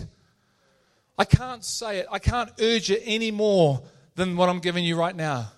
I 1.18 1.26
can't 1.26 1.64
say 1.64 2.00
it. 2.00 2.08
I 2.12 2.20
can't 2.20 2.52
urge 2.62 2.92
it 2.92 3.02
any 3.06 3.32
more 3.32 3.82
than 4.16 4.38
what 4.38 4.50
I'm 4.50 4.60
giving 4.60 4.86
you 4.86 4.96
right 4.96 5.16
now. 5.16 5.52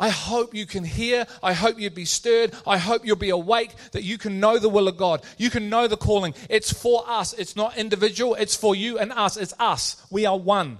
I 0.00 0.10
hope 0.10 0.54
you 0.54 0.64
can 0.64 0.84
hear. 0.84 1.26
I 1.42 1.52
hope 1.52 1.78
you'll 1.78 1.92
be 1.92 2.04
stirred. 2.04 2.54
I 2.66 2.78
hope 2.78 3.04
you'll 3.04 3.16
be 3.16 3.30
awake, 3.30 3.74
that 3.92 4.04
you 4.04 4.16
can 4.16 4.38
know 4.38 4.58
the 4.58 4.68
will 4.68 4.86
of 4.86 4.96
God. 4.96 5.22
You 5.38 5.50
can 5.50 5.68
know 5.68 5.88
the 5.88 5.96
calling. 5.96 6.34
It's 6.48 6.72
for 6.72 7.02
us. 7.08 7.32
It's 7.32 7.56
not 7.56 7.76
individual. 7.76 8.36
It's 8.36 8.54
for 8.54 8.76
you 8.76 8.98
and 8.98 9.12
us. 9.12 9.36
It's 9.36 9.54
us. 9.58 9.96
We 10.10 10.24
are 10.24 10.38
one. 10.38 10.78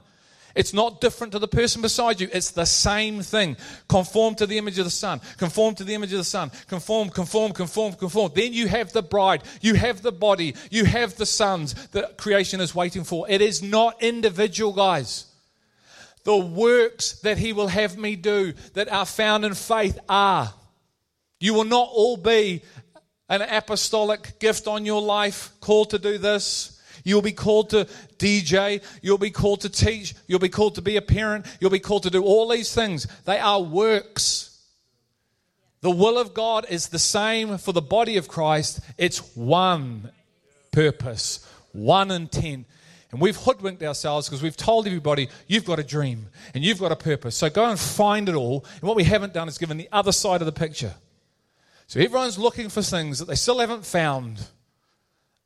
It's 0.59 0.75
not 0.75 1.01
different 1.01 1.33
to 1.35 1.39
the 1.39 1.47
person 1.47 1.83
beside 1.83 2.21
you. 2.21 2.29
It's 2.33 2.51
the 2.51 2.65
same 2.65 3.23
thing. 3.23 3.57
Conform 3.89 4.35
to 4.35 4.47
the 4.47 4.59
image 4.59 4.77
of 4.79 4.85
the 4.87 4.91
Son. 4.91 5.21
Conform 5.37 5.77
to 5.77 5.85
the 5.85 5.95
image 5.95 6.13
of 6.13 6.19
the 6.19 6.25
Son. 6.25 6.51
Conform, 6.67 7.11
conform, 7.11 7.53
conform, 7.53 7.93
conform. 7.93 8.33
Then 8.35 8.53
you 8.53 8.67
have 8.67 8.93
the 8.93 9.03
bride. 9.03 9.45
You 9.61 9.75
have 9.75 10.03
the 10.03 10.11
body. 10.11 10.57
You 10.69 10.85
have 10.85 11.15
the 11.15 11.27
sons 11.27 11.75
that 11.93 12.19
creation 12.19 12.61
is 12.61 12.75
waiting 12.75 13.05
for. 13.05 13.31
It 13.31 13.41
is 13.41 13.63
not 13.63 14.03
individual, 14.03 14.73
guys 14.73 15.27
the 16.25 16.37
works 16.37 17.21
that 17.21 17.39
he 17.39 17.55
will 17.55 17.69
have 17.69 17.97
me 17.97 18.15
do 18.15 18.53
that 18.75 18.93
are 18.93 19.07
found 19.07 19.47
in 19.47 19.55
faith 19.55 19.99
are. 20.11 20.53
You 21.41 21.55
will 21.55 21.65
not 21.65 21.89
all 21.91 22.19
be 22.19 22.63
an 23.31 23.41
apostolic 23.41 24.39
gift 24.39 24.67
on 24.67 24.85
your 24.85 25.01
life, 25.01 25.53
called 25.61 25.89
to 25.91 25.99
do 25.99 26.19
this. 26.19 26.78
You'll 27.09 27.23
be 27.23 27.33
called 27.33 27.71
to 27.71 27.87
DJ. 28.19 28.83
You'll 29.01 29.17
be 29.17 29.31
called 29.31 29.63
to 29.63 29.71
teach. 29.71 30.15
You'll 30.27 30.39
be 30.39 30.51
called 30.51 30.75
to 30.75 30.83
be 30.83 30.97
a 30.99 31.03
parent. 31.03 31.47
You'll 31.59 31.71
be 31.71 31.79
called 31.79 32.03
to 32.03 32.11
do 32.11 32.23
all 32.23 32.47
these 32.49 32.75
things. 32.75 33.07
They 33.25 33.39
are 33.39 33.63
works. 33.63 34.61
The 35.81 35.91
will 35.91 36.19
of 36.19 36.35
God 36.35 36.67
is 36.69 36.89
the 36.89 36.99
same 36.99 37.57
for 37.57 37.73
the 37.73 37.81
body 37.81 38.19
of 38.19 38.29
Christ. 38.29 38.81
It's 38.99 39.35
one 39.35 40.11
purpose, 40.71 41.49
one 41.73 42.11
intent. 42.11 42.67
And 43.11 43.23
we've 43.23 43.37
hoodwinked 43.37 43.83
ourselves 43.83 44.29
because 44.29 44.43
we've 44.43 44.57
told 44.57 44.87
everybody, 44.87 45.31
you've 45.47 45.65
got 45.65 45.79
a 45.79 45.85
dream 45.85 46.27
and 46.53 46.63
you've 46.63 46.79
got 46.79 46.93
a 46.93 46.97
purpose. 46.97 47.37
So 47.37 47.49
go 47.49 47.71
and 47.71 47.81
find 47.81 48.29
it 48.29 48.35
all. 48.35 48.67
And 48.75 48.83
what 48.83 48.97
we 48.97 49.05
haven't 49.05 49.33
done 49.33 49.49
is 49.49 49.57
given 49.57 49.79
the 49.79 49.89
other 49.93 50.13
side 50.13 50.43
of 50.43 50.47
the 50.47 50.53
picture. 50.53 50.95
So 51.87 52.01
everyone's 52.01 52.39
looking 52.39 52.69
for 52.69 52.83
things 52.83 53.19
that 53.19 53.29
they 53.29 53.35
still 53.35 53.61
haven't 53.61 53.87
found. 53.87 54.47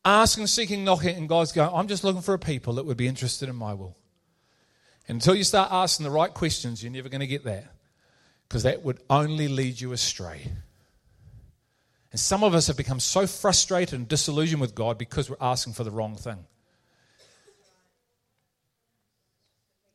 Asking, 0.04 0.46
seeking, 0.48 0.84
knocking, 0.84 1.16
and 1.16 1.28
God's 1.28 1.52
going, 1.52 1.70
I'm 1.72 1.86
just 1.86 2.02
looking 2.02 2.22
for 2.22 2.34
a 2.34 2.38
people 2.38 2.74
that 2.74 2.86
would 2.86 2.96
be 2.96 3.06
interested 3.06 3.48
in 3.48 3.56
my 3.56 3.74
will. 3.74 3.96
And 5.08 5.16
until 5.16 5.34
you 5.34 5.44
start 5.44 5.70
asking 5.72 6.04
the 6.04 6.10
right 6.10 6.32
questions, 6.32 6.82
you're 6.82 6.92
never 6.92 7.08
going 7.08 7.20
to 7.20 7.26
get 7.26 7.44
that. 7.44 7.72
Because 8.48 8.64
that 8.64 8.82
would 8.82 9.00
only 9.08 9.48
lead 9.48 9.80
you 9.80 9.92
astray. 9.92 10.52
And 12.10 12.20
some 12.20 12.44
of 12.44 12.54
us 12.54 12.66
have 12.66 12.76
become 12.76 13.00
so 13.00 13.26
frustrated 13.26 13.94
and 13.94 14.06
disillusioned 14.06 14.60
with 14.60 14.74
God 14.74 14.98
because 14.98 15.30
we're 15.30 15.36
asking 15.40 15.72
for 15.72 15.84
the 15.84 15.90
wrong 15.90 16.16
thing. 16.16 16.44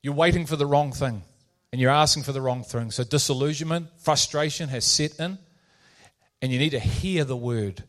You're 0.01 0.15
waiting 0.15 0.45
for 0.45 0.55
the 0.55 0.65
wrong 0.65 0.91
thing 0.91 1.21
and 1.71 1.81
you're 1.81 1.91
asking 1.91 2.23
for 2.23 2.31
the 2.31 2.41
wrong 2.41 2.63
thing. 2.63 2.91
So 2.91 3.03
disillusionment, 3.03 3.89
frustration 3.97 4.69
has 4.69 4.85
set 4.85 5.19
in, 5.19 5.37
and 6.41 6.51
you 6.51 6.59
need 6.59 6.71
to 6.71 6.79
hear 6.79 7.23
the 7.23 7.35
word. 7.35 7.83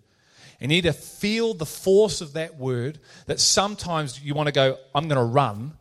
You 0.60 0.68
need 0.68 0.82
to 0.82 0.92
feel 0.92 1.54
the 1.54 1.66
force 1.66 2.20
of 2.20 2.32
that 2.32 2.56
word 2.56 2.98
that 3.26 3.38
sometimes 3.38 4.20
you 4.20 4.34
want 4.34 4.48
to 4.48 4.52
go, 4.52 4.76
I'm 4.94 5.08
going 5.08 5.18
to 5.18 5.24
run. 5.24 5.72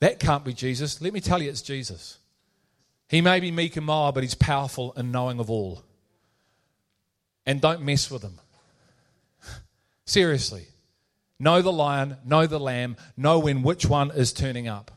That 0.00 0.18
can't 0.18 0.44
be 0.44 0.54
Jesus. 0.54 1.02
Let 1.02 1.12
me 1.12 1.20
tell 1.20 1.42
you, 1.42 1.50
it's 1.50 1.62
Jesus. 1.62 2.18
He 3.08 3.20
may 3.20 3.40
be 3.40 3.50
meek 3.50 3.76
and 3.76 3.86
mild, 3.86 4.14
but 4.14 4.22
he's 4.22 4.34
powerful 4.34 4.92
and 4.96 5.12
knowing 5.12 5.40
of 5.40 5.50
all. 5.50 5.82
And 7.44 7.60
don't 7.60 7.82
mess 7.82 8.10
with 8.10 8.22
him. 8.22 8.38
Seriously. 10.04 10.66
Know 11.38 11.62
the 11.62 11.72
lion, 11.72 12.16
know 12.24 12.46
the 12.46 12.58
lamb, 12.58 12.96
know 13.16 13.38
when 13.38 13.62
which 13.62 13.86
one 13.86 14.10
is 14.10 14.32
turning 14.32 14.68
up. 14.68 14.90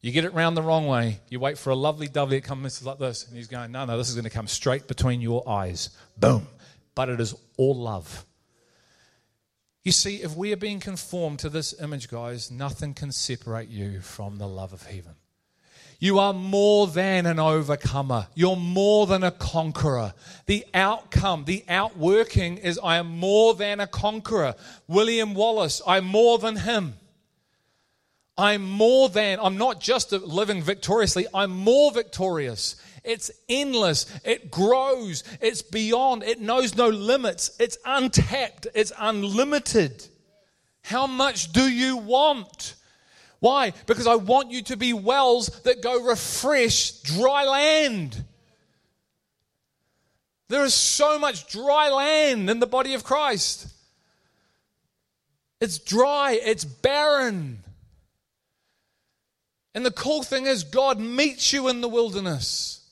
You 0.00 0.12
get 0.12 0.24
it 0.24 0.34
round 0.34 0.56
the 0.56 0.62
wrong 0.62 0.86
way. 0.86 1.20
You 1.30 1.40
wait 1.40 1.56
for 1.56 1.70
a 1.70 1.74
lovely 1.74 2.08
dovey 2.08 2.36
that 2.36 2.44
comes 2.44 2.84
like 2.84 2.98
this, 2.98 3.26
and 3.26 3.36
he's 3.36 3.46
going, 3.46 3.72
No, 3.72 3.86
no, 3.86 3.96
this 3.96 4.10
is 4.10 4.14
going 4.14 4.24
to 4.24 4.30
come 4.30 4.46
straight 4.46 4.86
between 4.86 5.22
your 5.22 5.48
eyes. 5.48 5.88
Boom. 6.18 6.46
But 6.94 7.08
it 7.08 7.20
is 7.20 7.34
all 7.56 7.74
love. 7.74 8.24
You 9.82 9.92
see, 9.92 10.22
if 10.22 10.34
we 10.34 10.52
are 10.52 10.56
being 10.56 10.80
conformed 10.80 11.40
to 11.40 11.50
this 11.50 11.78
image, 11.80 12.08
guys, 12.08 12.50
nothing 12.50 12.94
can 12.94 13.12
separate 13.12 13.68
you 13.68 14.00
from 14.00 14.38
the 14.38 14.48
love 14.48 14.72
of 14.72 14.86
heaven. 14.86 15.16
You 15.98 16.18
are 16.18 16.32
more 16.32 16.86
than 16.86 17.26
an 17.26 17.38
overcomer. 17.38 18.28
You're 18.34 18.56
more 18.56 19.06
than 19.06 19.22
a 19.22 19.30
conqueror. 19.30 20.14
The 20.46 20.64
outcome, 20.74 21.44
the 21.44 21.64
outworking 21.68 22.58
is 22.58 22.78
I 22.82 22.96
am 22.96 23.06
more 23.18 23.54
than 23.54 23.80
a 23.80 23.86
conqueror. 23.86 24.54
William 24.88 25.34
Wallace, 25.34 25.80
I'm 25.86 26.04
more 26.04 26.38
than 26.38 26.56
him. 26.56 26.94
I'm 28.36 28.68
more 28.68 29.08
than, 29.08 29.38
I'm 29.40 29.56
not 29.56 29.80
just 29.80 30.12
living 30.12 30.60
victoriously, 30.62 31.26
I'm 31.32 31.52
more 31.52 31.92
victorious. 31.92 32.76
It's 33.04 33.30
endless, 33.48 34.06
it 34.24 34.50
grows, 34.50 35.24
it's 35.42 35.60
beyond, 35.60 36.22
it 36.22 36.40
knows 36.40 36.74
no 36.74 36.88
limits, 36.88 37.50
it's 37.60 37.76
untapped, 37.84 38.66
it's 38.74 38.92
unlimited. 38.98 40.08
How 40.82 41.06
much 41.06 41.52
do 41.52 41.68
you 41.68 41.98
want? 41.98 42.74
Why? 43.40 43.74
Because 43.86 44.06
I 44.06 44.14
want 44.14 44.50
you 44.50 44.62
to 44.62 44.76
be 44.76 44.94
wells 44.94 45.48
that 45.64 45.82
go 45.82 46.02
refresh 46.02 46.92
dry 47.02 47.44
land. 47.44 48.24
There 50.48 50.64
is 50.64 50.74
so 50.74 51.18
much 51.18 51.48
dry 51.48 51.90
land 51.90 52.48
in 52.48 52.58
the 52.58 52.66
body 52.66 52.94
of 52.94 53.04
Christ. 53.04 53.66
It's 55.60 55.78
dry, 55.78 56.38
it's 56.42 56.64
barren. 56.64 57.64
And 59.74 59.84
the 59.84 59.90
cool 59.90 60.22
thing 60.22 60.46
is, 60.46 60.64
God 60.64 60.98
meets 60.98 61.52
you 61.52 61.68
in 61.68 61.80
the 61.80 61.88
wilderness. 61.88 62.83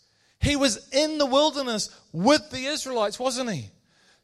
He 0.43 0.57
was 0.57 0.89
in 0.91 1.19
the 1.19 1.27
wilderness 1.27 1.89
with 2.13 2.51
the 2.51 2.67
Israelites, 2.67 3.19
wasn't 3.19 3.53
he? 3.53 3.71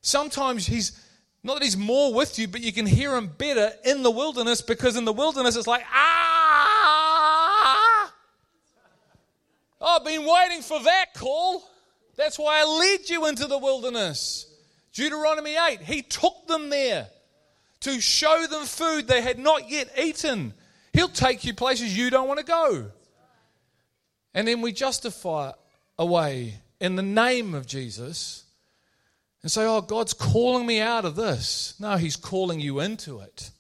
Sometimes 0.01 0.67
he's 0.67 1.01
not 1.45 1.55
that 1.55 1.63
he's 1.63 1.77
more 1.77 2.13
with 2.13 2.39
you, 2.41 2.49
but 2.49 2.61
you 2.61 2.73
can 2.73 2.87
hear 2.87 3.15
him 3.17 3.29
better 3.29 3.71
in 3.85 4.03
the 4.03 4.11
wilderness 4.11 4.61
because 4.61 4.97
in 4.97 5.05
the 5.05 5.13
wilderness 5.13 5.55
it's 5.55 5.69
like, 5.69 5.85
ah, 5.93 6.93
I've 9.81 10.05
been 10.05 10.27
waiting 10.27 10.61
for 10.63 10.83
that 10.83 11.15
call. 11.15 11.63
That's 12.17 12.37
why 12.37 12.63
I 12.63 12.65
led 12.65 13.09
you 13.09 13.27
into 13.27 13.47
the 13.47 13.59
wilderness. 13.59 14.53
Deuteronomy 14.93 15.55
8, 15.55 15.83
he 15.83 16.03
took 16.03 16.49
them 16.49 16.69
there 16.69 17.07
to 17.81 18.01
show 18.01 18.45
them 18.51 18.65
food 18.65 19.07
they 19.07 19.23
had 19.23 19.39
not 19.39 19.71
yet 19.71 19.89
eaten. 19.97 20.53
He'll 20.93 21.09
take 21.09 21.45
you 21.45 21.55
places 21.55 21.97
you 21.97 22.11
don't 22.11 22.27
want 22.27 22.41
to 22.41 22.45
go. 22.45 22.91
And 24.35 24.49
then 24.49 24.61
we 24.61 24.73
justify 24.73 25.53
away 25.99 26.55
in 26.81 26.97
the 26.97 27.03
name 27.03 27.55
of 27.55 27.67
Jesus 27.67 28.45
and 29.43 29.51
say, 29.51 29.65
Oh, 29.65 29.81
God's 29.81 30.15
calling 30.15 30.67
me 30.67 30.81
out 30.81 31.05
of 31.05 31.17
this. 31.17 31.75
No, 31.79 31.97
He's 31.97 32.17
calling 32.17 32.61
you 32.61 32.81
into 32.81 33.21
it. 33.21 33.51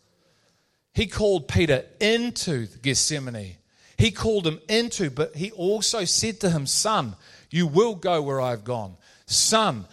He 0.92 1.06
called 1.06 1.46
Peter 1.48 1.84
into 2.00 2.66
Gethsemane. 2.82 3.56
He 3.96 4.10
called 4.10 4.46
him 4.46 4.60
into, 4.68 5.10
but 5.10 5.34
he 5.36 5.50
also 5.52 6.04
said 6.04 6.40
to 6.40 6.50
him, 6.50 6.66
Son, 6.66 7.14
you 7.50 7.66
will 7.66 7.94
go 7.94 8.22
where 8.22 8.40
I've 8.40 8.64
gone. 8.64 8.96
Son, 9.26 9.84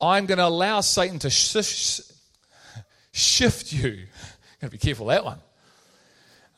I'm 0.00 0.26
going 0.26 0.38
to 0.38 0.46
allow 0.46 0.80
Satan 0.80 1.18
to 1.20 1.30
shift, 1.30 2.12
shift 3.12 3.72
you. 3.72 4.06
Got 4.60 4.68
to 4.68 4.70
be 4.70 4.78
careful 4.78 5.06
that 5.06 5.24
one. 5.24 5.38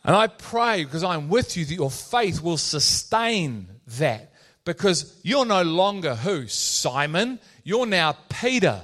And 0.04 0.14
I 0.14 0.26
pray 0.26 0.84
because 0.84 1.02
I'm 1.02 1.30
with 1.30 1.56
you 1.56 1.64
that 1.64 1.74
your 1.74 1.90
faith 1.90 2.42
will 2.42 2.58
sustain 2.58 3.68
that 3.98 4.33
because 4.64 5.18
you're 5.22 5.44
no 5.44 5.62
longer 5.62 6.14
who? 6.14 6.48
Simon. 6.48 7.38
You're 7.62 7.86
now 7.86 8.16
Peter. 8.28 8.82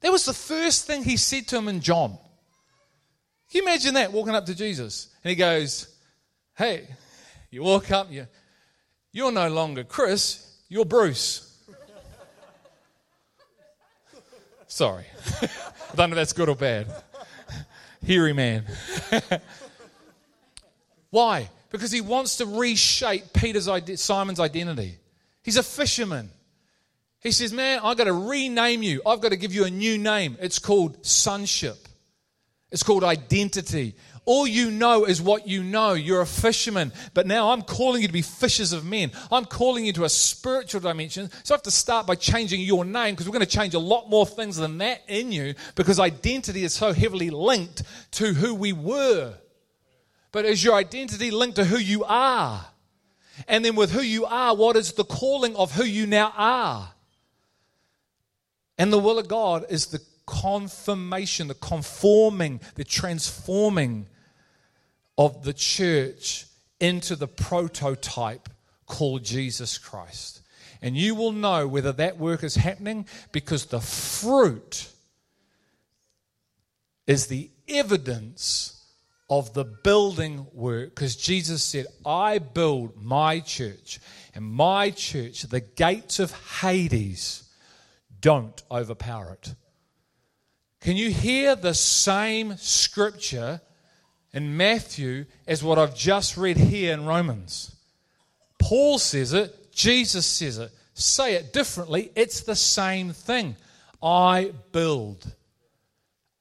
That 0.00 0.12
was 0.12 0.24
the 0.24 0.32
first 0.32 0.86
thing 0.86 1.04
he 1.04 1.16
said 1.16 1.46
to 1.48 1.58
him 1.58 1.68
in 1.68 1.80
John. 1.80 2.18
Can 3.50 3.58
you 3.58 3.62
imagine 3.62 3.94
that 3.94 4.12
walking 4.12 4.34
up 4.34 4.46
to 4.46 4.54
Jesus? 4.54 5.08
And 5.22 5.30
he 5.30 5.36
goes, 5.36 5.88
Hey, 6.56 6.86
you 7.50 7.62
walk 7.62 7.90
up, 7.90 8.10
you, 8.10 8.26
you're 9.12 9.32
no 9.32 9.48
longer 9.48 9.84
Chris, 9.84 10.56
you're 10.68 10.84
Bruce. 10.84 11.46
Sorry. 14.68 15.04
I 15.42 15.96
don't 15.96 16.10
know 16.10 16.14
if 16.14 16.20
that's 16.20 16.32
good 16.32 16.48
or 16.48 16.56
bad. 16.56 16.86
Hairy 18.06 18.32
man. 18.32 18.64
Why? 21.10 21.50
Because 21.70 21.92
he 21.92 22.00
wants 22.00 22.36
to 22.38 22.46
reshape 22.46 23.32
Peter's 23.32 23.68
Simon's 24.00 24.40
identity. 24.40 24.98
He's 25.42 25.56
a 25.56 25.62
fisherman. 25.62 26.30
He 27.20 27.32
says, 27.32 27.52
Man, 27.52 27.80
I've 27.82 27.96
got 27.96 28.04
to 28.04 28.12
rename 28.12 28.82
you. 28.82 29.02
I've 29.06 29.20
got 29.20 29.30
to 29.30 29.36
give 29.36 29.54
you 29.54 29.64
a 29.64 29.70
new 29.70 29.98
name. 29.98 30.36
It's 30.40 30.58
called 30.58 31.04
sonship, 31.06 31.88
it's 32.70 32.82
called 32.82 33.04
identity. 33.04 33.94
All 34.26 34.46
you 34.46 34.70
know 34.70 35.06
is 35.06 35.20
what 35.20 35.48
you 35.48 35.64
know. 35.64 35.94
You're 35.94 36.20
a 36.20 36.26
fisherman. 36.26 36.92
But 37.14 37.26
now 37.26 37.50
I'm 37.50 37.62
calling 37.62 38.02
you 38.02 38.06
to 38.06 38.12
be 38.12 38.22
fishers 38.22 38.72
of 38.72 38.84
men. 38.84 39.10
I'm 39.32 39.46
calling 39.46 39.84
you 39.84 39.92
to 39.94 40.04
a 40.04 40.08
spiritual 40.08 40.82
dimension. 40.82 41.30
So 41.42 41.54
I 41.54 41.56
have 41.56 41.62
to 41.62 41.70
start 41.70 42.06
by 42.06 42.14
changing 42.14 42.60
your 42.60 42.84
name 42.84 43.14
because 43.14 43.26
we're 43.26 43.32
going 43.32 43.46
to 43.46 43.50
change 43.58 43.74
a 43.74 43.80
lot 43.80 44.08
more 44.08 44.26
things 44.26 44.56
than 44.56 44.78
that 44.78 45.02
in 45.08 45.32
you 45.32 45.54
because 45.74 45.98
identity 45.98 46.64
is 46.64 46.74
so 46.74 46.92
heavily 46.92 47.30
linked 47.30 47.82
to 48.12 48.34
who 48.34 48.54
we 48.54 48.72
were. 48.72 49.34
But 50.32 50.44
is 50.44 50.62
your 50.62 50.74
identity 50.74 51.30
linked 51.30 51.56
to 51.56 51.64
who 51.64 51.78
you 51.78 52.04
are? 52.04 52.66
And 53.48 53.64
then 53.64 53.74
with 53.74 53.90
who 53.90 54.02
you 54.02 54.26
are, 54.26 54.54
what 54.54 54.76
is 54.76 54.92
the 54.92 55.04
calling 55.04 55.56
of 55.56 55.72
who 55.72 55.84
you 55.84 56.06
now 56.06 56.32
are? 56.36 56.92
And 58.78 58.92
the 58.92 58.98
will 58.98 59.18
of 59.18 59.28
God 59.28 59.66
is 59.68 59.86
the 59.86 60.00
confirmation, 60.26 61.48
the 61.48 61.54
conforming, 61.54 62.60
the 62.76 62.84
transforming 62.84 64.06
of 65.18 65.42
the 65.44 65.52
church 65.52 66.46
into 66.78 67.16
the 67.16 67.28
prototype 67.28 68.48
called 68.86 69.24
Jesus 69.24 69.76
Christ. 69.76 70.40
And 70.82 70.96
you 70.96 71.14
will 71.14 71.32
know 71.32 71.68
whether 71.68 71.92
that 71.92 72.16
work 72.16 72.42
is 72.42 72.54
happening 72.54 73.06
because 73.32 73.66
the 73.66 73.80
fruit 73.80 74.88
is 77.06 77.26
the 77.26 77.50
evidence 77.68 78.79
of 79.30 79.54
the 79.54 79.64
building 79.64 80.46
work. 80.52 80.90
Because 80.90 81.14
Jesus 81.14 81.62
said, 81.62 81.86
I 82.04 82.38
build 82.38 83.00
my 83.00 83.38
church, 83.40 84.00
and 84.34 84.44
my 84.44 84.90
church, 84.90 85.42
the 85.42 85.60
gates 85.60 86.18
of 86.18 86.32
Hades, 86.60 87.44
don't 88.20 88.60
overpower 88.70 89.32
it. 89.34 89.54
Can 90.80 90.96
you 90.96 91.10
hear 91.10 91.54
the 91.54 91.74
same 91.74 92.56
scripture 92.56 93.60
in 94.32 94.56
Matthew 94.56 95.26
as 95.46 95.62
what 95.62 95.78
I've 95.78 95.96
just 95.96 96.36
read 96.36 96.56
here 96.56 96.92
in 96.92 97.06
Romans? 97.06 97.76
Paul 98.58 98.98
says 98.98 99.32
it, 99.32 99.72
Jesus 99.72 100.26
says 100.26 100.58
it. 100.58 100.70
Say 100.94 101.34
it 101.34 101.52
differently, 101.52 102.10
it's 102.14 102.40
the 102.40 102.56
same 102.56 103.12
thing. 103.12 103.56
I 104.02 104.52
build 104.72 105.34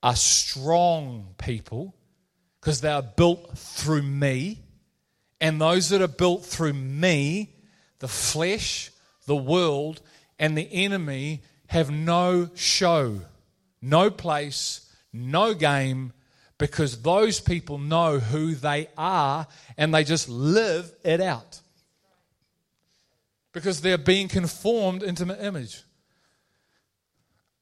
a 0.02 0.16
strong 0.16 1.36
people 1.38 1.94
because 2.60 2.82
they 2.82 2.92
are 2.92 3.04
built 3.04 3.58
through 3.58 4.04
me. 4.04 4.60
And 5.42 5.60
those 5.62 5.90
that 5.90 6.02
are 6.02 6.08
built 6.08 6.46
through 6.46 6.74
me, 6.74 7.56
the 8.00 8.08
flesh, 8.08 8.92
the 9.26 9.36
world, 9.36 10.02
and 10.38 10.58
the 10.58 10.68
enemy 10.72 11.42
have 11.68 11.90
no 11.90 12.50
show 12.56 13.22
no 13.82 14.10
place, 14.10 14.92
no 15.14 15.54
game, 15.54 16.14
because 16.58 17.02
those 17.02 17.40
people 17.40 17.78
know 17.78 18.20
who 18.20 18.56
they 18.56 18.88
are 18.98 19.48
and 19.78 19.94
they 19.94 20.04
just 20.04 20.28
live 20.28 20.92
it 21.04 21.22
out. 21.22 21.62
Because 23.54 23.82
they're 23.82 23.98
being 23.98 24.28
conformed 24.28 25.02
into 25.02 25.26
my 25.26 25.38
image. 25.38 25.84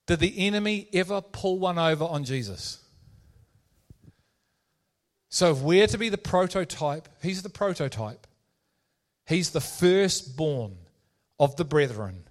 Did 0.07 0.19
the 0.19 0.47
enemy 0.47 0.87
ever 0.93 1.21
pull 1.21 1.59
one 1.59 1.77
over 1.77 2.03
on 2.03 2.23
Jesus? 2.23 2.83
So, 5.29 5.51
if 5.51 5.61
we're 5.61 5.87
to 5.87 5.97
be 5.97 6.09
the 6.09 6.17
prototype, 6.17 7.09
he's 7.21 7.41
the 7.41 7.49
prototype. 7.49 8.27
He's 9.25 9.49
the 9.49 9.61
firstborn 9.61 10.77
of 11.39 11.57
the 11.57 11.65
brethren. 11.65 12.23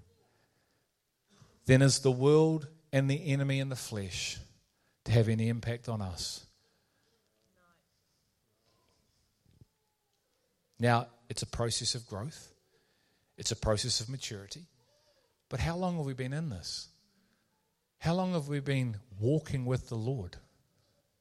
Then 1.67 1.83
is 1.83 1.99
the 2.01 2.11
world 2.11 2.69
and 2.93 3.11
the 3.11 3.33
enemy 3.33 3.61
in 3.61 3.69
the 3.69 3.77
flesh 3.77 4.39
to 5.05 5.13
have 5.13 5.29
any 5.29 5.49
impact 5.49 5.89
on 5.89 6.01
us. 6.01 6.47
Now, 10.79 11.09
it's 11.29 11.43
a 11.43 11.47
process 11.47 11.95
of 11.95 12.07
growth, 12.07 12.53
it's 13.37 13.53
a 13.53 13.57
process 13.57 14.01
of 14.01 14.09
maturity. 14.09 14.63
But 15.49 15.61
how 15.61 15.77
long 15.77 15.97
have 15.97 16.07
we 16.07 16.15
been 16.15 16.33
in 16.33 16.49
this? 16.49 16.89
How 17.99 18.15
long 18.15 18.33
have 18.33 18.49
we 18.49 18.61
been 18.61 18.97
walking 19.21 19.65
with 19.65 19.89
the 19.89 19.97
Lord? 19.97 20.37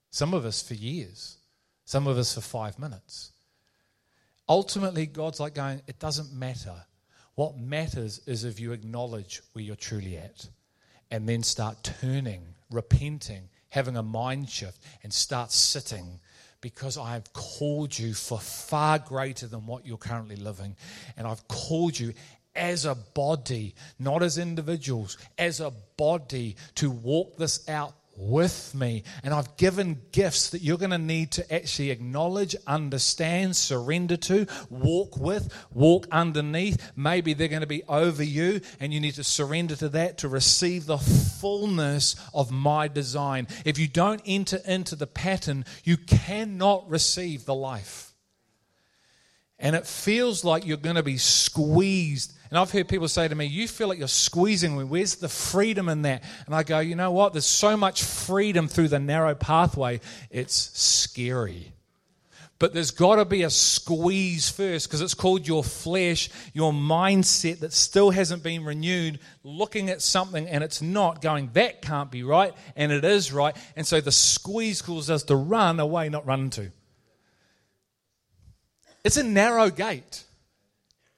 Some 0.10 0.34
of 0.34 0.46
us 0.46 0.64
for 0.64 0.74
years, 0.74 1.38
some 1.86 2.08
of 2.08 2.18
us 2.18 2.34
for 2.34 2.42
five 2.42 2.78
minutes. 2.78 3.32
Ultimately, 4.50 5.06
God's 5.06 5.40
like 5.40 5.56
going, 5.56 5.82
it 5.88 6.00
doesn't 6.00 6.34
matter. 6.34 6.76
What 7.36 7.58
matters 7.58 8.22
is 8.28 8.44
if 8.44 8.60
you 8.60 8.74
acknowledge 8.74 9.42
where 9.54 9.64
you're 9.64 9.76
truly 9.76 10.18
at 10.18 10.48
and 11.12 11.28
then 11.28 11.44
start 11.44 11.84
turning, 12.02 12.42
repenting, 12.72 13.50
having 13.70 13.98
a 13.98 14.04
mind 14.04 14.50
shift, 14.50 14.82
and 15.04 15.14
start 15.14 15.52
sitting 15.52 16.20
because 16.62 16.98
I 16.98 17.14
have 17.14 17.32
called 17.34 17.98
you 17.98 18.14
for 18.14 18.40
far 18.40 19.00
greater 19.00 19.48
than 19.48 19.68
what 19.68 19.86
you're 19.86 19.98
currently 19.98 20.36
living. 20.36 20.76
And 21.18 21.28
I've 21.28 21.48
called 21.48 22.00
you 22.00 22.14
as 22.56 22.86
a 22.86 22.96
body, 22.96 23.76
not 24.00 24.24
as 24.24 24.38
individuals, 24.38 25.18
as 25.38 25.60
a 25.60 25.72
body 25.98 26.56
to 26.76 26.90
walk 26.90 27.38
this 27.38 27.68
out 27.70 27.94
with 28.16 28.74
me. 28.74 29.04
And 29.24 29.34
I've 29.34 29.58
given 29.58 30.02
gifts 30.12 30.50
that 30.52 30.62
you're 30.62 30.78
going 30.78 30.92
to 30.92 30.98
need 30.98 31.32
to 31.34 31.54
actually 31.54 31.92
acknowledge, 31.92 32.56
understand, 32.66 33.56
surrender 33.56 34.18
to, 34.18 34.48
walk 34.70 35.18
with, 35.18 35.54
walk 35.74 36.08
underneath. 36.12 36.92
Maybe 36.96 37.34
they're 37.34 37.48
going 37.48 37.62
to 37.62 37.68
be 37.68 37.84
over 37.84 38.24
you, 38.24 38.62
and 38.80 38.94
you 38.94 39.00
need 39.00 39.16
to 39.16 39.24
surrender 39.24 39.76
to 39.78 39.90
that 39.90 40.20
to 40.20 40.28
receive 40.28 40.86
the 40.86 40.98
fullness 40.98 42.16
of 42.34 42.52
my 42.52 42.88
design. 42.88 43.48
If 43.66 43.78
you 43.80 43.88
don't 43.88 44.22
enter 44.26 44.60
into 44.66 44.96
the 44.96 45.08
pattern, 45.08 45.66
you 45.84 45.98
cannot 45.98 46.90
receive 46.90 47.46
the 47.46 47.56
life. 47.56 48.14
And 49.58 49.76
it 49.76 49.88
feels 49.88 50.44
like 50.44 50.66
you're 50.66 50.78
going 50.78 50.98
to 50.98 51.04
be 51.04 51.18
squeezed 51.18 52.35
And 52.50 52.60
I've 52.60 52.72
heard 52.72 52.88
people 52.88 53.08
say 53.08 53.28
to 53.28 53.36
me, 53.36 53.46
You 53.46 53.68
feel 53.68 53.88
like 53.88 53.98
you're 53.98 54.08
squeezing 54.08 54.78
me. 54.78 54.84
Where's 54.84 55.16
the 55.16 55.30
freedom 55.30 55.90
in 55.90 56.04
that? 56.04 56.24
And 56.46 56.56
I 56.56 56.64
go, 56.64 56.80
You 56.80 56.96
know 56.96 57.12
what? 57.12 57.34
There's 57.34 57.46
so 57.46 57.76
much 57.76 58.04
freedom 58.04 58.68
through 58.68 58.90
the 58.90 59.00
narrow 59.00 59.36
pathway. 59.36 60.02
It's 60.30 60.54
scary. 60.54 61.74
But 62.58 62.74
there's 62.74 62.92
got 62.92 63.18
to 63.18 63.26
be 63.26 63.44
a 63.44 63.50
squeeze 63.50 64.50
first 64.50 64.88
because 64.88 65.02
it's 65.02 65.14
called 65.14 65.46
your 65.46 65.64
flesh, 65.64 66.30
your 66.54 66.72
mindset 66.72 67.60
that 67.60 67.74
still 67.74 68.12
hasn't 68.12 68.44
been 68.44 68.64
renewed, 68.64 69.20
looking 69.44 69.90
at 69.90 70.02
something 70.02 70.48
and 70.48 70.64
it's 70.64 70.82
not, 70.82 71.22
going, 71.22 71.50
that 71.54 71.82
can't 71.82 72.10
be 72.10 72.24
right, 72.24 72.54
and 72.78 72.94
it 72.94 73.04
is 73.04 73.34
right. 73.34 73.56
And 73.76 73.86
so 73.86 74.00
the 74.00 74.12
squeeze 74.12 74.82
causes 74.82 75.12
us 75.12 75.24
to 75.24 75.36
run 75.36 75.82
away, 75.82 76.08
not 76.08 76.26
run 76.26 76.42
into. 76.42 76.72
It's 79.04 79.18
a 79.18 79.24
narrow 79.24 79.70
gate. 79.70 80.25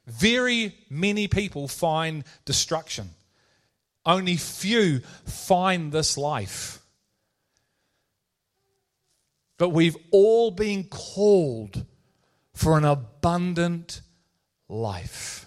Very 0.07 0.73
many 0.89 1.27
people 1.27 1.67
find 1.67 2.23
destruction, 2.45 3.09
only 4.05 4.37
few 4.37 5.01
find 5.25 5.91
this 5.91 6.17
life. 6.17 6.81
But 9.57 9.69
we've 9.69 9.97
all 10.11 10.51
been 10.51 10.85
called 10.85 11.85
for 12.53 12.77
an 12.77 12.85
abundant 12.85 14.01
life. 14.69 15.45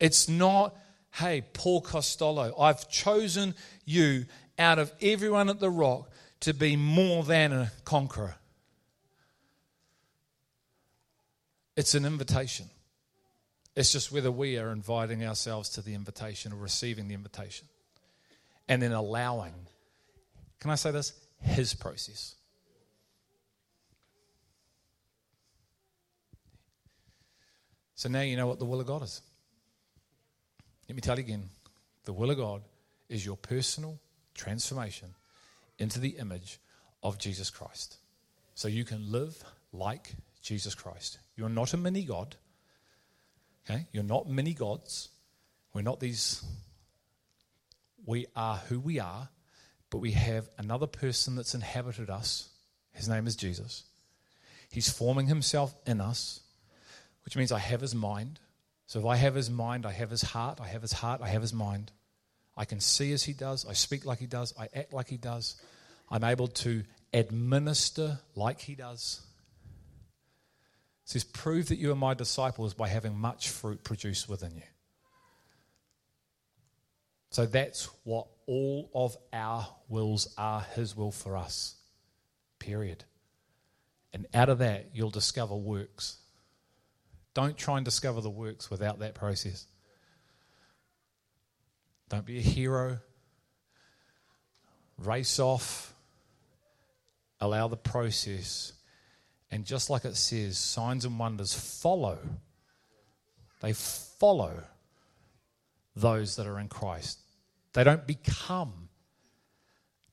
It's 0.00 0.28
not, 0.28 0.76
hey, 1.12 1.44
Paul 1.52 1.82
Costello, 1.82 2.52
I've 2.58 2.88
chosen 2.88 3.54
you 3.84 4.26
out 4.58 4.78
of 4.78 4.92
everyone 5.00 5.48
at 5.48 5.60
the 5.60 5.70
rock 5.70 6.10
to 6.40 6.52
be 6.52 6.76
more 6.76 7.22
than 7.22 7.52
a 7.52 7.72
conqueror. 7.84 8.34
It's 11.76 11.94
an 11.94 12.04
invitation. 12.04 12.70
It's 13.76 13.92
just 13.92 14.10
whether 14.10 14.32
we 14.32 14.58
are 14.58 14.72
inviting 14.72 15.24
ourselves 15.24 15.68
to 15.70 15.82
the 15.82 15.94
invitation 15.94 16.52
or 16.52 16.56
receiving 16.56 17.08
the 17.08 17.14
invitation 17.14 17.68
and 18.68 18.80
then 18.80 18.92
allowing, 18.92 19.52
can 20.60 20.70
I 20.70 20.76
say 20.76 20.90
this? 20.90 21.12
His 21.42 21.74
process. 21.74 22.34
So 27.94 28.08
now 28.08 28.22
you 28.22 28.36
know 28.36 28.46
what 28.46 28.58
the 28.58 28.64
will 28.64 28.80
of 28.80 28.86
God 28.86 29.02
is. 29.02 29.20
Let 30.88 30.96
me 30.96 31.02
tell 31.02 31.16
you 31.16 31.24
again 31.24 31.44
the 32.04 32.12
will 32.12 32.30
of 32.30 32.38
God 32.38 32.62
is 33.08 33.26
your 33.26 33.36
personal 33.36 33.98
transformation 34.34 35.14
into 35.78 36.00
the 36.00 36.16
image 36.18 36.58
of 37.02 37.18
Jesus 37.18 37.50
Christ. 37.50 37.98
So 38.54 38.68
you 38.68 38.84
can 38.84 39.12
live 39.12 39.42
like 39.72 40.14
Jesus 40.40 40.74
Christ. 40.74 41.18
You're 41.36 41.48
not 41.50 41.74
a 41.74 41.76
mini 41.76 42.04
God. 42.04 42.36
Okay? 43.68 43.86
You're 43.92 44.04
not 44.04 44.28
mini 44.28 44.54
gods. 44.54 45.08
We're 45.74 45.82
not 45.82 46.00
these. 46.00 46.44
We 48.04 48.26
are 48.36 48.56
who 48.56 48.80
we 48.80 49.00
are, 49.00 49.28
but 49.90 49.98
we 49.98 50.12
have 50.12 50.48
another 50.58 50.86
person 50.86 51.36
that's 51.36 51.54
inhabited 51.54 52.10
us. 52.10 52.48
His 52.92 53.08
name 53.08 53.26
is 53.26 53.36
Jesus. 53.36 53.84
He's 54.70 54.88
forming 54.88 55.26
himself 55.26 55.74
in 55.86 56.00
us 56.00 56.40
which 57.26 57.36
means 57.36 57.52
I 57.52 57.58
have 57.58 57.82
his 57.82 57.94
mind. 57.94 58.38
So 58.86 59.00
if 59.00 59.04
I 59.04 59.16
have 59.16 59.34
his 59.34 59.50
mind, 59.50 59.84
I 59.84 59.90
have 59.90 60.10
his 60.10 60.22
heart, 60.22 60.60
I 60.62 60.68
have 60.68 60.80
his 60.80 60.92
heart, 60.92 61.20
I 61.20 61.28
have 61.28 61.42
his 61.42 61.52
mind. 61.52 61.90
I 62.56 62.64
can 62.64 62.80
see 62.80 63.12
as 63.12 63.24
he 63.24 63.32
does, 63.32 63.66
I 63.66 63.72
speak 63.72 64.06
like 64.06 64.20
he 64.20 64.26
does, 64.26 64.54
I 64.58 64.68
act 64.72 64.92
like 64.92 65.08
he 65.08 65.16
does. 65.16 65.56
I'm 66.08 66.22
able 66.22 66.46
to 66.48 66.84
administer 67.12 68.20
like 68.36 68.60
he 68.60 68.76
does. 68.76 69.20
It 71.06 71.10
says, 71.10 71.24
Prove 71.24 71.68
that 71.68 71.78
you 71.78 71.90
are 71.92 71.96
my 71.96 72.14
disciples 72.14 72.74
by 72.74 72.88
having 72.88 73.16
much 73.16 73.48
fruit 73.48 73.82
produced 73.82 74.28
within 74.28 74.54
you. 74.54 74.62
So 77.30 77.46
that's 77.46 77.88
what 78.04 78.26
all 78.46 78.90
of 78.94 79.16
our 79.32 79.66
wills 79.88 80.32
are 80.36 80.60
his 80.74 80.96
will 80.96 81.12
for 81.12 81.36
us. 81.36 81.76
Period. 82.58 83.04
And 84.12 84.26
out 84.34 84.48
of 84.48 84.58
that, 84.58 84.90
you'll 84.94 85.10
discover 85.10 85.54
works 85.54 86.18
don't 87.36 87.54
try 87.54 87.76
and 87.76 87.84
discover 87.84 88.22
the 88.22 88.30
works 88.30 88.70
without 88.70 89.00
that 89.00 89.14
process. 89.14 89.66
Don't 92.08 92.24
be 92.24 92.38
a 92.38 92.40
hero. 92.40 92.98
Race 94.96 95.38
off. 95.38 95.92
Allow 97.38 97.68
the 97.68 97.76
process. 97.76 98.72
And 99.50 99.64
just 99.64 99.90
like 99.90 100.04
it 100.04 100.16
says, 100.16 100.58
signs 100.58 101.04
and 101.04 101.18
wonders 101.18 101.54
follow. 101.54 102.18
They 103.60 103.72
follow 103.72 104.62
those 105.94 106.36
that 106.36 106.46
are 106.46 106.58
in 106.58 106.68
Christ. 106.68 107.20
They 107.72 107.84
don't 107.84 108.06
become 108.06 108.88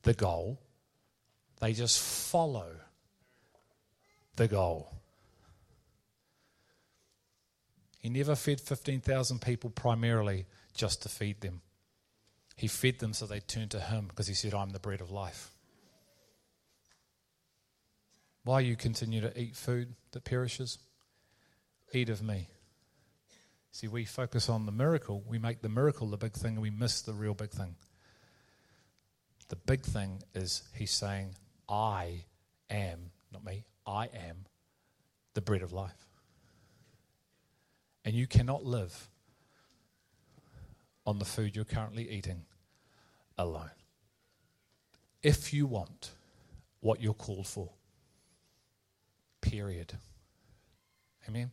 the 0.03 0.13
goal, 0.13 0.59
they 1.59 1.73
just 1.73 1.99
follow 2.01 2.67
the 4.35 4.47
goal. 4.47 4.93
He 7.99 8.09
never 8.09 8.35
fed 8.35 8.59
15,000 8.59 9.41
people 9.41 9.69
primarily 9.69 10.45
just 10.73 11.03
to 11.03 11.09
feed 11.09 11.39
them. 11.39 11.61
He 12.57 12.67
fed 12.67 12.99
them 12.99 13.13
so 13.13 13.25
they 13.25 13.39
turned 13.39 13.71
to 13.71 13.79
Him 13.79 14.07
because 14.09 14.27
He 14.27 14.33
said, 14.33 14.53
I'm 14.53 14.71
the 14.71 14.79
bread 14.79 14.99
of 14.99 15.09
life. 15.09 15.52
Why 18.43 18.59
you 18.59 18.75
continue 18.75 19.21
to 19.21 19.39
eat 19.39 19.55
food 19.55 19.95
that 20.11 20.23
perishes? 20.25 20.77
Eat 21.93 22.09
of 22.09 22.21
me. 22.21 22.49
See, 23.71 23.87
we 23.87 24.05
focus 24.05 24.49
on 24.49 24.65
the 24.65 24.71
miracle. 24.71 25.23
We 25.27 25.39
make 25.39 25.61
the 25.61 25.69
miracle 25.69 26.07
the 26.07 26.17
big 26.17 26.33
thing 26.33 26.53
and 26.53 26.61
we 26.61 26.69
miss 26.69 27.01
the 27.01 27.13
real 27.13 27.33
big 27.33 27.51
thing. 27.51 27.75
The 29.49 29.55
big 29.55 29.81
thing 29.81 30.21
is 30.33 30.63
He's 30.75 30.91
saying, 30.91 31.35
I 31.69 32.25
am, 32.69 33.11
not 33.31 33.45
me, 33.45 33.65
I 33.87 34.05
am 34.05 34.45
the 35.33 35.41
bread 35.41 35.61
of 35.61 35.73
life. 35.73 36.07
And 38.05 38.13
you 38.13 38.27
cannot 38.27 38.65
live 38.65 39.09
on 41.05 41.19
the 41.19 41.25
food 41.25 41.55
you're 41.55 41.65
currently 41.65 42.09
eating 42.09 42.45
alone. 43.37 43.71
If 45.21 45.53
you 45.53 45.65
want 45.65 46.11
what 46.81 47.01
you're 47.01 47.13
called 47.13 47.47
for. 47.47 47.69
Period. 49.53 49.93
Amen. 51.29 51.51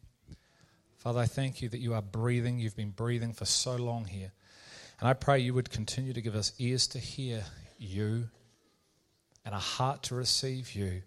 Father, 0.97 1.21
I 1.21 1.27
thank 1.27 1.61
you 1.61 1.69
that 1.69 1.81
you 1.81 1.93
are 1.93 2.01
breathing. 2.01 2.59
You've 2.59 2.75
been 2.75 2.93
breathing 2.93 3.35
for 3.35 3.45
so 3.45 3.77
long 3.77 4.07
here. 4.07 4.33
And 5.01 5.07
I 5.07 5.13
pray 5.13 5.41
you 5.41 5.53
would 5.53 5.69
continue 5.69 6.15
to 6.15 6.23
give 6.23 6.35
us 6.35 6.55
ears 6.59 6.87
to 6.87 6.99
hear 6.99 7.45
you 7.77 8.31
and 9.45 9.55
a 9.55 9.59
heart 9.59 10.05
to 10.05 10.15
receive 10.15 10.75
you. 10.75 11.03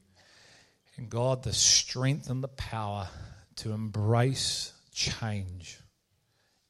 And 0.96 1.10
God, 1.10 1.42
the 1.42 1.52
strength 1.52 2.30
and 2.30 2.44
the 2.44 2.48
power 2.48 3.10
to 3.56 3.72
embrace 3.72 4.72
change 4.94 5.80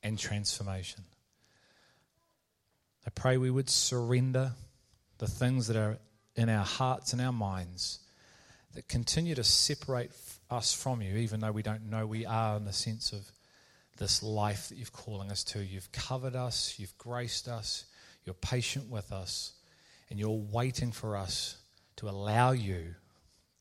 and 0.04 0.18
transformation. 0.18 1.04
I 3.06 3.10
pray 3.10 3.36
we 3.36 3.52
would 3.52 3.70
surrender 3.70 4.54
the 5.18 5.28
things 5.28 5.68
that 5.68 5.76
are 5.76 5.98
in 6.38 6.48
our 6.48 6.64
hearts 6.64 7.12
and 7.12 7.22
our 7.22 7.34
minds 7.34 8.00
that 8.74 8.88
continue 8.88 9.36
to 9.36 9.44
separate 9.44 10.12
us 10.50 10.74
from 10.74 11.02
you, 11.02 11.18
even 11.18 11.40
though 11.40 11.52
we 11.52 11.64
don't 11.64 11.90
know 11.90 12.06
we 12.06 12.26
are 12.26 12.58
in 12.58 12.66
the 12.66 12.74
sense 12.74 13.12
of 13.12 13.32
this 13.98 14.24
life 14.24 14.70
that 14.70 14.78
you're 14.78 14.88
calling 14.92 15.32
us 15.32 15.44
to. 15.44 15.64
You've 15.64 15.92
covered 15.92 16.36
us, 16.36 16.76
you've 16.78 16.98
graced 16.98 17.48
us, 17.48 17.86
you're 18.26 18.34
patient 18.34 18.90
with 18.90 19.12
us, 19.12 19.54
and 20.10 20.20
you're 20.20 20.30
waiting 20.52 20.92
for 20.92 21.16
us 21.16 21.58
to 21.98 22.10
allow 22.10 22.52
you 22.52 22.96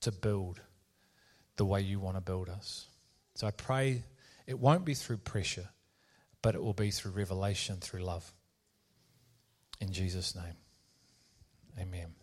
to 0.00 0.12
build 0.12 0.60
the 1.56 1.64
way 1.64 1.80
you 1.80 2.00
want 2.00 2.16
to 2.16 2.22
build 2.22 2.48
us. 2.48 2.86
So 3.34 3.46
I 3.46 3.50
pray 3.50 4.02
it 4.46 4.58
won't 4.58 4.84
be 4.84 4.94
through 4.94 5.18
pressure, 5.18 5.68
but 6.40 6.54
it 6.54 6.62
will 6.62 6.72
be 6.72 6.90
through 6.90 7.12
revelation, 7.12 7.76
through 7.80 8.02
love. 8.02 8.32
In 9.80 9.92
Jesus' 9.92 10.34
name, 10.34 10.56
amen. 11.78 12.21